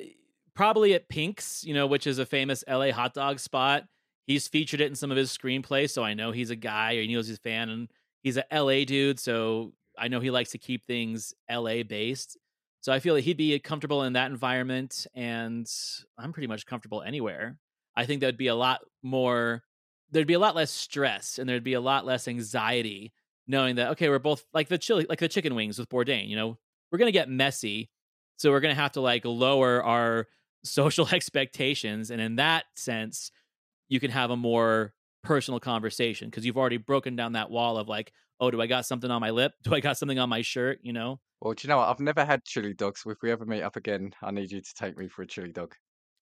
probably 0.54 0.94
at 0.94 1.08
Pink's, 1.08 1.64
you 1.64 1.74
know, 1.74 1.86
which 1.86 2.06
is 2.06 2.18
a 2.18 2.26
famous 2.26 2.62
LA 2.68 2.92
hot 2.92 3.14
dog 3.14 3.38
spot. 3.40 3.84
He's 4.26 4.46
featured 4.46 4.80
it 4.80 4.86
in 4.86 4.94
some 4.94 5.10
of 5.10 5.16
his 5.16 5.36
screenplays, 5.36 5.90
so 5.90 6.04
I 6.04 6.14
know 6.14 6.30
he's 6.32 6.50
a 6.50 6.56
guy 6.56 6.94
or 6.94 7.02
he 7.02 7.12
knows 7.12 7.26
he's 7.28 7.38
a 7.38 7.40
fan 7.40 7.68
and 7.68 7.90
he's 8.22 8.36
a 8.36 8.44
LA 8.52 8.84
dude, 8.84 9.18
so 9.18 9.72
I 9.98 10.08
know 10.08 10.20
he 10.20 10.30
likes 10.30 10.50
to 10.50 10.58
keep 10.58 10.86
things 10.86 11.34
LA 11.50 11.82
based. 11.82 12.36
So 12.80 12.92
I 12.92 13.00
feel 13.00 13.14
like 13.14 13.24
he'd 13.24 13.36
be 13.36 13.58
comfortable 13.58 14.04
in 14.04 14.14
that 14.14 14.30
environment 14.30 15.06
and 15.14 15.70
I'm 16.18 16.32
pretty 16.32 16.46
much 16.46 16.66
comfortable 16.66 17.02
anywhere. 17.02 17.58
I 17.94 18.06
think 18.06 18.20
there'd 18.20 18.36
be 18.36 18.46
a 18.46 18.54
lot 18.54 18.80
more 19.02 19.62
there'd 20.12 20.26
be 20.26 20.34
a 20.34 20.38
lot 20.40 20.56
less 20.56 20.70
stress 20.70 21.38
and 21.38 21.48
there'd 21.48 21.62
be 21.62 21.74
a 21.74 21.80
lot 21.80 22.04
less 22.04 22.26
anxiety 22.26 23.12
knowing 23.46 23.76
that 23.76 23.90
okay, 23.90 24.08
we're 24.08 24.18
both 24.18 24.44
like 24.54 24.68
the 24.68 24.78
chili 24.78 25.06
like 25.08 25.18
the 25.18 25.28
chicken 25.28 25.54
wings 25.54 25.78
with 25.78 25.88
Bourdain, 25.88 26.28
you 26.28 26.36
know, 26.36 26.58
we're 26.90 26.98
gonna 26.98 27.12
get 27.12 27.28
messy. 27.28 27.90
So 28.36 28.50
we're 28.50 28.60
gonna 28.60 28.74
have 28.74 28.92
to 28.92 29.00
like 29.00 29.24
lower 29.24 29.82
our 29.82 30.26
social 30.64 31.08
expectations. 31.08 32.10
And 32.10 32.20
in 32.20 32.36
that 32.36 32.64
sense, 32.76 33.30
you 33.88 34.00
can 34.00 34.10
have 34.10 34.30
a 34.30 34.36
more 34.36 34.94
personal 35.22 35.60
conversation 35.60 36.28
because 36.30 36.46
you've 36.46 36.56
already 36.56 36.76
broken 36.78 37.16
down 37.16 37.32
that 37.32 37.50
wall 37.50 37.76
of 37.76 37.88
like, 37.88 38.12
oh, 38.40 38.50
do 38.50 38.60
I 38.60 38.66
got 38.66 38.86
something 38.86 39.10
on 39.10 39.20
my 39.20 39.30
lip? 39.30 39.52
Do 39.62 39.74
I 39.74 39.80
got 39.80 39.98
something 39.98 40.18
on 40.18 40.28
my 40.28 40.42
shirt? 40.42 40.80
You 40.82 40.92
know? 40.92 41.20
Well, 41.40 41.54
do 41.54 41.66
you 41.66 41.68
know 41.68 41.78
what? 41.78 41.88
I've 41.88 42.00
never 42.00 42.24
had 42.24 42.44
chili 42.44 42.74
dogs. 42.74 43.02
So 43.02 43.10
if 43.10 43.18
we 43.22 43.30
ever 43.30 43.46
meet 43.46 43.62
up 43.62 43.76
again, 43.76 44.12
I 44.22 44.30
need 44.30 44.50
you 44.50 44.60
to 44.60 44.74
take 44.74 44.98
me 44.98 45.08
for 45.08 45.22
a 45.22 45.26
chili 45.26 45.52
dog. 45.52 45.74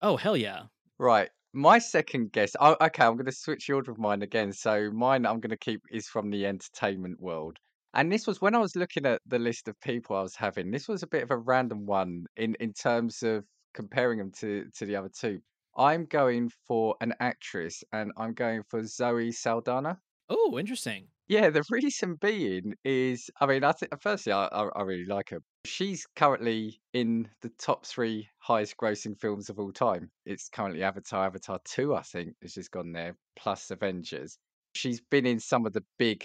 Oh, 0.03 0.17
hell 0.17 0.37
yeah. 0.37 0.65
Right. 0.99 1.31
My 1.53 1.79
second 1.79 2.33
guess. 2.33 2.55
Oh, 2.61 2.77
okay. 2.81 3.05
I'm 3.05 3.15
going 3.15 3.27
to 3.27 3.33
switch 3.33 3.67
the 3.67 3.73
order 3.73 3.91
of 3.91 3.99
mine 3.99 4.23
again. 4.23 4.53
So 4.53 4.91
mine, 4.93 5.27
I'm 5.27 5.41
going 5.41 5.51
to 5.51 5.57
keep 5.57 5.81
is 5.91 6.07
from 6.07 6.31
the 6.31 6.47
entertainment 6.47 7.21
world. 7.21 7.59
And 7.95 8.13
this 8.13 8.27
was 8.27 8.41
when 8.41 8.55
I 8.55 8.59
was 8.59 8.77
looking 8.77 9.07
at 9.07 9.23
the 9.27 9.39
list 9.39 9.67
of 9.67 9.81
people 9.81 10.15
I 10.15 10.23
was 10.23 10.37
having. 10.37 10.71
This 10.71 10.89
was 10.89 11.03
a 11.03 11.07
bit 11.07 11.23
of 11.23 11.31
a 11.31 11.39
random 11.39 11.87
one 11.87 12.27
in 12.37 12.55
in 12.61 12.73
terms 12.75 13.23
of 13.23 13.45
comparing 13.75 14.19
them 14.19 14.31
to 14.41 14.67
to 14.77 14.85
the 14.85 14.97
other 14.97 15.09
two. 15.09 15.41
I'm 15.77 16.05
going 16.07 16.51
for 16.67 16.97
an 17.01 17.15
actress, 17.21 17.83
and 17.93 18.13
I'm 18.17 18.35
going 18.35 18.63
for 18.69 18.85
Zoe 18.85 19.33
Saldana. 19.33 19.99
Oh, 20.29 20.59
interesting. 20.59 21.09
Yeah, 21.29 21.51
the 21.51 21.63
reason 21.71 22.15
being 22.15 22.75
is, 22.85 23.29
I 23.39 23.45
mean, 23.47 23.63
I 23.63 23.73
think 23.73 23.93
firstly, 24.01 24.33
I, 24.33 24.47
I 24.47 24.69
I 24.77 24.83
really 24.83 25.05
like 25.05 25.29
her. 25.29 25.41
She's 25.67 26.07
currently 26.17 26.81
in 26.95 27.29
the 27.43 27.51
top 27.59 27.85
three 27.85 28.27
highest 28.39 28.79
grossing 28.79 29.19
films 29.21 29.51
of 29.51 29.59
all 29.59 29.71
time. 29.73 30.11
It's 30.25 30.49
currently 30.49 30.83
Avatar, 30.83 31.27
Avatar 31.27 31.61
2, 31.67 31.95
I 31.95 32.03
think, 32.03 32.35
has 32.41 32.55
just 32.55 32.71
gone 32.71 32.93
there, 32.93 33.15
plus 33.37 33.71
Avengers. 33.71 34.39
She's 34.75 35.03
been 35.03 35.27
in 35.27 35.39
some 35.39 35.67
of 35.67 35.75
the 35.75 35.85
big 35.99 36.25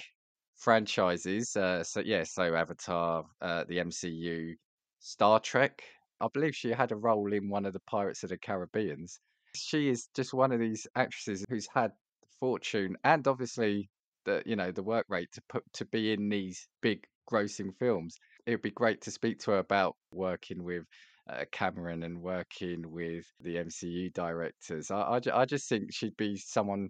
franchises. 0.56 1.54
Uh, 1.56 1.84
so, 1.84 2.00
yeah, 2.00 2.24
so 2.24 2.56
Avatar, 2.56 3.26
uh, 3.42 3.66
the 3.68 3.80
MCU, 3.80 4.54
Star 5.00 5.42
Trek. 5.42 5.84
I 6.22 6.28
believe 6.34 6.56
she 6.56 6.70
had 6.70 6.94
a 6.94 6.96
role 6.96 7.34
in 7.34 7.50
one 7.50 7.66
of 7.66 7.74
the 7.74 7.82
Pirates 7.82 8.24
of 8.24 8.30
the 8.30 8.38
Caribbeans. 8.38 9.20
She 9.54 9.90
is 9.90 10.08
just 10.16 10.34
one 10.34 10.54
of 10.54 10.62
these 10.62 10.88
actresses 10.96 11.44
who's 11.50 11.68
had 11.74 11.92
fortune 12.40 12.96
and 13.04 13.28
obviously 13.28 13.90
the 14.26 14.44
you 14.46 14.56
know 14.56 14.72
the 14.72 14.84
work 14.84 15.06
rate 15.10 15.32
to 15.34 15.42
put 15.50 15.64
to 15.74 15.86
be 15.86 16.14
in 16.14 16.30
these 16.30 16.68
big 16.82 17.06
grossing 17.30 17.76
films. 17.78 18.18
It 18.46 18.52
would 18.52 18.62
be 18.62 18.72
great 18.72 19.02
to 19.02 19.12
speak 19.12 19.40
to 19.40 19.52
her 19.52 19.60
about 19.60 19.96
working 20.12 20.64
with 20.64 20.86
uh, 21.30 21.46
Cameron 21.52 22.04
and 22.04 22.22
working 22.22 22.92
with 22.92 23.26
the 23.40 23.56
MCU 23.56 24.14
directors. 24.14 24.92
I, 24.92 25.02
I, 25.02 25.22
I 25.34 25.46
just 25.46 25.70
think 25.70 25.94
she'd 25.94 26.18
be 26.18 26.36
someone 26.36 26.90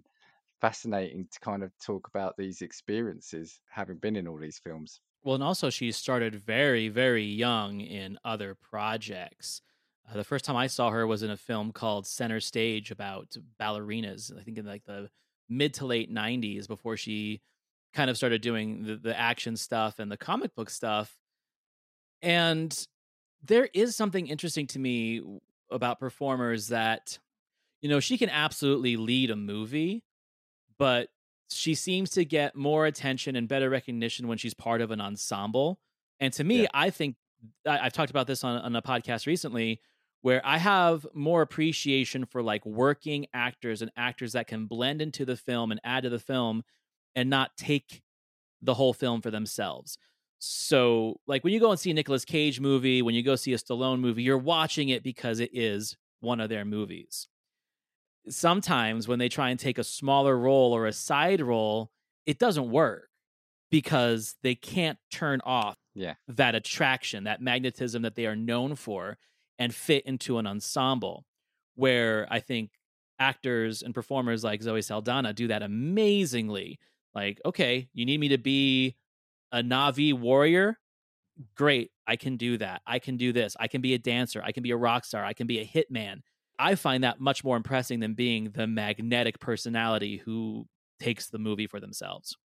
fascinating 0.60 1.28
to 1.30 1.40
kind 1.40 1.62
of 1.62 1.70
talk 1.78 2.08
about 2.08 2.34
these 2.36 2.62
experiences, 2.62 3.60
having 3.70 3.98
been 3.98 4.16
in 4.16 4.26
all 4.26 4.38
these 4.38 4.58
films. 4.58 5.00
Well, 5.22 5.34
and 5.34 5.44
also 5.44 5.70
she 5.70 5.92
started 5.92 6.34
very, 6.34 6.88
very 6.88 7.24
young 7.24 7.80
in 7.80 8.18
other 8.24 8.54
projects. 8.54 9.62
Uh, 10.10 10.16
the 10.16 10.24
first 10.24 10.44
time 10.44 10.56
I 10.56 10.66
saw 10.66 10.90
her 10.90 11.06
was 11.06 11.22
in 11.22 11.30
a 11.30 11.36
film 11.36 11.72
called 11.72 12.06
Center 12.06 12.40
Stage 12.40 12.90
about 12.90 13.36
ballerinas. 13.60 14.36
I 14.38 14.42
think 14.42 14.58
in 14.58 14.66
like 14.66 14.84
the 14.84 15.08
mid 15.48 15.74
to 15.74 15.86
late 15.86 16.12
'90s, 16.12 16.66
before 16.68 16.96
she 16.96 17.40
kind 17.92 18.10
of 18.10 18.16
started 18.16 18.42
doing 18.42 18.82
the, 18.84 18.96
the 18.96 19.18
action 19.18 19.56
stuff 19.56 19.98
and 19.98 20.10
the 20.10 20.16
comic 20.16 20.54
book 20.54 20.68
stuff. 20.68 21.16
And 22.22 22.76
there 23.42 23.68
is 23.74 23.94
something 23.94 24.26
interesting 24.26 24.66
to 24.68 24.78
me 24.78 25.22
about 25.70 26.00
performers 26.00 26.68
that, 26.68 27.18
you 27.82 27.88
know, 27.88 28.00
she 28.00 28.18
can 28.18 28.30
absolutely 28.30 28.96
lead 28.96 29.30
a 29.30 29.36
movie, 29.36 30.02
but 30.78 31.08
she 31.50 31.74
seems 31.74 32.10
to 32.10 32.24
get 32.24 32.56
more 32.56 32.86
attention 32.86 33.36
and 33.36 33.46
better 33.46 33.68
recognition 33.70 34.26
when 34.26 34.38
she's 34.38 34.54
part 34.54 34.80
of 34.80 34.90
an 34.90 35.00
ensemble. 35.00 35.78
And 36.18 36.32
to 36.34 36.42
me, 36.44 36.62
Yeah. 36.62 36.68
I 36.74 36.90
think 36.90 37.16
I, 37.66 37.78
I've 37.78 37.92
talked 37.92 38.10
about 38.10 38.26
this 38.26 38.42
on, 38.42 38.56
on 38.58 38.74
a 38.74 38.82
podcast 38.82 39.26
recently 39.26 39.80
where 40.24 40.40
I 40.42 40.56
have 40.56 41.06
more 41.12 41.42
appreciation 41.42 42.24
for 42.24 42.42
like 42.42 42.64
working 42.64 43.26
actors 43.34 43.82
and 43.82 43.92
actors 43.94 44.32
that 44.32 44.46
can 44.46 44.64
blend 44.64 45.02
into 45.02 45.26
the 45.26 45.36
film 45.36 45.70
and 45.70 45.78
add 45.84 46.04
to 46.04 46.08
the 46.08 46.18
film 46.18 46.62
and 47.14 47.28
not 47.28 47.58
take 47.58 48.02
the 48.62 48.74
whole 48.74 48.94
film 48.94 49.22
for 49.22 49.30
themselves. 49.30 49.98
So, 50.38 51.20
like 51.26 51.44
when 51.44 51.52
you 51.52 51.60
go 51.60 51.70
and 51.70 51.80
see 51.80 51.90
a 51.90 51.94
Nicolas 51.94 52.24
Cage 52.24 52.60
movie, 52.60 53.02
when 53.02 53.14
you 53.14 53.22
go 53.22 53.36
see 53.36 53.54
a 53.54 53.58
Stallone 53.58 54.00
movie, 54.00 54.22
you're 54.22 54.38
watching 54.38 54.90
it 54.90 55.02
because 55.02 55.40
it 55.40 55.50
is 55.52 55.96
one 56.20 56.40
of 56.40 56.48
their 56.48 56.64
movies 56.64 57.28
sometimes 58.28 59.06
when 59.08 59.18
they 59.18 59.28
try 59.28 59.50
and 59.50 59.58
take 59.58 59.78
a 59.78 59.84
smaller 59.84 60.38
role 60.38 60.72
or 60.74 60.86
a 60.86 60.92
side 60.92 61.40
role, 61.40 61.90
it 62.26 62.38
doesn't 62.38 62.70
work 62.70 63.10
because 63.70 64.36
they 64.42 64.54
can't 64.54 64.98
turn 65.10 65.40
off 65.44 65.76
Yeah. 65.94 66.14
that 66.28 66.54
attraction, 66.54 67.24
that 67.24 67.40
magnetism 67.42 68.02
that 68.02 68.14
they 68.14 68.26
are 68.26 68.36
known 68.36 68.76
for 68.76 69.18
and 69.58 69.74
fit 69.74 70.04
into 70.06 70.38
an 70.38 70.46
ensemble. 70.46 71.24
Where 71.76 72.28
I 72.30 72.40
think 72.40 72.70
actors 73.18 73.82
and 73.82 73.94
performers 73.94 74.44
like 74.44 74.62
Zoe 74.62 74.82
Saldana 74.82 75.32
do 75.32 75.48
that 75.48 75.62
amazingly. 75.62 76.78
Like, 77.14 77.40
okay, 77.44 77.88
you 77.92 78.06
need 78.06 78.20
me 78.20 78.28
to 78.28 78.38
be 78.38 78.96
a 79.52 79.62
Na'vi 79.62 80.12
warrior? 80.12 80.78
Great, 81.56 81.90
I 82.06 82.16
can 82.16 82.36
do 82.36 82.58
that. 82.58 82.82
I 82.86 82.98
can 82.98 83.16
do 83.16 83.32
this. 83.32 83.56
I 83.58 83.66
can 83.68 83.80
be 83.80 83.94
a 83.94 83.98
dancer. 83.98 84.42
I 84.44 84.52
can 84.52 84.62
be 84.62 84.70
a 84.70 84.76
rock 84.76 85.04
star. 85.04 85.24
I 85.24 85.32
can 85.32 85.46
be 85.46 85.60
a 85.60 85.66
hitman. 85.66 86.20
I 86.58 86.76
find 86.76 87.02
that 87.02 87.20
much 87.20 87.42
more 87.42 87.56
impressive 87.56 88.00
than 88.00 88.14
being 88.14 88.50
the 88.52 88.66
magnetic 88.66 89.40
personality 89.40 90.22
who 90.24 90.66
takes 91.00 91.28
the 91.28 91.38
movie 91.38 91.66
for 91.66 91.80
themselves. 91.80 92.36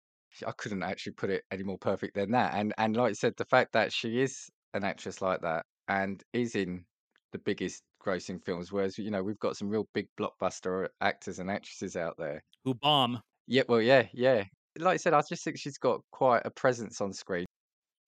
I 0.46 0.52
couldn't 0.52 0.84
actually 0.84 1.14
put 1.14 1.30
it 1.30 1.44
any 1.52 1.64
more 1.64 1.78
perfect 1.78 2.16
than 2.16 2.32
that. 2.32 2.54
And 2.56 2.74
and 2.78 2.96
like 2.96 3.10
you 3.10 3.16
said, 3.16 3.36
the 3.38 3.46
fact 3.46 3.74
that 3.74 3.92
she 3.92 4.22
is 4.22 4.50
an 4.74 4.84
actress 4.84 5.22
like 5.22 5.42
that 5.42 5.66
and 5.88 6.24
is 6.34 6.56
in 6.56 6.86
the 7.32 7.40
biggest 7.40 7.84
grossing 8.06 8.44
films, 8.44 8.72
whereas 8.72 8.98
you 8.98 9.12
know 9.12 9.24
we've 9.24 9.40
got 9.40 9.58
some 9.58 9.70
real 9.70 9.88
big 9.94 10.08
blockbuster 10.20 10.88
actors 11.02 11.40
and 11.40 11.50
actresses 11.50 11.96
out 11.96 12.16
there. 12.18 12.44
Who 12.66 12.74
bomb? 12.74 13.22
Yeah, 13.48 13.64
well, 13.68 13.82
yeah, 13.82 14.08
yeah. 14.14 14.44
Like 14.78 14.96
I 14.96 14.98
said, 14.98 15.14
I 15.14 15.22
just 15.28 15.44
think 15.44 15.58
she's 15.58 15.78
got 15.78 16.02
quite 16.12 16.44
a 16.46 16.52
presence 16.52 17.02
on 17.02 17.14
screen. 17.14 17.46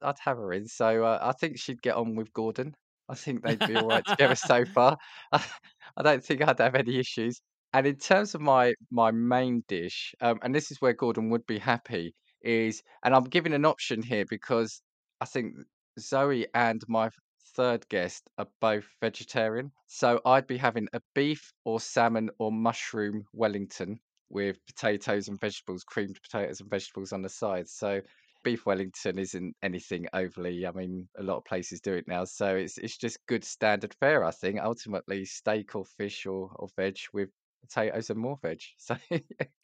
I'd 0.02 0.16
have 0.24 0.38
her 0.38 0.54
in, 0.54 0.68
so 0.68 1.04
uh, 1.04 1.20
I 1.22 1.34
think 1.34 1.60
she'd 1.60 1.82
get 1.82 1.96
on 1.96 2.16
with 2.16 2.34
Gordon. 2.34 2.74
I 3.10 3.16
think 3.16 3.44
they'd 3.44 3.60
be 3.60 3.76
all 3.76 3.88
right 3.88 4.06
together 4.06 4.36
so 4.36 4.66
far. 4.74 4.98
I 5.32 6.04
don't 6.04 6.24
think 6.24 6.42
I'd 6.42 6.60
have 6.60 6.76
any 6.76 6.98
issues. 6.98 7.42
And 7.74 7.88
in 7.88 7.98
terms 7.98 8.36
of 8.36 8.42
my 8.42 8.74
my 8.90 9.12
main 9.12 9.64
dish, 9.68 10.14
um, 10.22 10.40
and 10.42 10.54
this 10.54 10.72
is 10.72 10.82
where 10.82 10.94
Gordon 10.94 11.30
would 11.30 11.46
be 11.46 11.60
happy, 11.60 12.13
is 12.42 12.82
and 13.04 13.15
I'm 13.15 13.26
giving 13.26 13.54
an 13.54 13.65
option 13.65 14.02
here 14.02 14.26
because 14.30 14.82
I 15.22 15.26
think 15.26 15.56
Zoe 16.00 16.48
and 16.54 16.82
my 16.88 17.10
third 17.56 17.87
guest 17.89 18.29
are 18.37 18.48
both 18.60 18.87
vegetarian. 19.02 19.71
So 19.87 20.21
I'd 20.25 20.48
be 20.48 20.58
having 20.58 20.87
a 20.94 21.02
beef 21.13 21.54
or 21.65 21.79
salmon 21.79 22.29
or 22.39 22.52
mushroom 22.52 23.25
Wellington 23.33 24.00
with 24.29 24.65
potatoes 24.65 25.27
and 25.27 25.39
vegetables, 25.39 25.83
creamed 25.83 26.19
potatoes 26.21 26.62
and 26.62 26.69
vegetables 26.69 27.12
on 27.12 27.21
the 27.21 27.29
side. 27.29 27.67
So 27.67 28.02
beef 28.44 28.65
Wellington 28.65 29.19
isn't 29.19 29.56
anything 29.62 30.08
overly. 30.13 30.65
I 30.65 30.71
mean, 30.71 31.10
a 31.17 31.23
lot 31.23 31.37
of 31.37 31.46
places 31.46 31.81
do 31.81 31.94
it 31.94 32.08
now, 32.08 32.23
so 32.25 32.56
it's 32.56 32.77
it's 32.77 32.98
just 32.98 33.25
good 33.27 33.44
standard 33.44 33.94
fare. 34.00 34.23
I 34.23 34.31
think 34.31 34.60
ultimately 34.62 35.25
steak 35.25 35.75
or 35.75 35.85
fish 35.85 36.25
or 36.25 36.52
or 36.56 36.67
veg 36.75 36.98
with 37.13 37.29
potatoes 37.62 38.10
and 38.10 38.19
more 38.19 38.37
veg. 38.42 38.62
So 38.77 38.98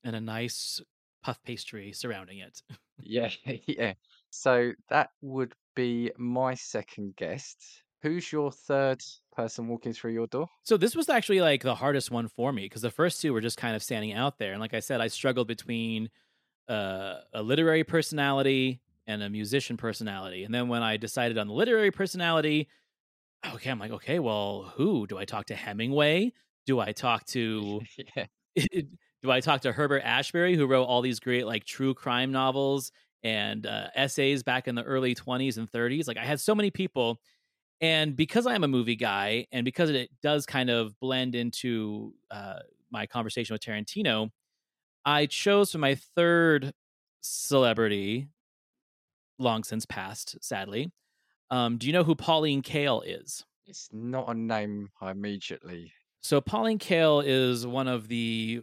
and 0.03 0.15
a 0.15 0.21
nice 0.21 0.82
puff 1.23 1.41
pastry 1.43 1.91
surrounding 1.93 2.39
it. 2.39 2.61
yeah, 2.99 3.30
yeah. 3.45 3.93
So 4.38 4.73
that 4.89 5.09
would 5.21 5.53
be 5.75 6.11
my 6.17 6.53
second 6.53 7.15
guest. 7.15 7.57
Who's 8.03 8.31
your 8.31 8.51
third 8.51 9.01
person 9.35 9.67
walking 9.67 9.93
through 9.93 10.13
your 10.13 10.27
door? 10.27 10.47
So 10.61 10.77
this 10.77 10.95
was 10.95 11.09
actually 11.09 11.41
like 11.41 11.63
the 11.63 11.73
hardest 11.73 12.11
one 12.11 12.27
for 12.27 12.53
me 12.53 12.63
because 12.65 12.83
the 12.83 12.91
first 12.91 13.19
two 13.19 13.33
were 13.33 13.41
just 13.41 13.57
kind 13.57 13.75
of 13.75 13.81
standing 13.81 14.13
out 14.13 14.38
there, 14.38 14.51
and 14.51 14.61
like 14.61 14.75
I 14.75 14.79
said, 14.79 15.01
I 15.01 15.07
struggled 15.07 15.47
between 15.47 16.09
uh, 16.69 17.15
a 17.33 17.41
literary 17.41 17.83
personality 17.83 18.81
and 19.07 19.23
a 19.23 19.29
musician 19.29 19.75
personality. 19.75 20.43
And 20.43 20.53
then 20.53 20.67
when 20.67 20.83
I 20.83 20.97
decided 20.97 21.38
on 21.39 21.47
the 21.47 21.53
literary 21.53 21.91
personality, 21.91 22.67
okay, 23.53 23.71
I'm 23.71 23.79
like, 23.79 23.91
okay, 23.91 24.19
well, 24.19 24.71
who 24.75 25.07
do 25.07 25.17
I 25.17 25.25
talk 25.25 25.47
to? 25.47 25.55
Hemingway? 25.55 26.33
Do 26.67 26.79
I 26.79 26.91
talk 26.91 27.25
to? 27.27 27.81
yeah. 28.15 28.25
do 29.23 29.31
I 29.31 29.39
talk 29.39 29.61
to 29.61 29.71
Herbert 29.71 30.03
Asbury, 30.03 30.55
who 30.55 30.67
wrote 30.67 30.83
all 30.83 31.01
these 31.01 31.19
great 31.19 31.47
like 31.47 31.65
true 31.65 31.95
crime 31.95 32.31
novels 32.31 32.91
and 33.28 33.65
uh, 33.65 33.88
essays 33.95 34.41
back 34.41 34.67
in 34.67 34.75
the 34.75 34.84
early 34.84 35.13
20s 35.13 35.57
and 35.57 35.69
30s? 35.69 36.07
Like 36.07 36.17
I 36.17 36.23
had 36.23 36.39
so 36.39 36.55
many 36.55 36.71
people. 36.71 37.19
And 37.82 38.15
because 38.15 38.47
I 38.47 38.55
am 38.55 38.63
a 38.63 38.67
movie 38.67 38.95
guy, 38.95 39.45
and 39.51 39.63
because 39.63 39.91
it 39.91 40.09
does 40.23 40.45
kind 40.47 40.69
of 40.69 40.99
blend 40.99 41.36
into 41.36 42.13
uh, 42.32 42.59
my 42.89 43.05
conversation 43.05 43.53
with 43.53 43.61
Tarantino, 43.61 44.32
I 45.05 45.28
chose 45.28 45.71
for 45.71 45.78
my 45.78 45.95
third 46.15 46.73
celebrity, 47.21 48.30
long 49.38 49.63
since 49.63 49.86
passed, 49.86 50.38
sadly. 50.41 50.91
Um, 51.51 51.78
do 51.78 51.86
you 51.86 51.93
know 51.93 52.03
who 52.03 52.15
Pauline 52.15 52.63
Kael 52.63 53.03
is? 53.05 53.45
It's 53.67 53.89
not 53.91 54.30
a 54.30 54.34
name 54.34 54.89
I 54.99 55.11
immediately. 55.11 55.91
So 56.21 56.41
Pauline 56.41 56.80
Kael 56.80 57.23
is 57.23 57.67
one 57.67 57.88
of 57.88 58.07
the 58.07 58.61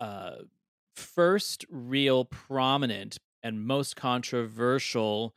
uh, 0.00 0.36
first 0.96 1.64
real 1.70 2.24
prominent 2.24 3.18
and 3.42 3.66
most 3.66 3.96
controversial 3.96 5.34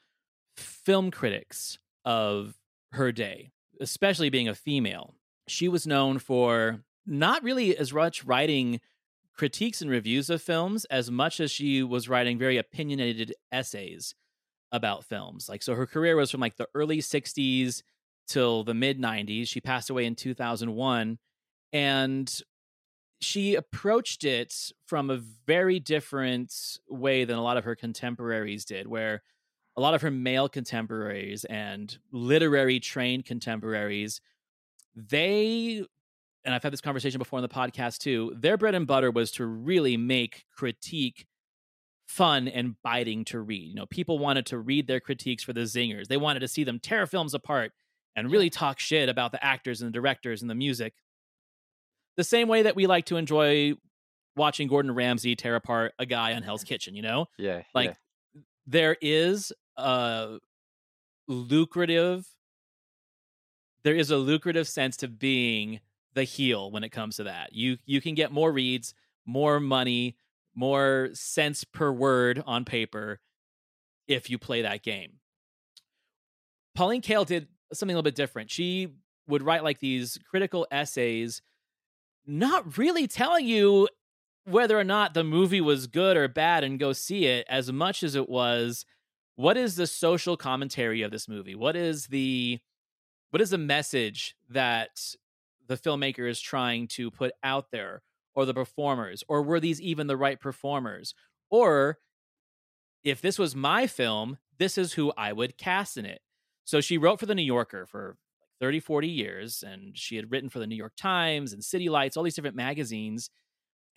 film 0.58 1.12
critics 1.12 1.80
of 2.06 2.56
her 2.92 3.12
day, 3.12 3.52
especially 3.80 4.30
being 4.30 4.48
a 4.48 4.56
female. 4.56 5.16
She 5.48 5.68
was 5.68 5.88
known 5.88 6.20
for 6.20 6.84
not 7.06 7.44
really 7.44 7.78
as 7.78 7.94
much 7.94 8.24
writing 8.24 8.80
critiques 9.34 9.82
and 9.82 9.90
reviews 9.90 10.30
of 10.30 10.42
films 10.42 10.86
as 10.86 11.10
much 11.10 11.40
as 11.40 11.52
she 11.52 11.84
was 11.84 12.08
writing 12.08 12.38
very 12.38 12.58
opinionated 12.58 13.34
essays 13.52 14.16
about 14.72 15.04
films. 15.04 15.50
Like, 15.50 15.64
so 15.64 15.76
her 15.76 15.86
career 15.88 16.16
was 16.16 16.32
from 16.32 16.42
like 16.42 16.58
the 16.58 16.68
early 16.74 17.00
60s 17.00 17.82
till 18.28 18.64
the 18.64 18.74
mid 18.74 19.00
90s. 19.00 19.48
She 19.48 19.62
passed 19.62 19.90
away 19.90 20.06
in 20.06 20.16
2001. 20.16 21.18
And 21.72 22.42
she 23.24 23.56
approached 23.56 24.24
it 24.24 24.72
from 24.86 25.10
a 25.10 25.18
very 25.48 25.80
different 25.80 26.54
way 26.90 27.26
than 27.26 27.38
a 27.38 27.44
lot 27.44 27.58
of 27.58 27.64
her 27.64 27.76
contemporaries 27.76 28.66
did, 28.66 28.88
where 28.88 29.22
a 29.76 29.82
lot 29.82 29.94
of 29.94 30.02
her 30.02 30.12
male 30.12 30.50
contemporaries 30.50 31.46
and 31.46 31.98
literary 32.12 32.80
trained 32.80 33.26
contemporaries 33.26 34.22
they 34.96 35.84
and 36.46 36.54
I've 36.54 36.64
had 36.64 36.74
this 36.74 36.82
conversation 36.82 37.20
before 37.20 37.38
on 37.38 37.44
the 37.44 37.50
podcast 37.50 38.00
too. 38.00 38.34
Their 38.36 38.58
bread 38.58 38.76
and 38.76 38.86
butter 38.86 39.12
was 39.12 39.32
to 39.34 39.46
really 39.46 39.96
make 39.96 40.44
critique 40.56 41.26
fun 42.06 42.50
and 42.50 42.76
biting 42.84 43.24
to 43.26 43.40
read. 43.40 43.70
You 43.70 43.76
know, 43.76 43.86
people 43.86 44.20
wanted 44.20 44.46
to 44.48 44.58
read 44.58 44.88
their 44.88 45.00
critiques 45.00 45.44
for 45.44 45.54
the 45.54 45.62
zingers. 45.62 46.08
They 46.08 46.18
wanted 46.18 46.42
to 46.42 46.50
see 46.50 46.66
them 46.66 46.80
tear 46.80 47.08
films 47.08 47.34
apart 47.34 47.72
and 48.16 48.30
really 48.30 48.50
talk 48.50 48.80
shit 48.80 49.08
about 49.08 49.32
the 49.32 49.44
actors 49.44 49.82
and 49.82 49.88
the 49.88 49.98
directors 49.98 50.42
and 50.42 50.52
the 50.52 50.56
music. 50.56 50.94
The 52.18 52.24
same 52.24 52.48
way 52.48 52.64
that 52.64 52.76
we 52.76 52.88
like 52.88 53.06
to 53.06 53.18
enjoy 53.18 53.74
watching 54.36 54.68
Gordon 54.68 54.94
Ramsay 54.94 55.36
tear 55.36 55.56
apart 55.56 55.94
a 56.00 56.06
guy 56.06 56.34
on 56.34 56.44
Hell's 56.44 56.64
Kitchen, 56.66 56.96
you 56.96 57.02
know? 57.02 57.28
Yeah. 57.38 57.64
Like 57.74 57.90
yeah. 58.36 58.42
there 58.68 58.98
is 59.02 59.52
a 59.78 60.40
lucrative 61.28 62.28
there 63.84 63.96
is 63.96 64.12
a 64.12 64.18
lucrative 64.18 64.68
sense 64.68 64.98
to 64.98 65.08
being 65.08 65.82
the 66.14 66.24
heel 66.24 66.72
when 66.72 66.84
it 66.84 66.90
comes 66.90 67.18
to 67.18 67.24
that. 67.24 67.54
You 67.54 67.78
you 67.86 68.02
can 68.02 68.16
get 68.16 68.32
more 68.32 68.52
reads, 68.52 68.94
more 69.26 69.60
money, 69.60 70.16
more 70.56 71.10
cents 71.14 71.64
per 71.64 71.92
word 71.92 72.42
on 72.46 72.66
paper 72.66 73.20
if 74.08 74.30
you 74.30 74.38
play 74.38 74.62
that 74.62 74.84
game. 74.84 75.20
Pauline 76.76 77.02
Kael 77.02 77.26
did 77.26 77.48
something 77.74 77.94
a 77.94 77.98
little 77.98 78.04
bit 78.04 78.16
different. 78.16 78.52
She 78.52 78.90
would 79.28 79.44
write 79.44 79.64
like 79.64 79.80
these 79.80 80.18
critical 80.30 80.68
essays, 80.72 81.42
not 82.26 82.78
really 82.78 83.08
telling 83.08 83.48
you 83.48 83.88
whether 84.46 84.78
or 84.78 84.84
not 84.84 85.14
the 85.14 85.24
movie 85.24 85.62
was 85.62 85.88
good 85.88 86.18
or 86.18 86.28
bad 86.28 86.64
and 86.64 86.80
go 86.80 86.94
see 86.94 87.26
it 87.26 87.46
as 87.50 87.72
much 87.72 88.04
as 88.04 88.16
it 88.16 88.30
was 88.30 88.86
what 89.36 89.58
is 89.58 89.76
the 89.76 89.88
social 89.88 90.38
commentary 90.38 91.02
of 91.02 91.12
this 91.12 91.28
movie? 91.28 91.56
What 91.56 91.76
is 91.76 92.08
the 92.08 92.60
what 93.32 93.42
is 93.42 93.50
the 93.50 93.58
message 93.58 94.36
that 94.50 95.16
the 95.68 95.76
filmmaker 95.76 96.30
is 96.30 96.40
trying 96.40 96.88
to 96.88 97.10
put 97.10 97.34
out 97.44 97.72
there 97.72 98.04
or 98.36 98.46
the 98.46 98.54
performers? 98.54 99.24
Or 99.28 99.42
were 99.42 99.60
these 99.60 99.82
even 99.82 100.08
the 100.08 100.18
right 100.18 100.40
performers? 100.40 101.16
Or 101.50 101.98
if 103.04 103.22
this 103.22 103.40
was 103.40 103.56
my 103.56 103.88
film 103.88 104.38
this 104.60 104.78
is 104.78 104.94
who 104.94 105.12
i 105.18 105.34
would 105.34 105.58
cast 105.58 105.98
in 105.98 106.06
it. 106.06 106.22
So 106.64 106.80
she 106.80 106.98
wrote 106.98 107.20
for 107.20 107.26
the 107.26 107.36
new 107.36 107.44
yorker 107.44 107.86
for 107.86 108.18
30 108.64 108.80
40 108.80 109.10
years 109.10 109.62
and 109.68 109.98
she 109.98 110.16
had 110.16 110.32
written 110.32 110.48
for 110.48 110.60
the 110.60 110.66
new 110.66 110.76
york 110.76 110.94
times 110.96 111.52
and 111.52 111.62
city 111.62 111.90
lights 111.90 112.16
all 112.16 112.24
these 112.24 112.34
different 112.34 112.56
magazines 112.56 113.30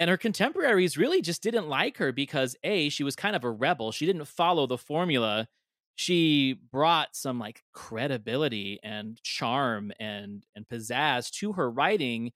and 0.00 0.10
her 0.10 0.16
contemporaries 0.16 0.98
really 0.98 1.22
just 1.22 1.40
didn't 1.40 1.68
like 1.68 1.98
her 1.98 2.10
because 2.10 2.56
a 2.64 2.88
she 2.88 3.04
was 3.04 3.14
kind 3.14 3.36
of 3.36 3.44
a 3.44 3.50
rebel 3.50 3.92
she 3.92 4.06
didn't 4.06 4.24
follow 4.24 4.66
the 4.66 4.76
formula 4.76 5.46
she 5.94 6.58
brought 6.72 7.14
some 7.14 7.38
like 7.38 7.62
credibility 7.72 8.80
and 8.82 9.22
charm 9.22 9.92
and 10.00 10.44
and 10.56 10.66
pizzazz 10.66 11.30
to 11.30 11.52
her 11.52 11.70
writing 11.70 12.32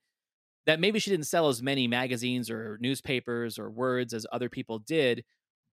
that 0.65 0.79
maybe 0.79 0.99
she 0.99 1.11
didn't 1.11 1.27
sell 1.27 1.49
as 1.49 1.61
many 1.61 1.85
magazines 1.85 2.49
or 2.49 2.77
newspapers 2.79 3.59
or 3.59 3.69
words 3.69 4.13
as 4.13 4.25
other 4.31 4.47
people 4.47 4.79
did 4.79 5.25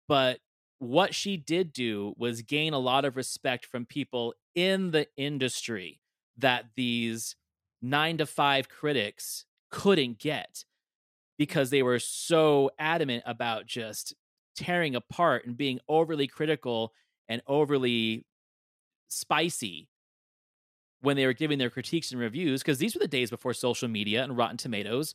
but 0.09 0.41
what 0.81 1.15
she 1.15 1.37
did 1.37 1.73
do 1.73 2.15
was 2.19 2.43
gain 2.43 2.73
a 2.73 2.81
lot 2.81 3.05
of 3.05 3.17
respect 3.17 3.65
from 3.65 3.87
people 3.87 4.35
in 4.57 4.91
the 4.91 5.07
industry 5.17 6.01
that 6.39 6.67
these 6.77 7.37
9 7.83 8.19
to 8.19 8.27
5 8.27 8.69
critics 8.69 9.45
couldn't 9.71 10.19
get 10.19 10.65
because 11.37 11.71
they 11.71 11.83
were 11.83 11.99
so 11.99 12.71
adamant 12.79 13.23
about 13.27 13.67
just 13.67 14.15
tearing 14.57 14.97
apart 14.97 15.47
and 15.47 15.57
being 15.57 15.79
overly 15.89 16.27
critical 16.27 16.93
and 17.29 17.41
overly 17.47 18.27
spicy 19.09 19.89
when 21.01 21.17
they 21.17 21.27
were 21.27 21.33
giving 21.33 21.59
their 21.59 21.71
critiques 21.71 22.11
and 22.11 22.21
reviews 22.21 22.61
because 22.61 22.79
these 22.79 22.95
were 22.95 23.01
the 23.01 23.09
days 23.09 23.31
before 23.31 23.55
social 23.55 23.89
media 23.89 24.25
and 24.25 24.37
Rotten 24.37 24.57
Tomatoes. 24.57 25.15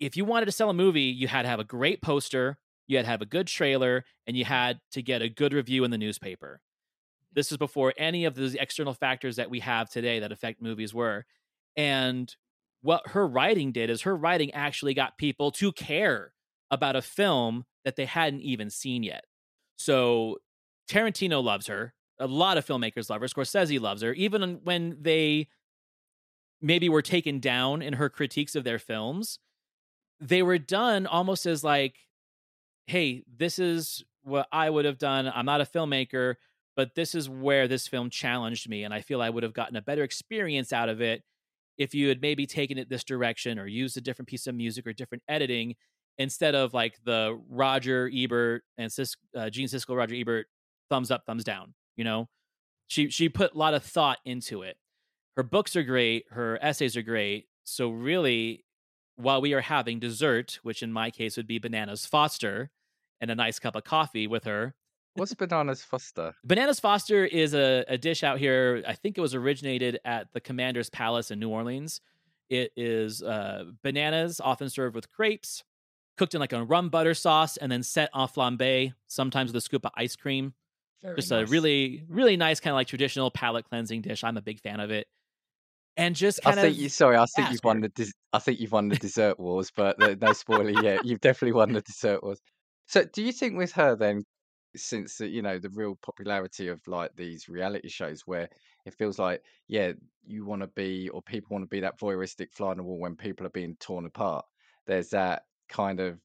If 0.00 0.16
you 0.16 0.24
wanted 0.24 0.46
to 0.46 0.52
sell 0.52 0.70
a 0.70 0.74
movie, 0.74 1.02
you 1.02 1.28
had 1.28 1.42
to 1.42 1.48
have 1.48 1.60
a 1.60 1.64
great 1.64 2.02
poster, 2.02 2.58
you 2.88 2.96
had 2.96 3.04
to 3.04 3.10
have 3.10 3.22
a 3.22 3.26
good 3.26 3.46
trailer, 3.46 4.04
and 4.26 4.36
you 4.36 4.44
had 4.44 4.80
to 4.92 5.02
get 5.02 5.22
a 5.22 5.28
good 5.28 5.52
review 5.52 5.84
in 5.84 5.90
the 5.90 5.98
newspaper. 5.98 6.60
This 7.32 7.52
is 7.52 7.58
before 7.58 7.94
any 7.96 8.24
of 8.24 8.34
the 8.34 8.56
external 8.60 8.94
factors 8.94 9.36
that 9.36 9.50
we 9.50 9.60
have 9.60 9.88
today 9.88 10.20
that 10.20 10.32
affect 10.32 10.60
movies 10.60 10.92
were. 10.92 11.26
And 11.76 12.34
what 12.82 13.08
her 13.08 13.26
writing 13.26 13.72
did 13.72 13.90
is 13.90 14.02
her 14.02 14.16
writing 14.16 14.52
actually 14.52 14.94
got 14.94 15.18
people 15.18 15.50
to 15.52 15.72
care 15.72 16.32
about 16.70 16.96
a 16.96 17.02
film 17.02 17.64
that 17.84 17.96
they 17.96 18.06
hadn't 18.06 18.42
even 18.42 18.70
seen 18.70 19.02
yet. 19.02 19.24
So 19.76 20.38
Tarantino 20.88 21.42
loves 21.42 21.66
her. 21.68 21.94
A 22.18 22.26
lot 22.26 22.58
of 22.58 22.66
filmmakers 22.66 23.08
love 23.08 23.20
her. 23.20 23.26
Scorsese 23.26 23.80
loves 23.80 24.02
her. 24.02 24.12
Even 24.12 24.60
when 24.64 24.98
they 25.00 25.48
maybe 26.60 26.88
were 26.88 27.02
taken 27.02 27.40
down 27.40 27.80
in 27.80 27.94
her 27.94 28.08
critiques 28.08 28.54
of 28.54 28.64
their 28.64 28.78
films, 28.78 29.38
they 30.20 30.42
were 30.42 30.58
done 30.58 31.06
almost 31.06 31.46
as 31.46 31.64
like, 31.64 31.96
hey, 32.86 33.24
this 33.34 33.58
is 33.58 34.04
what 34.22 34.46
I 34.52 34.68
would 34.68 34.84
have 34.84 34.98
done. 34.98 35.30
I'm 35.34 35.46
not 35.46 35.62
a 35.62 35.64
filmmaker, 35.64 36.34
but 36.80 36.94
this 36.94 37.14
is 37.14 37.28
where 37.28 37.68
this 37.68 37.86
film 37.86 38.08
challenged 38.08 38.66
me. 38.66 38.84
And 38.84 38.94
I 38.94 39.02
feel 39.02 39.20
I 39.20 39.28
would 39.28 39.42
have 39.42 39.52
gotten 39.52 39.76
a 39.76 39.82
better 39.82 40.02
experience 40.02 40.72
out 40.72 40.88
of 40.88 41.02
it 41.02 41.22
if 41.76 41.94
you 41.94 42.08
had 42.08 42.22
maybe 42.22 42.46
taken 42.46 42.78
it 42.78 42.88
this 42.88 43.04
direction 43.04 43.58
or 43.58 43.66
used 43.66 43.98
a 43.98 44.00
different 44.00 44.30
piece 44.30 44.46
of 44.46 44.54
music 44.54 44.86
or 44.86 44.94
different 44.94 45.22
editing 45.28 45.74
instead 46.16 46.54
of 46.54 46.72
like 46.72 46.94
the 47.04 47.38
Roger 47.50 48.10
Ebert 48.10 48.62
and 48.78 48.90
Sis- 48.90 49.16
uh, 49.36 49.50
Gene 49.50 49.68
Siskel, 49.68 49.94
Roger 49.94 50.14
Ebert 50.14 50.46
thumbs 50.88 51.10
up, 51.10 51.26
thumbs 51.26 51.44
down. 51.44 51.74
You 51.98 52.04
know, 52.04 52.30
she 52.86 53.10
she 53.10 53.28
put 53.28 53.52
a 53.52 53.58
lot 53.58 53.74
of 53.74 53.84
thought 53.84 54.16
into 54.24 54.62
it. 54.62 54.78
Her 55.36 55.42
books 55.42 55.76
are 55.76 55.82
great. 55.82 56.24
Her 56.30 56.58
essays 56.62 56.96
are 56.96 57.02
great. 57.02 57.44
So 57.64 57.90
really, 57.90 58.64
while 59.16 59.42
we 59.42 59.52
are 59.52 59.60
having 59.60 59.98
dessert, 59.98 60.60
which 60.62 60.82
in 60.82 60.94
my 60.94 61.10
case 61.10 61.36
would 61.36 61.46
be 61.46 61.58
bananas 61.58 62.06
Foster, 62.06 62.70
and 63.20 63.30
a 63.30 63.34
nice 63.34 63.58
cup 63.58 63.76
of 63.76 63.84
coffee 63.84 64.26
with 64.26 64.44
her. 64.44 64.74
What's 65.14 65.34
bananas 65.34 65.82
Foster? 65.82 66.34
Bananas 66.44 66.80
Foster 66.80 67.24
is 67.24 67.54
a, 67.54 67.84
a 67.88 67.98
dish 67.98 68.22
out 68.22 68.38
here. 68.38 68.82
I 68.86 68.94
think 68.94 69.18
it 69.18 69.20
was 69.20 69.34
originated 69.34 69.98
at 70.04 70.32
the 70.32 70.40
Commander's 70.40 70.88
Palace 70.90 71.30
in 71.30 71.40
New 71.40 71.50
Orleans. 71.50 72.00
It 72.48 72.72
is 72.76 73.22
uh, 73.22 73.64
bananas, 73.82 74.40
often 74.40 74.70
served 74.70 74.94
with 74.94 75.10
crepes, 75.10 75.62
cooked 76.16 76.34
in 76.34 76.40
like 76.40 76.52
a 76.52 76.64
rum 76.64 76.88
butter 76.88 77.14
sauce, 77.14 77.56
and 77.56 77.70
then 77.70 77.82
set 77.82 78.10
en 78.14 78.26
flambe, 78.28 78.92
sometimes 79.06 79.48
with 79.48 79.56
a 79.56 79.60
scoop 79.60 79.84
of 79.84 79.92
ice 79.96 80.16
cream. 80.16 80.54
Very 81.02 81.16
just 81.16 81.30
nice. 81.30 81.48
a 81.48 81.50
really 81.50 82.04
really 82.08 82.36
nice 82.36 82.60
kind 82.60 82.72
of 82.72 82.76
like 82.76 82.86
traditional 82.86 83.30
palate 83.30 83.64
cleansing 83.64 84.02
dish 84.02 84.22
i'm 84.22 84.36
a 84.36 84.42
big 84.42 84.60
fan 84.60 84.80
of 84.80 84.90
it 84.90 85.06
and 85.96 86.14
just 86.14 86.40
I 86.46 86.52
think 86.52 86.74
of 86.74 86.76
you. 86.76 86.88
Sorry, 86.88 87.16
I 87.16 87.26
think 87.26 87.50
you've 87.50 87.64
won 87.64 87.80
the. 87.80 87.88
Des- 87.88 88.12
I 88.32 88.38
think 88.38 88.60
you've 88.60 88.72
won 88.72 88.88
the 88.88 88.96
dessert 88.96 89.38
wars, 89.38 89.70
but 89.74 89.98
no 89.98 90.32
spoiler 90.32 90.70
yet. 90.82 91.04
You've 91.04 91.20
definitely 91.20 91.52
won 91.52 91.72
the 91.72 91.82
dessert 91.82 92.22
wars. 92.22 92.40
So, 92.86 93.04
do 93.04 93.22
you 93.22 93.32
think 93.32 93.58
with 93.58 93.72
her 93.72 93.96
then, 93.96 94.24
since 94.76 95.18
the, 95.18 95.28
you 95.28 95.42
know 95.42 95.58
the 95.58 95.70
real 95.70 95.96
popularity 95.96 96.68
of 96.68 96.86
like 96.86 97.14
these 97.16 97.48
reality 97.48 97.88
shows, 97.88 98.22
where 98.26 98.48
it 98.86 98.94
feels 98.94 99.18
like 99.18 99.44
yeah, 99.68 99.92
you 100.24 100.44
want 100.44 100.62
to 100.62 100.68
be 100.68 101.08
or 101.10 101.22
people 101.22 101.54
want 101.54 101.62
to 101.64 101.68
be 101.68 101.80
that 101.80 101.98
voyeuristic 101.98 102.52
fly 102.52 102.70
on 102.70 102.76
the 102.78 102.82
wall 102.82 102.98
when 102.98 103.16
people 103.16 103.46
are 103.46 103.50
being 103.50 103.76
torn 103.76 104.06
apart. 104.06 104.44
There's 104.86 105.10
that 105.10 105.44
kind 105.68 106.00
of 106.00 106.20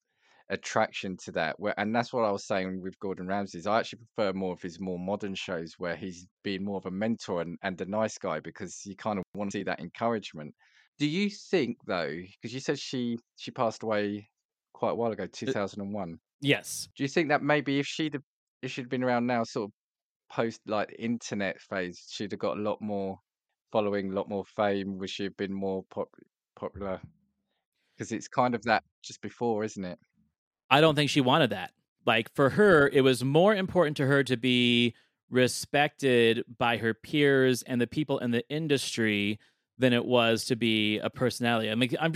attraction 0.50 1.18
to 1.18 1.32
that 1.32 1.60
where 1.60 1.74
and 1.80 1.96
that's 1.96 2.14
what 2.14 2.24
I 2.24 2.32
was 2.32 2.46
saying 2.46 2.80
with 2.82 3.00
Gordon 3.00 3.28
Ramsay's 3.28 3.66
I 3.66 3.80
actually 3.80 4.00
prefer 4.16 4.32
more 4.34 4.54
of 4.54 4.62
his 4.62 4.80
more 4.80 5.00
modern 5.00 5.34
shows 5.34 5.74
where 5.80 5.96
he's 5.96 6.28
being 6.44 6.64
more 6.64 6.78
of 6.78 6.86
a 6.86 6.92
mentor 6.92 7.42
and, 7.42 7.58
and 7.64 7.80
a 7.82 7.86
nice 7.86 8.18
guy 8.20 8.40
because 8.40 8.86
you 8.86 8.96
kind 8.96 9.18
of 9.18 9.24
want 9.34 9.52
to 9.52 9.58
see 9.60 9.64
that 9.64 9.80
encouragement. 9.80 10.54
Do 11.00 11.08
you 11.08 11.30
think 11.32 11.78
though, 11.86 12.16
because 12.16 12.54
you 12.54 12.60
said 12.60 12.80
she 12.80 13.18
she 13.38 13.52
passed 13.52 13.82
away 13.84 14.30
quite 14.74 14.92
a 14.92 14.96
while 14.96 15.12
ago, 15.12 15.26
Uh, 15.48 15.54
2001. 15.56 16.20
yes. 16.42 16.88
Do 16.96 17.04
you 17.04 17.10
think 17.10 17.30
that 17.30 17.42
maybe 17.44 17.80
if 17.80 17.88
she'd 17.88 18.14
have, 18.14 18.24
if 18.66 18.72
she'd 18.72 18.90
been 18.90 19.04
around 19.04 19.28
now, 19.28 19.44
sort 19.44 19.70
of 19.70 19.74
post 20.36 20.62
like 20.66 20.96
internet 20.98 21.60
phase, 21.62 22.08
she'd 22.10 22.32
have 22.32 22.40
got 22.40 22.58
a 22.58 22.62
lot 22.62 22.82
more 22.82 23.20
following, 23.72 24.12
a 24.12 24.16
lot 24.16 24.30
more 24.30 24.46
fame? 24.46 24.98
Would 24.98 25.10
she 25.10 25.24
have 25.24 25.38
been 25.38 25.54
more 25.54 25.84
pop, 25.90 26.10
popular? 26.56 27.00
Because 27.96 28.12
it's 28.12 28.28
kind 28.28 28.56
of 28.56 28.64
that 28.64 28.84
just 29.04 29.22
before, 29.22 29.64
isn't 29.64 29.86
it? 29.86 30.00
I 30.70 30.82
don't 30.82 30.96
think 30.96 31.10
she 31.10 31.22
wanted 31.22 31.52
that. 31.52 31.72
Like 32.06 32.34
for 32.34 32.52
her, 32.52 32.90
it 32.90 33.02
was 33.02 33.24
more 33.24 33.56
important 33.56 33.98
to 33.98 34.06
her 34.06 34.24
to 34.24 34.38
be 34.38 34.96
respected 35.30 36.44
by 36.58 36.78
her 36.78 36.94
peers 36.94 37.64
and 37.64 37.82
the 37.82 37.88
people 37.88 38.20
in 38.20 38.32
the 38.32 38.48
industry 38.50 39.40
than 39.78 39.92
it 39.94 40.06
was 40.06 40.46
to 40.46 40.56
be 40.56 41.00
a 41.00 41.10
personality. 41.10 41.70
I 41.70 41.76
mean, 41.76 41.90
I'm 42.00 42.14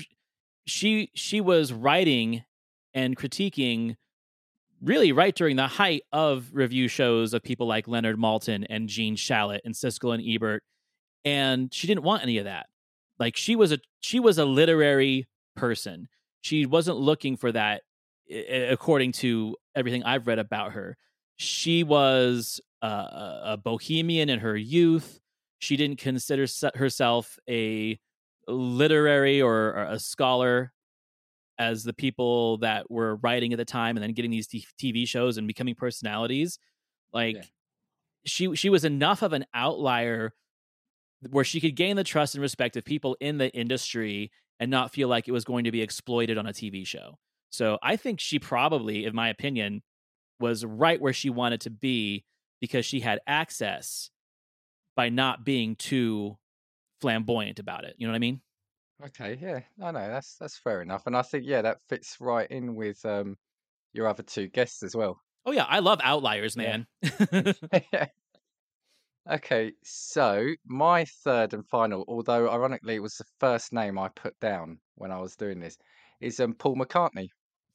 she 0.65 1.11
she 1.15 1.41
was 1.41 1.73
writing 1.73 2.43
and 2.93 3.15
critiquing 3.17 3.95
really 4.81 5.11
right 5.11 5.35
during 5.35 5.55
the 5.55 5.67
height 5.67 6.03
of 6.11 6.49
review 6.53 6.87
shows 6.87 7.33
of 7.33 7.43
people 7.43 7.67
like 7.67 7.87
Leonard 7.87 8.17
Maltin 8.17 8.65
and 8.69 8.87
Gene 8.87 9.15
Shalit 9.15 9.59
and 9.65 9.73
Siskel 9.73 10.13
and 10.13 10.23
Ebert, 10.25 10.63
and 11.25 11.73
she 11.73 11.87
didn't 11.87 12.03
want 12.03 12.23
any 12.23 12.37
of 12.37 12.45
that. 12.45 12.67
Like 13.19 13.35
she 13.35 13.55
was 13.55 13.71
a 13.71 13.79
she 13.99 14.19
was 14.19 14.37
a 14.37 14.45
literary 14.45 15.27
person. 15.55 16.07
She 16.41 16.65
wasn't 16.65 16.97
looking 16.97 17.35
for 17.35 17.51
that 17.51 17.81
according 18.29 19.11
to 19.11 19.55
everything 19.75 20.03
I've 20.03 20.27
read 20.27 20.39
about 20.39 20.73
her. 20.73 20.97
She 21.37 21.83
was 21.83 22.61
uh, 22.81 23.39
a 23.43 23.57
bohemian 23.57 24.29
in 24.29 24.39
her 24.39 24.55
youth. 24.55 25.19
She 25.59 25.75
didn't 25.75 25.99
consider 25.99 26.45
herself 26.75 27.37
a 27.49 27.99
literary 28.47 29.41
or, 29.41 29.73
or, 29.73 29.83
a 29.89 29.99
scholar 29.99 30.71
as 31.59 31.83
the 31.83 31.93
people 31.93 32.57
that 32.59 32.89
were 32.89 33.17
writing 33.17 33.51
at 33.53 33.57
the 33.57 33.65
time 33.65 33.97
and 33.97 34.03
then 34.03 34.13
getting 34.13 34.31
these 34.31 34.47
t- 34.47 34.65
TV 34.81 35.07
shows 35.07 35.37
and 35.37 35.45
becoming 35.45 35.75
personalities. 35.75 36.57
Like 37.13 37.35
yeah. 37.35 37.41
she 38.25 38.55
she 38.55 38.69
was 38.69 38.85
enough 38.85 39.21
of 39.21 39.33
an 39.33 39.45
outlier 39.53 40.33
where 41.29 41.43
she 41.43 41.59
could 41.59 41.75
gain 41.75 41.97
the 41.97 42.03
trust 42.03 42.33
and 42.33 42.41
respect 42.41 42.77
of 42.77 42.85
people 42.85 43.17
in 43.19 43.37
the 43.37 43.53
industry 43.53 44.31
and 44.59 44.71
not 44.71 44.91
feel 44.91 45.09
like 45.09 45.27
it 45.27 45.33
was 45.33 45.43
going 45.43 45.65
to 45.65 45.71
be 45.71 45.81
exploited 45.81 46.37
on 46.37 46.47
a 46.47 46.53
TV 46.53 46.87
show. 46.87 47.17
So 47.49 47.77
I 47.83 47.97
think 47.97 48.19
she 48.19 48.39
probably, 48.39 49.05
in 49.05 49.13
my 49.13 49.29
opinion, 49.29 49.81
was 50.39 50.63
right 50.63 51.01
where 51.01 51.13
she 51.13 51.29
wanted 51.29 51.61
to 51.61 51.69
be 51.69 52.23
because 52.61 52.85
she 52.85 53.01
had 53.01 53.19
access 53.27 54.11
by 54.95 55.09
not 55.09 55.43
being 55.43 55.75
too 55.75 56.37
flamboyant 57.01 57.59
about 57.59 57.83
it. 57.83 57.95
You 57.97 58.07
know 58.07 58.11
what 58.11 58.17
I 58.17 58.19
mean? 58.19 58.41
Okay, 59.01 59.37
yeah, 59.41 59.61
I 59.81 59.91
know 59.91 60.09
that's 60.09 60.35
that's 60.35 60.57
fair 60.57 60.81
enough, 60.81 61.07
and 61.07 61.15
I 61.15 61.21
think 61.21 61.45
yeah, 61.45 61.61
that 61.61 61.81
fits 61.87 62.17
right 62.19 62.49
in 62.51 62.75
with 62.75 63.05
um 63.05 63.37
your 63.93 64.07
other 64.07 64.23
two 64.23 64.47
guests 64.47 64.83
as 64.83 64.95
well. 64.95 65.21
Oh 65.45 65.51
yeah, 65.51 65.65
I 65.65 65.79
love 65.79 65.99
outliers, 66.03 66.57
man. 66.57 66.85
Yeah. 67.93 68.07
okay, 69.31 69.71
so 69.83 70.49
my 70.65 71.05
third 71.23 71.53
and 71.53 71.65
final, 71.65 72.03
although 72.09 72.49
ironically 72.49 72.95
it 72.95 73.01
was 73.01 73.15
the 73.15 73.25
first 73.39 73.71
name 73.71 73.97
I 73.97 74.09
put 74.09 74.37
down 74.41 74.79
when 74.95 75.11
I 75.11 75.19
was 75.19 75.37
doing 75.37 75.61
this, 75.61 75.77
is 76.19 76.41
um 76.41 76.53
Paul 76.53 76.75
McCartney. 76.75 77.29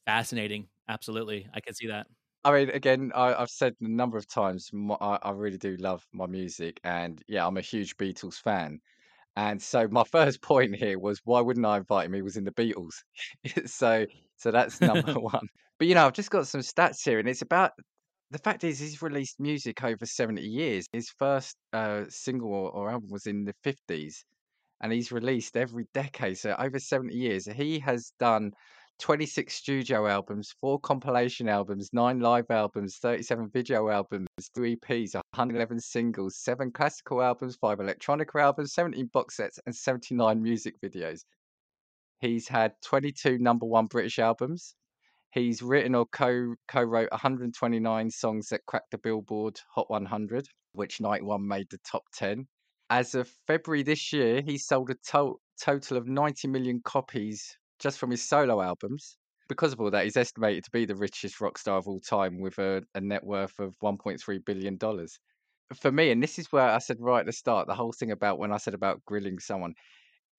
Fascinating, 0.04 0.68
absolutely, 0.88 1.48
I 1.54 1.60
can 1.60 1.74
see 1.74 1.86
that. 1.86 2.06
I 2.44 2.52
mean, 2.52 2.68
again, 2.68 3.10
I, 3.14 3.38
have 3.38 3.48
said 3.48 3.74
a 3.80 3.88
number 3.88 4.18
of 4.18 4.28
times, 4.28 4.70
my, 4.74 4.96
I, 5.00 5.16
I 5.22 5.30
really 5.30 5.56
do 5.56 5.76
love 5.78 6.06
my 6.12 6.26
music, 6.26 6.78
and 6.84 7.22
yeah, 7.26 7.46
I'm 7.46 7.56
a 7.56 7.62
huge 7.62 7.96
Beatles 7.96 8.34
fan. 8.34 8.80
And 9.36 9.60
so 9.60 9.88
my 9.88 10.04
first 10.10 10.42
point 10.42 10.76
here 10.76 10.98
was 10.98 11.20
why 11.24 11.40
wouldn't 11.40 11.66
I 11.66 11.78
invite 11.78 12.06
him? 12.06 12.14
He 12.14 12.22
was 12.22 12.36
in 12.36 12.44
the 12.44 12.52
Beatles. 12.52 12.94
so 13.66 14.06
so 14.36 14.50
that's 14.50 14.80
number 14.80 15.14
one. 15.20 15.48
But 15.78 15.88
you 15.88 15.94
know, 15.94 16.06
I've 16.06 16.12
just 16.12 16.30
got 16.30 16.46
some 16.46 16.60
stats 16.60 17.04
here, 17.04 17.18
and 17.18 17.28
it's 17.28 17.42
about 17.42 17.72
the 18.30 18.38
fact 18.38 18.64
is 18.64 18.78
he's 18.78 19.02
released 19.02 19.38
music 19.38 19.82
over 19.84 20.06
70 20.06 20.42
years. 20.42 20.86
His 20.92 21.10
first 21.18 21.56
uh, 21.72 22.04
single 22.08 22.52
or, 22.52 22.70
or 22.70 22.90
album 22.90 23.10
was 23.10 23.26
in 23.26 23.44
the 23.44 23.54
50s, 23.64 24.24
and 24.80 24.92
he's 24.92 25.12
released 25.12 25.56
every 25.56 25.86
decade. 25.94 26.38
So 26.38 26.54
over 26.58 26.78
70 26.78 27.14
years, 27.14 27.46
he 27.46 27.78
has 27.80 28.12
done 28.18 28.52
26 29.00 29.52
studio 29.52 30.06
albums, 30.06 30.54
four 30.60 30.78
compilation 30.80 31.48
albums, 31.48 31.90
nine 31.92 32.20
live 32.20 32.50
albums, 32.50 32.96
37 32.98 33.50
video 33.50 33.88
albums, 33.88 34.28
three 34.54 34.76
EPs, 34.76 35.14
111 35.14 35.80
singles, 35.80 36.36
seven 36.36 36.70
classical 36.70 37.20
albums, 37.20 37.56
five 37.56 37.80
electronic 37.80 38.28
albums, 38.34 38.72
17 38.72 39.06
box 39.12 39.36
sets, 39.36 39.58
and 39.66 39.74
79 39.74 40.42
music 40.42 40.80
videos. 40.80 41.24
He's 42.20 42.48
had 42.48 42.72
22 42.82 43.38
number 43.38 43.66
one 43.66 43.86
British 43.86 44.18
albums. 44.18 44.74
He's 45.32 45.62
written 45.62 45.94
or 45.94 46.06
co 46.06 46.54
co 46.68 46.82
wrote 46.82 47.10
129 47.10 48.10
songs 48.10 48.48
that 48.48 48.64
cracked 48.66 48.92
the 48.92 48.98
Billboard 48.98 49.60
Hot 49.74 49.90
100, 49.90 50.46
which 50.72 51.00
night 51.00 51.24
one 51.24 51.46
made 51.46 51.66
the 51.70 51.78
top 51.78 52.04
10. 52.14 52.46
As 52.88 53.16
of 53.16 53.28
February 53.46 53.82
this 53.82 54.12
year, 54.12 54.40
he 54.40 54.56
sold 54.56 54.90
a 54.90 54.94
to- 55.10 55.40
total 55.60 55.96
of 55.96 56.06
90 56.06 56.48
million 56.48 56.80
copies 56.84 57.58
just 57.84 57.98
from 57.98 58.10
his 58.10 58.26
solo 58.26 58.62
albums. 58.62 59.18
Because 59.46 59.74
of 59.74 59.80
all 59.80 59.90
that, 59.90 60.04
he's 60.04 60.16
estimated 60.16 60.64
to 60.64 60.70
be 60.70 60.86
the 60.86 60.96
richest 60.96 61.38
rock 61.38 61.58
star 61.58 61.76
of 61.76 61.86
all 61.86 62.00
time 62.00 62.40
with 62.40 62.58
a, 62.58 62.82
a 62.94 63.00
net 63.00 63.22
worth 63.22 63.60
of 63.60 63.78
$1.3 63.80 64.44
billion. 64.46 64.78
For 65.74 65.92
me, 65.92 66.10
and 66.10 66.22
this 66.22 66.38
is 66.38 66.50
where 66.50 66.66
I 66.66 66.78
said 66.78 66.96
right 66.98 67.20
at 67.20 67.26
the 67.26 67.32
start, 67.32 67.66
the 67.66 67.74
whole 67.74 67.92
thing 67.92 68.10
about 68.10 68.38
when 68.38 68.52
I 68.52 68.56
said 68.56 68.72
about 68.72 69.04
grilling 69.04 69.38
someone 69.38 69.74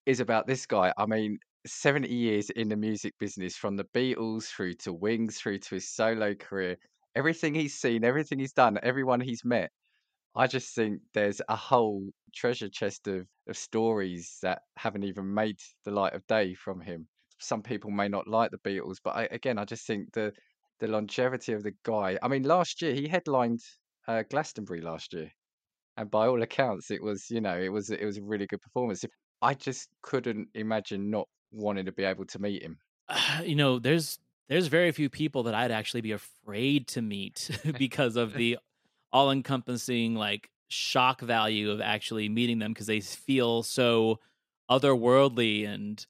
is 0.08 0.22
about 0.22 0.48
this 0.48 0.66
guy. 0.66 0.92
I 0.98 1.06
mean, 1.06 1.38
70 1.68 2.12
years 2.12 2.50
in 2.50 2.68
the 2.68 2.76
music 2.76 3.14
business, 3.20 3.56
from 3.56 3.76
the 3.76 3.86
Beatles 3.94 4.46
through 4.46 4.74
to 4.86 4.92
Wings, 4.92 5.38
through 5.38 5.60
to 5.60 5.76
his 5.76 5.88
solo 5.88 6.34
career, 6.34 6.78
everything 7.16 7.54
he's 7.54 7.76
seen, 7.76 8.04
everything 8.04 8.40
he's 8.40 8.54
done, 8.54 8.80
everyone 8.82 9.22
he's 9.22 9.46
met. 9.46 9.70
I 10.36 10.48
just 10.48 10.74
think 10.74 11.00
there's 11.14 11.42
a 11.48 11.56
whole 11.56 12.10
treasure 12.34 12.70
chest 12.70 13.08
of, 13.08 13.28
of 13.48 13.56
stories 13.56 14.40
that 14.42 14.64
haven't 14.78 15.04
even 15.04 15.32
made 15.32 15.60
the 15.84 15.92
light 15.92 16.14
of 16.14 16.26
day 16.26 16.56
from 16.56 16.82
him 16.82 17.08
some 17.40 17.62
people 17.62 17.92
may 17.92 18.08
not 18.08 18.28
like 18.28 18.52
the 18.52 18.58
Beatles, 18.58 18.98
but 19.04 19.16
I, 19.16 19.28
again, 19.32 19.58
I 19.58 19.66
just 19.66 19.86
think 19.86 20.14
the 20.14 20.34
the 20.80 20.88
longevity 20.88 21.54
of 21.54 21.64
the 21.64 21.74
guy. 21.84 22.20
I 22.22 22.28
mean, 22.28 22.44
last 22.44 22.82
year 22.82 22.94
he 22.94 23.08
headlined 23.08 23.62
uh, 24.08 24.24
Glastonbury 24.30 24.82
last 24.82 25.14
year, 25.14 25.32
and 25.98 26.12
by 26.12 26.28
all 26.28 26.42
accounts, 26.42 26.92
it 26.92 27.02
was 27.02 27.30
you 27.30 27.42
know 27.42 27.58
it 27.58 27.70
was 27.70 27.90
it 27.90 28.06
was 28.06 28.18
a 28.18 28.24
really 28.24 28.48
good 28.48 28.62
performance. 28.62 29.04
I 29.42 29.54
just 29.54 29.90
couldn't 30.02 30.50
imagine 30.54 31.10
not 31.10 31.28
wanting 31.52 31.86
to 31.86 31.92
be 31.92 32.04
able 32.04 32.26
to 32.26 32.40
meet 32.40 32.64
him. 32.64 32.78
Uh, 33.08 33.42
you 33.44 33.56
know, 33.56 33.80
there's 33.80 34.20
there's 34.48 34.68
very 34.68 34.92
few 34.92 35.10
people 35.10 35.44
that 35.44 35.56
I'd 35.56 35.72
actually 35.72 36.02
be 36.02 36.12
afraid 36.12 36.88
to 36.90 37.02
meet 37.02 37.50
because 37.78 38.16
of 38.16 38.34
the 38.34 38.58
all 39.12 39.32
encompassing 39.32 40.16
like 40.16 40.50
shock 40.68 41.22
value 41.22 41.72
of 41.72 41.80
actually 41.80 42.28
meeting 42.28 42.60
them 42.60 42.74
because 42.74 42.88
they 42.88 43.00
feel 43.00 43.64
so 43.64 44.20
otherworldly 44.70 45.68
and 45.68 46.06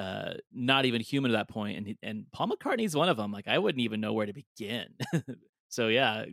uh, 0.00 0.32
not 0.50 0.86
even 0.86 1.02
human 1.02 1.30
at 1.30 1.34
that 1.34 1.52
point. 1.52 1.76
And 1.76 1.96
and 2.02 2.24
Paul 2.32 2.48
McCartney's 2.48 2.96
one 2.96 3.10
of 3.10 3.18
them. 3.18 3.32
Like 3.32 3.48
I 3.48 3.58
wouldn't 3.58 3.82
even 3.82 4.00
know 4.00 4.14
where 4.14 4.26
to 4.26 4.32
begin. 4.32 4.86
so 5.68 5.88
yeah. 5.88 6.24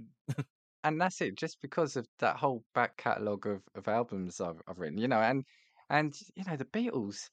and 0.86 1.01
that's 1.01 1.20
it. 1.20 1.36
Just 1.36 1.61
because 1.61 1.97
of 1.97 2.07
that 2.20 2.38
whole 2.38 2.63
back 2.74 2.95
catalogue 2.95 3.45
of, 3.45 3.61
of 3.76 3.88
albums 3.89 4.39
I've, 4.39 4.61
I've 4.68 4.80
written, 4.80 4.97
you 4.97 5.09
know, 5.09 5.20
and 5.20 5.43
and 5.89 6.18
you 6.36 6.45
know 6.45 6.55
the 6.55 6.65
Beatles. 6.65 7.30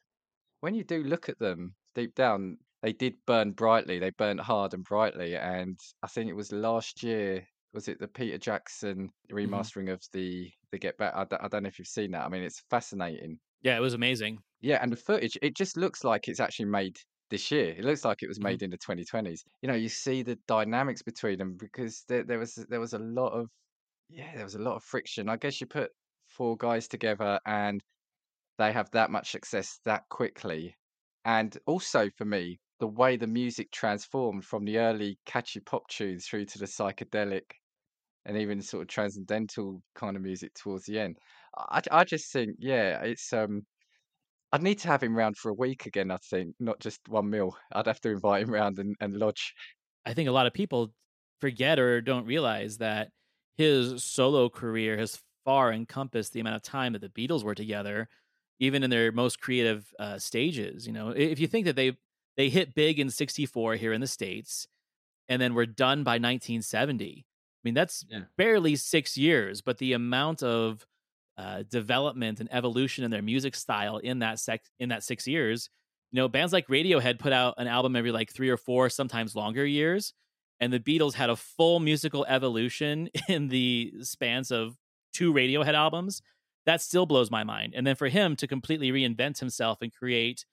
When 0.60 0.74
you 0.74 0.82
do 0.82 1.04
look 1.04 1.28
at 1.28 1.38
them 1.38 1.74
deep 1.94 2.14
down, 2.16 2.58
they 2.82 2.92
did 2.92 3.14
burn 3.26 3.52
brightly. 3.52 4.00
They 4.00 4.10
burnt 4.10 4.40
hard 4.40 4.74
and 4.74 4.82
brightly. 4.82 5.36
And 5.36 5.78
I 6.02 6.08
think 6.08 6.28
it 6.28 6.36
was 6.36 6.50
last 6.52 7.02
year. 7.02 7.46
Was 7.74 7.86
it 7.88 8.00
the 8.00 8.08
Peter 8.08 8.38
Jackson 8.38 9.10
remastering 9.30 9.84
mm-hmm. 9.84 9.92
of 9.92 10.02
the 10.12 10.50
the 10.72 10.78
Get 10.78 10.98
Back? 10.98 11.12
I, 11.14 11.26
I 11.40 11.48
don't 11.48 11.62
know 11.62 11.68
if 11.68 11.78
you've 11.78 11.86
seen 11.86 12.10
that. 12.10 12.24
I 12.24 12.28
mean, 12.28 12.42
it's 12.42 12.62
fascinating. 12.70 13.38
Yeah, 13.64 13.76
it 13.76 13.80
was 13.80 13.94
amazing. 13.94 14.38
Yeah, 14.60 14.78
and 14.80 14.92
the 14.92 14.96
footage, 14.96 15.36
it 15.42 15.56
just 15.56 15.76
looks 15.76 16.04
like 16.04 16.28
it's 16.28 16.38
actually 16.38 16.66
made 16.66 16.98
this 17.30 17.50
year. 17.50 17.74
It 17.76 17.84
looks 17.84 18.04
like 18.04 18.22
it 18.22 18.28
was 18.28 18.38
mm-hmm. 18.38 18.48
made 18.48 18.62
in 18.62 18.70
the 18.70 18.78
2020s. 18.78 19.40
You 19.62 19.68
know, 19.68 19.74
you 19.74 19.88
see 19.88 20.22
the 20.22 20.38
dynamics 20.46 21.02
between 21.02 21.38
them 21.38 21.56
because 21.58 22.04
there, 22.08 22.22
there 22.22 22.38
was 22.38 22.54
there 22.68 22.80
was 22.80 22.92
a 22.92 22.98
lot 22.98 23.30
of 23.30 23.48
yeah, 24.10 24.34
there 24.34 24.44
was 24.44 24.54
a 24.54 24.62
lot 24.62 24.76
of 24.76 24.84
friction. 24.84 25.28
I 25.28 25.36
guess 25.36 25.60
you 25.60 25.66
put 25.66 25.90
four 26.28 26.56
guys 26.56 26.86
together 26.88 27.40
and 27.46 27.82
they 28.58 28.72
have 28.72 28.90
that 28.92 29.10
much 29.10 29.32
success 29.32 29.80
that 29.84 30.02
quickly. 30.10 30.76
And 31.24 31.56
also 31.66 32.10
for 32.16 32.26
me, 32.26 32.60
the 32.80 32.86
way 32.86 33.16
the 33.16 33.26
music 33.26 33.70
transformed 33.72 34.44
from 34.44 34.64
the 34.64 34.78
early 34.78 35.18
catchy 35.24 35.60
pop 35.60 35.88
tunes 35.88 36.26
through 36.26 36.44
to 36.46 36.58
the 36.58 36.66
psychedelic 36.66 37.44
and 38.26 38.36
even 38.36 38.60
sort 38.60 38.82
of 38.82 38.88
transcendental 38.88 39.82
kind 39.94 40.16
of 40.16 40.22
music 40.22 40.52
towards 40.54 40.84
the 40.86 40.98
end. 40.98 41.18
I, 41.56 41.82
I 41.90 42.04
just 42.04 42.32
think, 42.32 42.56
yeah, 42.58 43.02
it's 43.02 43.32
um, 43.32 43.64
I'd 44.52 44.62
need 44.62 44.78
to 44.80 44.88
have 44.88 45.02
him 45.02 45.16
round 45.16 45.36
for 45.36 45.50
a 45.50 45.54
week 45.54 45.86
again. 45.86 46.10
I 46.10 46.18
think 46.18 46.54
not 46.60 46.80
just 46.80 47.00
one 47.08 47.30
meal. 47.30 47.56
I'd 47.72 47.86
have 47.86 48.00
to 48.02 48.10
invite 48.10 48.44
him 48.44 48.52
round 48.52 48.78
and, 48.78 48.94
and 49.00 49.16
lodge. 49.16 49.54
I 50.06 50.14
think 50.14 50.28
a 50.28 50.32
lot 50.32 50.46
of 50.46 50.52
people 50.52 50.92
forget 51.40 51.78
or 51.78 52.00
don't 52.00 52.26
realize 52.26 52.78
that 52.78 53.08
his 53.56 54.02
solo 54.02 54.48
career 54.48 54.96
has 54.98 55.20
far 55.44 55.72
encompassed 55.72 56.32
the 56.32 56.40
amount 56.40 56.56
of 56.56 56.62
time 56.62 56.92
that 56.92 57.02
the 57.02 57.08
Beatles 57.08 57.42
were 57.42 57.54
together, 57.54 58.08
even 58.58 58.82
in 58.82 58.90
their 58.90 59.12
most 59.12 59.40
creative 59.40 59.86
uh, 59.98 60.18
stages. 60.18 60.86
You 60.86 60.92
know, 60.92 61.10
if 61.10 61.38
you 61.38 61.46
think 61.46 61.66
that 61.66 61.76
they 61.76 61.96
they 62.36 62.48
hit 62.48 62.74
big 62.74 62.98
in 62.98 63.10
'64 63.10 63.76
here 63.76 63.92
in 63.92 64.00
the 64.00 64.06
states, 64.06 64.66
and 65.28 65.40
then 65.40 65.54
were 65.54 65.66
done 65.66 66.04
by 66.04 66.12
1970. 66.12 67.24
I 67.26 67.60
mean, 67.62 67.74
that's 67.74 68.04
yeah. 68.08 68.20
barely 68.36 68.76
six 68.76 69.16
years, 69.16 69.62
but 69.62 69.78
the 69.78 69.94
amount 69.94 70.42
of 70.42 70.86
uh, 71.36 71.64
development 71.68 72.40
and 72.40 72.48
evolution 72.52 73.04
in 73.04 73.10
their 73.10 73.22
music 73.22 73.54
style 73.54 73.98
in 73.98 74.20
that 74.20 74.38
sec- 74.38 74.70
in 74.78 74.88
that 74.90 75.02
six 75.02 75.26
years. 75.26 75.68
You 76.12 76.18
know, 76.18 76.28
bands 76.28 76.52
like 76.52 76.68
Radiohead 76.68 77.18
put 77.18 77.32
out 77.32 77.54
an 77.58 77.66
album 77.66 77.96
every 77.96 78.12
like 78.12 78.32
three 78.32 78.48
or 78.48 78.56
four, 78.56 78.88
sometimes 78.88 79.34
longer 79.34 79.66
years, 79.66 80.14
and 80.60 80.72
the 80.72 80.78
Beatles 80.78 81.14
had 81.14 81.30
a 81.30 81.36
full 81.36 81.80
musical 81.80 82.24
evolution 82.28 83.08
in 83.28 83.48
the 83.48 83.92
spans 84.02 84.50
of 84.50 84.76
two 85.12 85.32
Radiohead 85.32 85.74
albums. 85.74 86.22
That 86.66 86.80
still 86.80 87.04
blows 87.04 87.30
my 87.30 87.44
mind. 87.44 87.74
And 87.76 87.86
then 87.86 87.96
for 87.96 88.08
him 88.08 88.36
to 88.36 88.46
completely 88.46 88.90
reinvent 88.90 89.38
himself 89.38 89.78
and 89.82 89.92
create 89.92 90.46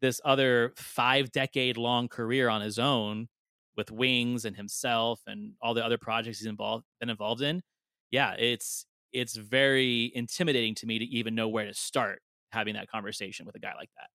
this 0.00 0.20
other 0.24 0.72
five 0.76 1.30
decade 1.30 1.76
long 1.76 2.08
career 2.08 2.48
on 2.48 2.60
his 2.60 2.78
own 2.78 3.28
with 3.76 3.90
Wings 3.90 4.44
and 4.44 4.56
himself 4.56 5.20
and 5.26 5.52
all 5.62 5.74
the 5.74 5.84
other 5.84 5.98
projects 5.98 6.38
he's 6.38 6.46
involved 6.46 6.84
been 7.00 7.10
involved 7.10 7.42
in. 7.42 7.62
Yeah, 8.10 8.32
it's 8.32 8.84
it's 9.12 9.36
very 9.36 10.12
intimidating 10.14 10.74
to 10.76 10.86
me 10.86 10.98
to 10.98 11.04
even 11.04 11.34
know 11.34 11.48
where 11.48 11.66
to 11.66 11.74
start 11.74 12.22
having 12.50 12.74
that 12.74 12.88
conversation 12.88 13.46
with 13.46 13.54
a 13.56 13.60
guy 13.60 13.74
like 13.74 13.90
that. 13.98 14.08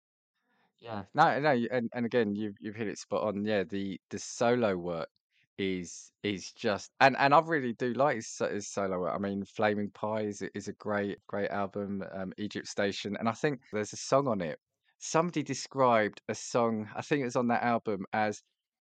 Yeah, 0.80 1.06
no, 1.14 1.40
no, 1.40 1.52
and, 1.72 1.90
and 1.94 2.06
again, 2.06 2.36
you've 2.36 2.56
you've 2.60 2.76
hit 2.76 2.88
it 2.88 2.98
spot 3.00 3.24
on. 3.24 3.44
Yeah, 3.46 3.64
the 3.64 4.00
the 4.10 4.20
solo 4.20 4.78
work 4.78 5.10
is 5.58 6.12
is 6.24 6.52
just, 6.54 6.92
and 7.00 7.18
and 7.18 7.34
I 7.34 7.40
really 7.40 7.74
do 7.74 7.94
like 7.94 8.18
his, 8.18 8.38
his 8.38 8.68
solo 8.68 9.00
work. 9.02 9.16
I 9.16 9.18
mean, 9.18 9.44
Flaming 9.46 9.90
Pie 9.92 10.22
is 10.22 10.42
is 10.54 10.68
a 10.68 10.74
great 10.74 11.20
great 11.28 11.50
album. 11.50 12.04
Um, 12.12 12.32
Egypt 12.38 12.68
Station, 12.68 13.18
and 13.18 13.28
I 13.28 13.32
think 13.34 13.62
there's 13.74 13.94
a 13.94 13.98
song 13.98 14.28
on 14.28 14.42
it. 14.42 14.60
Somebody 15.00 15.44
described 15.44 16.22
a 16.28 16.36
song. 16.36 16.90
I 16.96 17.02
think 17.02 17.22
it 17.22 17.26
was 17.26 17.36
on 17.36 17.48
that 17.48 17.64
album 17.64 18.06
as 18.14 18.44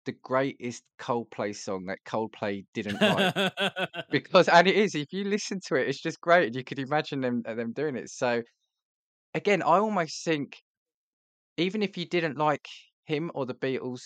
the 0.10 0.18
greatest 0.24 0.84
Coldplay 1.00 1.56
song 1.56 1.86
that 1.86 2.00
Coldplay 2.04 2.66
didn't 2.74 3.00
write. 3.00 3.52
because 4.12 4.48
and 4.48 4.68
it 4.68 4.76
is, 4.76 4.96
if 4.96 5.14
you 5.14 5.24
listen 5.24 5.60
to 5.68 5.76
it, 5.76 5.88
it's 5.88 6.02
just 6.02 6.20
great. 6.20 6.48
And 6.48 6.56
you 6.56 6.64
could 6.64 6.80
imagine 6.80 7.22
them 7.22 7.44
uh, 7.46 7.54
them 7.54 7.74
doing 7.74 7.96
it. 7.96 8.10
So 8.10 8.42
again, 9.36 9.62
I 9.62 9.78
almost 9.78 10.24
think 10.26 10.58
even 11.58 11.84
if 11.84 11.96
you 11.96 12.06
didn't 12.06 12.38
like 12.38 12.68
him 13.06 13.30
or 13.36 13.46
the 13.46 13.54
Beatles, 13.54 14.02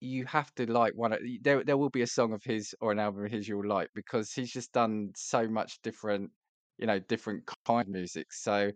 you 0.00 0.24
have 0.26 0.54
to 0.54 0.70
like 0.70 0.92
one 0.94 1.12
of 1.12 1.18
there 1.42 1.64
there 1.64 1.76
will 1.76 1.90
be 1.90 2.02
a 2.02 2.06
song 2.06 2.32
of 2.32 2.42
his 2.44 2.72
or 2.80 2.92
an 2.92 3.00
album 3.00 3.24
of 3.24 3.32
his 3.32 3.48
you'll 3.48 3.66
like 3.66 3.88
because 3.96 4.30
he's 4.30 4.52
just 4.52 4.72
done 4.72 5.10
so 5.16 5.48
much 5.48 5.80
different, 5.82 6.30
you 6.78 6.86
know, 6.86 7.00
different 7.08 7.42
kind 7.66 7.88
of 7.88 7.92
music. 7.92 8.32
So 8.32 8.70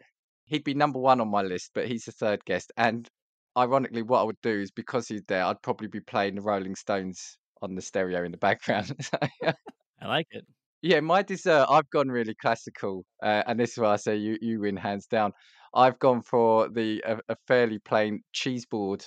he'd 0.47 0.65
be 0.65 0.75
number 0.75 0.99
one 0.99 1.21
on 1.21 1.31
my 1.31 1.43
list, 1.43 1.71
but 1.75 1.87
he's 1.87 2.07
the 2.07 2.13
third 2.13 2.45
guest. 2.45 2.73
And 2.77 3.09
ironically, 3.57 4.03
what 4.03 4.21
I 4.21 4.25
would 4.25 4.41
do 4.43 4.61
is 4.61 4.71
because 4.71 5.09
he's 5.09 5.23
there, 5.29 5.45
I'd 5.45 5.63
probably 5.63 5.89
be 5.89 6.01
playing 6.01 6.37
the 6.37 6.43
Rolling 6.43 6.75
Stones 6.75 7.39
on 7.61 7.75
the 7.75 7.83
stereo 7.83 8.25
in 8.25 8.33
the 8.33 8.39
background. 8.39 8.97
I 9.43 10.07
like 10.07 10.27
it. 10.31 10.45
Yeah, 10.83 11.01
my 11.01 11.23
dessert, 11.23 11.67
I've 11.69 11.89
gone 11.91 12.09
really 12.09 12.35
classical, 12.35 13.05
uh, 13.23 13.45
and 13.47 13.59
this 13.59 13.73
is 13.73 13.79
why 13.79 13.93
I 13.93 13.97
say 13.97 14.17
you 14.17 14.37
you 14.41 14.61
win 14.61 14.77
hands 14.77 15.07
down. 15.07 15.33
I've 15.75 15.99
gone 16.01 16.23
for 16.23 16.69
the 16.69 17.03
a, 17.07 17.19
a 17.29 17.37
fairly 17.47 17.79
plain 17.79 18.23
cheese 18.33 18.67
board 18.67 19.05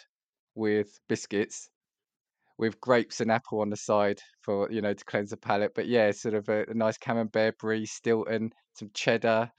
with 0.55 0.87
biscuits, 1.09 1.69
with 2.57 2.79
grapes 2.79 3.19
and 3.19 3.29
apple 3.29 3.59
on 3.59 3.69
the 3.69 3.75
side 3.75 4.19
for 4.41 4.71
you 4.71 4.81
know 4.81 4.93
to 4.93 5.05
cleanse 5.05 5.31
the 5.31 5.37
palate. 5.37 5.73
But 5.75 5.87
yeah, 5.87 6.11
sort 6.11 6.35
of 6.35 6.47
a, 6.47 6.65
a 6.69 6.73
nice 6.73 6.97
camembert 6.97 7.57
brie, 7.59 7.85
Stilton, 7.85 8.51
some 8.73 8.89
cheddar, 8.93 9.51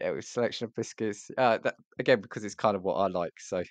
yeah, 0.00 0.10
with 0.12 0.24
selection 0.24 0.64
of 0.64 0.74
biscuits. 0.74 1.30
Uh, 1.36 1.58
that 1.62 1.74
again 1.98 2.22
because 2.22 2.44
it's 2.44 2.54
kind 2.54 2.74
of 2.74 2.82
what 2.82 2.94
I 2.94 3.08
like. 3.08 3.34
So 3.38 3.62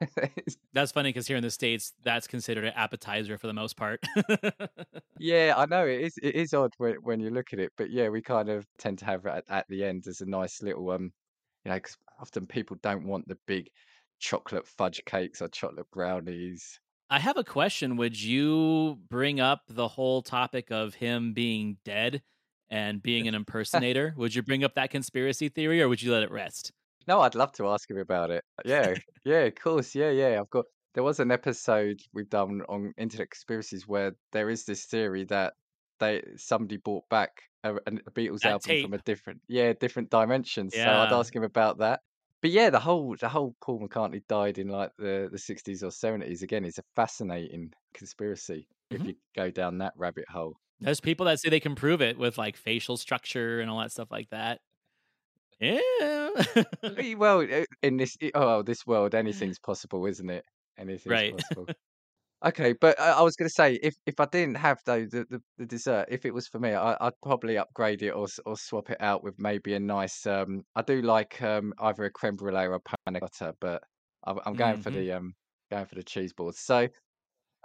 that's 0.72 0.92
funny 0.92 1.10
because 1.10 1.26
here 1.26 1.36
in 1.36 1.42
the 1.42 1.50
states, 1.50 1.92
that's 2.02 2.26
considered 2.26 2.64
an 2.64 2.72
appetizer 2.74 3.38
for 3.38 3.46
the 3.46 3.52
most 3.52 3.76
part. 3.76 4.00
yeah, 5.18 5.54
I 5.56 5.66
know 5.66 5.86
it 5.86 6.00
is. 6.00 6.18
It 6.22 6.34
is 6.34 6.54
odd 6.54 6.72
when, 6.78 6.96
when 7.02 7.20
you 7.20 7.30
look 7.30 7.52
at 7.52 7.58
it, 7.58 7.72
but 7.76 7.90
yeah, 7.90 8.08
we 8.08 8.22
kind 8.22 8.48
of 8.48 8.66
tend 8.78 8.98
to 8.98 9.04
have 9.04 9.26
it 9.26 9.30
at, 9.30 9.44
at 9.48 9.66
the 9.68 9.84
end 9.84 10.06
as 10.06 10.20
a 10.20 10.26
nice 10.26 10.62
little 10.62 10.90
um, 10.90 11.12
you 11.64 11.70
know, 11.70 11.76
because 11.76 11.96
often 12.20 12.46
people 12.46 12.76
don't 12.82 13.06
want 13.06 13.28
the 13.28 13.38
big 13.46 13.68
chocolate 14.18 14.66
fudge 14.66 15.02
cakes 15.04 15.42
or 15.42 15.48
chocolate 15.48 15.90
brownies. 15.92 16.80
I 17.10 17.18
have 17.18 17.36
a 17.36 17.44
question. 17.44 17.96
Would 17.96 18.20
you 18.20 18.98
bring 19.08 19.40
up 19.40 19.62
the 19.68 19.88
whole 19.88 20.22
topic 20.22 20.70
of 20.70 20.94
him 20.94 21.32
being 21.32 21.78
dead 21.84 22.22
and 22.70 23.02
being 23.02 23.28
an 23.28 23.34
impersonator? 23.34 24.14
would 24.16 24.34
you 24.34 24.42
bring 24.42 24.64
up 24.64 24.74
that 24.74 24.90
conspiracy 24.90 25.48
theory, 25.48 25.80
or 25.80 25.88
would 25.88 26.02
you 26.02 26.12
let 26.12 26.22
it 26.22 26.30
rest? 26.30 26.72
No, 27.08 27.22
I'd 27.22 27.34
love 27.34 27.52
to 27.52 27.68
ask 27.68 27.90
him 27.90 27.96
about 27.98 28.30
it. 28.30 28.44
Yeah, 28.66 28.94
yeah, 29.24 29.44
of 29.44 29.54
course. 29.54 29.94
Yeah, 29.94 30.10
yeah. 30.10 30.38
I've 30.38 30.50
got. 30.50 30.66
There 30.94 31.02
was 31.02 31.20
an 31.20 31.30
episode 31.30 32.00
we've 32.12 32.28
done 32.28 32.62
on 32.68 32.92
internet 32.98 33.30
conspiracies 33.30 33.88
where 33.88 34.12
there 34.32 34.50
is 34.50 34.64
this 34.64 34.84
theory 34.84 35.24
that 35.24 35.54
they 36.00 36.22
somebody 36.36 36.76
bought 36.76 37.08
back 37.08 37.30
a, 37.64 37.76
a 37.76 38.10
Beatles 38.10 38.40
that 38.40 38.52
album 38.52 38.68
tape. 38.68 38.84
from 38.84 38.94
a 38.94 38.98
different, 38.98 39.40
yeah, 39.48 39.72
different 39.72 40.10
dimension. 40.10 40.70
So 40.70 40.82
I'd 40.82 41.12
ask 41.12 41.34
him 41.34 41.44
about 41.44 41.78
that. 41.78 42.00
But 42.42 42.50
yeah, 42.50 42.70
the 42.70 42.78
whole 42.78 43.16
the 43.18 43.28
whole 43.28 43.54
Paul 43.62 43.80
McCartney 43.80 44.22
died 44.28 44.58
in 44.58 44.68
like 44.68 44.92
the 44.98 45.28
the 45.32 45.38
sixties 45.38 45.82
or 45.82 45.90
seventies 45.90 46.42
again 46.42 46.64
is 46.64 46.78
a 46.78 46.84
fascinating 46.94 47.72
conspiracy 47.94 48.68
if 48.90 48.98
mm-hmm. 48.98 49.08
you 49.08 49.14
go 49.34 49.50
down 49.50 49.78
that 49.78 49.94
rabbit 49.96 50.26
hole. 50.28 50.56
There's 50.80 51.00
people 51.00 51.26
that 51.26 51.40
say 51.40 51.48
they 51.48 51.58
can 51.58 51.74
prove 51.74 52.00
it 52.00 52.18
with 52.18 52.38
like 52.38 52.56
facial 52.56 52.96
structure 52.96 53.60
and 53.60 53.70
all 53.70 53.80
that 53.80 53.92
stuff 53.92 54.10
like 54.10 54.30
that. 54.30 54.60
Yeah. 55.60 56.28
well, 57.16 57.40
uh, 57.40 57.64
in 57.82 57.96
this 57.96 58.16
oh 58.34 58.62
this 58.62 58.86
world, 58.86 59.14
anything's 59.14 59.58
possible, 59.58 60.06
isn't 60.06 60.30
it? 60.30 60.44
Anything's 60.78 61.06
right. 61.06 61.36
possible. 61.36 61.66
Okay, 62.44 62.72
but 62.72 63.00
I, 63.00 63.10
I 63.10 63.22
was 63.22 63.34
going 63.34 63.48
to 63.48 63.52
say 63.52 63.80
if 63.82 63.96
if 64.06 64.20
I 64.20 64.26
didn't 64.26 64.58
have 64.58 64.78
though 64.86 65.04
the, 65.04 65.26
the, 65.28 65.42
the 65.58 65.66
dessert, 65.66 66.06
if 66.08 66.24
it 66.24 66.32
was 66.32 66.46
for 66.46 66.60
me, 66.60 66.72
I, 66.72 66.96
I'd 67.00 67.20
probably 67.20 67.58
upgrade 67.58 68.02
it 68.02 68.10
or 68.10 68.28
or 68.46 68.56
swap 68.56 68.90
it 68.90 68.98
out 69.00 69.24
with 69.24 69.34
maybe 69.38 69.74
a 69.74 69.80
nice. 69.80 70.24
Um, 70.24 70.62
I 70.76 70.82
do 70.82 71.02
like 71.02 71.42
um 71.42 71.72
either 71.80 72.04
a 72.04 72.10
creme 72.10 72.36
brulee 72.36 72.66
or 72.66 72.74
a 72.74 72.80
panna 72.80 73.18
cotta, 73.18 73.54
but 73.60 73.82
I'm, 74.24 74.38
I'm 74.46 74.54
going 74.54 74.74
mm-hmm. 74.74 74.82
for 74.82 74.90
the 74.90 75.12
um 75.12 75.34
going 75.70 75.86
for 75.86 75.96
the 75.96 76.04
cheese 76.04 76.32
boards. 76.32 76.60
So 76.60 76.86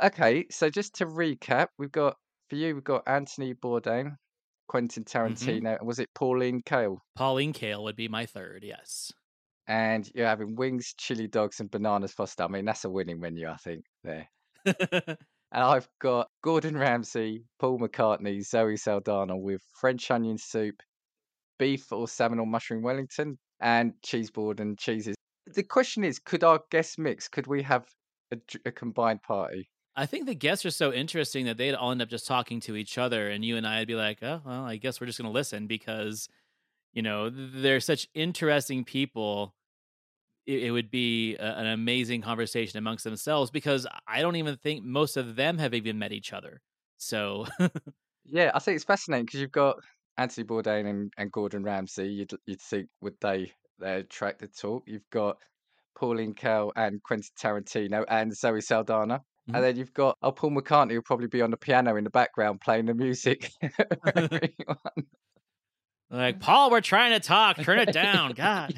okay, 0.03 0.45
so 0.49 0.71
just 0.71 0.95
to 0.95 1.05
recap, 1.05 1.67
we've 1.77 1.91
got 1.91 2.17
for 2.49 2.55
you 2.55 2.73
we've 2.73 2.83
got 2.83 3.03
Anthony 3.05 3.53
Bourdain, 3.53 4.15
Quentin 4.67 5.03
mm-hmm. 5.03 5.17
Tarantino. 5.17 5.75
Mm-hmm. 5.75 5.85
Was 5.85 5.99
it 5.99 6.09
Pauline 6.13 6.61
Kael? 6.61 6.97
Pauline 7.15 7.53
Kael 7.53 7.83
would 7.83 7.95
be 7.95 8.07
my 8.07 8.25
third, 8.25 8.63
yes. 8.63 9.11
And 9.67 10.09
you're 10.13 10.27
having 10.27 10.55
wings, 10.55 10.93
chili 10.97 11.27
dogs, 11.27 11.59
and 11.59 11.71
bananas 11.71 12.11
foster. 12.11 12.43
I 12.43 12.47
mean, 12.47 12.65
that's 12.65 12.83
a 12.83 12.89
winning 12.89 13.19
menu, 13.19 13.47
I 13.47 13.55
think, 13.55 13.85
there. 14.03 14.27
and 14.65 15.17
I've 15.53 15.87
got 16.01 16.27
Gordon 16.43 16.77
Ramsay, 16.77 17.45
Paul 17.59 17.79
McCartney, 17.79 18.43
Zoe 18.43 18.75
Saldana 18.75 19.37
with 19.37 19.61
French 19.79 20.11
onion 20.11 20.37
soup, 20.37 20.81
beef 21.59 21.91
or 21.91 22.07
salmon 22.07 22.39
or 22.39 22.45
mushroom 22.45 22.81
Wellington, 22.83 23.37
and 23.61 23.93
cheese 24.03 24.31
board 24.31 24.59
and 24.59 24.77
cheeses. 24.77 25.15
The 25.45 25.63
question 25.63 26.03
is, 26.03 26.19
could 26.19 26.43
our 26.43 26.59
guests 26.71 26.97
mix? 26.97 27.27
Could 27.27 27.47
we 27.47 27.63
have 27.63 27.85
a, 28.31 28.37
a 28.65 28.71
combined 28.71 29.21
party? 29.21 29.69
I 29.95 30.05
think 30.05 30.25
the 30.25 30.35
guests 30.35 30.65
are 30.65 30.71
so 30.71 30.91
interesting 30.91 31.45
that 31.45 31.57
they'd 31.57 31.75
all 31.75 31.91
end 31.91 32.01
up 32.01 32.09
just 32.09 32.27
talking 32.27 32.59
to 32.61 32.75
each 32.75 32.97
other, 32.97 33.29
and 33.29 33.45
you 33.45 33.57
and 33.57 33.67
I'd 33.67 33.87
be 33.87 33.95
like, 33.95 34.19
"Oh, 34.23 34.41
well, 34.45 34.65
I 34.65 34.77
guess 34.77 34.99
we're 34.99 35.07
just 35.07 35.19
going 35.19 35.29
to 35.29 35.33
listen 35.33 35.67
because, 35.67 36.29
you 36.93 37.01
know, 37.01 37.29
they're 37.29 37.79
such 37.79 38.07
interesting 38.13 38.83
people." 38.85 39.53
It, 40.45 40.63
it 40.63 40.71
would 40.71 40.91
be 40.91 41.35
a, 41.35 41.57
an 41.57 41.67
amazing 41.67 42.21
conversation 42.21 42.77
amongst 42.77 43.03
themselves 43.05 43.49
because 43.51 43.87
I 44.07 44.21
don't 44.21 44.35
even 44.35 44.57
think 44.57 44.83
most 44.83 45.15
of 45.15 45.35
them 45.35 45.57
have 45.59 45.73
even 45.73 45.99
met 45.99 46.11
each 46.11 46.33
other. 46.33 46.61
So, 46.97 47.45
yeah, 48.25 48.51
I 48.53 48.59
think 48.59 48.75
it's 48.75 48.85
fascinating 48.85 49.25
because 49.25 49.39
you've 49.39 49.51
got 49.51 49.77
Anthony 50.17 50.45
Bourdain 50.45 50.89
and, 50.89 51.13
and 51.17 51.31
Gordon 51.31 51.63
Ramsay. 51.63 52.07
You'd 52.07 52.33
you'd 52.45 52.61
think 52.61 52.89
would 53.01 53.15
they 53.21 53.53
they 53.79 53.99
attract 53.99 54.39
the 54.39 54.47
talk? 54.47 54.83
You've 54.87 55.09
got 55.11 55.37
Pauline 55.95 56.33
Kael 56.33 56.71
and 56.75 57.01
Quentin 57.03 57.29
Tarantino 57.39 58.05
and 58.07 58.35
Zoe 58.35 58.61
Saldana. 58.61 59.23
Mm-hmm. 59.47 59.55
And 59.55 59.63
then 59.63 59.75
you've 59.75 59.93
got 59.93 60.17
oh, 60.21 60.31
Paul 60.31 60.51
McCartney 60.51 60.93
will 60.93 61.01
probably 61.01 61.27
be 61.27 61.41
on 61.41 61.51
the 61.51 61.57
piano 61.57 61.95
in 61.97 62.05
the 62.05 62.09
background 62.09 62.61
playing 62.61 62.85
the 62.85 62.93
music. 62.93 63.51
like 66.09 66.39
Paul, 66.39 66.71
we're 66.71 66.81
trying 66.81 67.11
to 67.11 67.19
talk. 67.19 67.57
Turn 67.57 67.79
it 67.79 67.91
down, 67.91 68.31
God. 68.35 68.73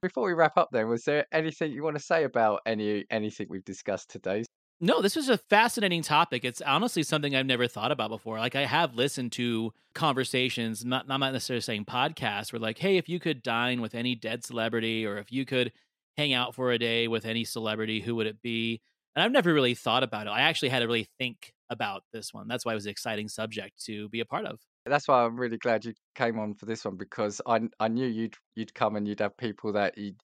Before 0.00 0.24
we 0.24 0.32
wrap 0.32 0.56
up, 0.56 0.70
then, 0.72 0.88
was 0.88 1.04
there 1.04 1.26
anything 1.30 1.70
you 1.70 1.84
want 1.84 1.96
to 1.96 2.02
say 2.02 2.24
about 2.24 2.60
any 2.66 3.04
anything 3.08 3.46
we've 3.48 3.64
discussed 3.64 4.10
today? 4.10 4.42
No, 4.80 5.00
this 5.00 5.14
was 5.14 5.28
a 5.28 5.38
fascinating 5.38 6.02
topic. 6.02 6.44
It's 6.44 6.60
honestly 6.60 7.04
something 7.04 7.36
I've 7.36 7.46
never 7.46 7.68
thought 7.68 7.92
about 7.92 8.10
before. 8.10 8.40
Like 8.40 8.56
I 8.56 8.66
have 8.66 8.96
listened 8.96 9.30
to 9.32 9.72
conversations, 9.94 10.84
not 10.84 11.06
not 11.06 11.18
necessarily 11.18 11.60
saying 11.60 11.84
podcasts, 11.84 12.52
where 12.52 12.58
like, 12.58 12.78
hey, 12.78 12.96
if 12.96 13.08
you 13.08 13.20
could 13.20 13.44
dine 13.44 13.80
with 13.80 13.94
any 13.94 14.16
dead 14.16 14.42
celebrity, 14.44 15.06
or 15.06 15.18
if 15.18 15.30
you 15.30 15.44
could 15.44 15.70
hang 16.16 16.32
out 16.32 16.56
for 16.56 16.72
a 16.72 16.78
day 16.80 17.06
with 17.06 17.24
any 17.24 17.44
celebrity, 17.44 18.00
who 18.00 18.16
would 18.16 18.26
it 18.26 18.42
be? 18.42 18.80
And 19.14 19.22
I've 19.22 19.32
never 19.32 19.52
really 19.52 19.74
thought 19.74 20.02
about 20.02 20.26
it. 20.26 20.30
I 20.30 20.42
actually 20.42 20.70
had 20.70 20.80
to 20.80 20.86
really 20.86 21.08
think 21.18 21.52
about 21.68 22.02
this 22.12 22.32
one. 22.32 22.48
That's 22.48 22.64
why 22.64 22.72
it 22.72 22.76
was 22.76 22.86
an 22.86 22.90
exciting 22.90 23.28
subject 23.28 23.82
to 23.84 24.08
be 24.08 24.20
a 24.20 24.24
part 24.24 24.46
of. 24.46 24.60
That's 24.84 25.06
why 25.06 25.24
I'm 25.24 25.38
really 25.38 25.58
glad 25.58 25.84
you 25.84 25.94
came 26.14 26.38
on 26.38 26.54
for 26.54 26.66
this 26.66 26.84
one 26.84 26.96
because 26.96 27.40
I 27.46 27.60
I 27.78 27.88
knew 27.88 28.06
you'd 28.06 28.36
you'd 28.56 28.74
come 28.74 28.96
and 28.96 29.06
you'd 29.06 29.20
have 29.20 29.36
people 29.36 29.72
that 29.74 29.96
you 29.96 30.14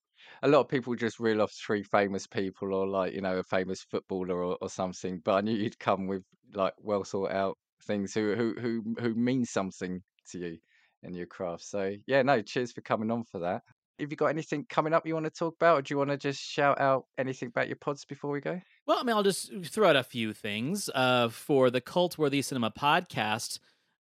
a 0.43 0.49
lot 0.49 0.61
of 0.61 0.69
people 0.69 0.95
just 0.97 1.21
reel 1.21 1.41
off 1.43 1.53
three 1.53 1.83
famous 1.83 2.27
people 2.27 2.75
or 2.75 2.87
like 2.87 3.15
you 3.15 3.21
know 3.21 3.39
a 3.39 3.43
famous 3.43 3.83
footballer 3.83 4.43
or, 4.43 4.59
or 4.61 4.69
something 4.69 5.21
but 5.21 5.35
i 5.37 5.41
knew 5.41 5.55
you'd 5.55 5.79
come 5.79 6.07
with 6.07 6.25
like 6.55 6.75
well 6.81 7.05
thought 7.05 7.31
out 7.31 7.57
things 7.85 8.13
who 8.15 8.35
who 8.35 8.55
who 8.61 8.95
who 9.01 9.15
mean 9.15 9.45
something 9.45 10.03
to 10.29 10.39
you 10.39 10.59
in 11.05 11.15
your 11.15 11.27
craft 11.27 11.63
so 11.63 11.95
yeah 12.07 12.23
no 12.23 12.43
cheers 12.43 12.73
for 12.73 12.81
coming 12.81 13.11
on 13.11 13.25
for 13.25 13.39
that 13.41 13.63
have 13.99 14.11
you 14.11 14.17
got 14.17 14.27
anything 14.27 14.65
coming 14.69 14.93
up 14.93 15.07
you 15.07 15.15
want 15.15 15.27
to 15.27 15.31
talk 15.31 15.55
about 15.55 15.79
or 15.79 15.83
do 15.83 15.93
you 15.93 15.99
want 15.99 16.11
to 16.11 16.17
just 16.17 16.41
shout 16.41 16.81
out 16.81 17.07
anything 17.19 17.49
about 17.49 17.67
your 17.67 17.77
pods 17.77 18.05
before 18.05 18.31
we 18.31 18.41
go 18.41 18.61
well 18.87 18.99
i 18.99 19.03
mean 19.03 19.15
i'll 19.15 19.23
just 19.23 19.51
throw 19.65 19.89
out 19.89 19.97
a 19.97 20.03
few 20.03 20.33
things 20.33 20.89
uh, 20.95 21.29
for 21.29 21.71
the 21.71 21.81
Cultworthy 21.81 22.45
cinema 22.45 22.71
podcast 22.71 23.59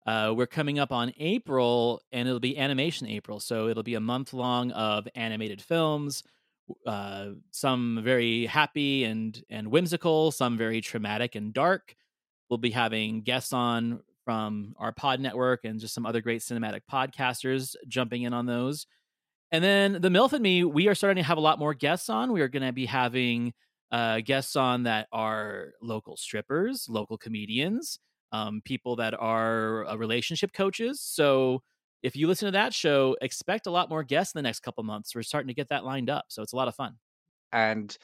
uh, 0.08 0.32
we're 0.32 0.46
coming 0.46 0.78
up 0.78 0.90
on 0.90 1.12
April, 1.18 2.00
and 2.12 2.26
it'll 2.26 2.40
be 2.40 2.56
Animation 2.56 3.06
April. 3.06 3.40
So 3.40 3.68
it'll 3.68 3.82
be 3.82 3.94
a 3.94 4.00
month 4.00 4.32
long 4.32 4.70
of 4.70 5.06
animated 5.14 5.60
films, 5.60 6.22
uh, 6.86 7.32
some 7.50 8.00
very 8.02 8.46
happy 8.46 9.04
and 9.04 9.38
and 9.50 9.68
whimsical, 9.68 10.30
some 10.30 10.56
very 10.56 10.80
traumatic 10.80 11.34
and 11.34 11.52
dark. 11.52 11.94
We'll 12.48 12.56
be 12.56 12.70
having 12.70 13.20
guests 13.20 13.52
on 13.52 14.00
from 14.24 14.74
our 14.78 14.92
pod 14.92 15.20
network 15.20 15.64
and 15.64 15.78
just 15.78 15.92
some 15.92 16.06
other 16.06 16.22
great 16.22 16.40
cinematic 16.40 16.82
podcasters 16.90 17.76
jumping 17.86 18.22
in 18.22 18.32
on 18.32 18.46
those. 18.46 18.86
And 19.50 19.64
then 19.64 19.92
the 19.94 20.10
MILF 20.10 20.34
and 20.34 20.42
me, 20.42 20.64
we 20.64 20.88
are 20.88 20.94
starting 20.94 21.22
to 21.22 21.26
have 21.26 21.38
a 21.38 21.42
lot 21.42 21.58
more 21.58 21.74
guests 21.74 22.08
on. 22.08 22.32
We 22.32 22.42
are 22.42 22.48
going 22.48 22.66
to 22.66 22.72
be 22.72 22.86
having 22.86 23.54
uh, 23.90 24.20
guests 24.20 24.56
on 24.56 24.82
that 24.82 25.08
are 25.12 25.72
local 25.82 26.16
strippers, 26.16 26.86
local 26.88 27.16
comedians, 27.16 27.98
um, 28.32 28.60
people 28.64 28.96
that 28.96 29.14
are 29.18 29.86
uh, 29.86 29.96
relationship 29.96 30.52
coaches. 30.52 31.00
So 31.00 31.62
if 32.02 32.14
you 32.14 32.28
listen 32.28 32.46
to 32.46 32.52
that 32.52 32.74
show, 32.74 33.16
expect 33.22 33.66
a 33.66 33.70
lot 33.70 33.88
more 33.88 34.04
guests 34.04 34.34
in 34.34 34.38
the 34.38 34.42
next 34.42 34.60
couple 34.60 34.84
months. 34.84 35.14
We're 35.14 35.22
starting 35.22 35.48
to 35.48 35.54
get 35.54 35.70
that 35.70 35.84
lined 35.84 36.10
up. 36.10 36.26
So 36.28 36.42
it's 36.42 36.52
a 36.52 36.56
lot 36.56 36.68
of 36.68 36.74
fun. 36.74 36.94
And 37.52 37.96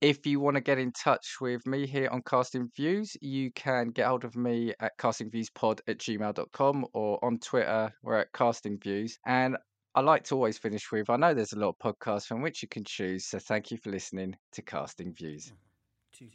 if 0.00 0.26
you 0.26 0.40
want 0.40 0.54
to 0.54 0.60
get 0.60 0.78
in 0.78 0.92
touch 0.92 1.36
with 1.40 1.66
me 1.66 1.86
here 1.86 2.08
on 2.10 2.22
Casting 2.22 2.70
Views, 2.76 3.16
you 3.20 3.50
can 3.52 3.88
get 3.88 4.06
hold 4.06 4.24
of 4.24 4.36
me 4.36 4.72
at 4.80 4.96
castingviewspod 4.98 5.80
at 5.86 5.98
gmail.com 5.98 6.86
or 6.94 7.24
on 7.24 7.38
Twitter, 7.38 7.92
we're 8.02 8.18
at 8.18 8.32
Casting 8.32 8.78
Views. 8.78 9.18
And 9.26 9.56
I 9.98 10.00
like 10.00 10.22
to 10.26 10.36
always 10.36 10.56
finish 10.56 10.92
with 10.92 11.10
I 11.10 11.16
know 11.16 11.34
there's 11.34 11.54
a 11.54 11.58
lot 11.58 11.74
of 11.74 11.78
podcasts 11.80 12.26
from 12.26 12.40
which 12.40 12.62
you 12.62 12.68
can 12.68 12.84
choose. 12.84 13.24
So 13.24 13.40
thank 13.40 13.72
you 13.72 13.76
for 13.78 13.90
listening 13.90 14.36
to 14.52 14.62
Casting 14.62 15.12
Views. 15.12 15.50
One, 15.50 15.58
two, 16.12 16.28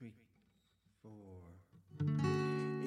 three, 0.00 0.14
four. 1.00 1.12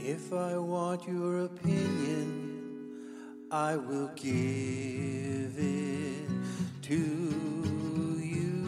If 0.05 0.33
I 0.33 0.57
want 0.57 1.07
your 1.07 1.45
opinion, 1.45 2.89
I 3.51 3.77
will 3.77 4.09
give 4.17 5.55
it 5.57 6.29
to 6.81 6.93
you. 8.21 8.65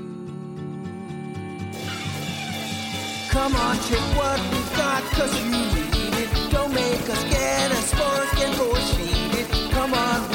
Come 3.32 3.54
on, 3.54 3.76
take 3.80 4.00
what 4.16 4.40
we've 4.50 4.78
got, 4.78 5.04
cause 5.12 5.38
you 5.44 5.52
need 5.52 6.14
it. 6.24 6.52
Don't 6.52 6.74
make 6.74 7.10
us 7.10 7.24
get 7.26 7.70
a 7.70 7.76
sports 7.76 8.42
and 8.42 8.58
go 8.58 8.74
feed 8.96 9.40
it. 9.42 9.72
Come 9.74 9.94
on, 9.94 10.33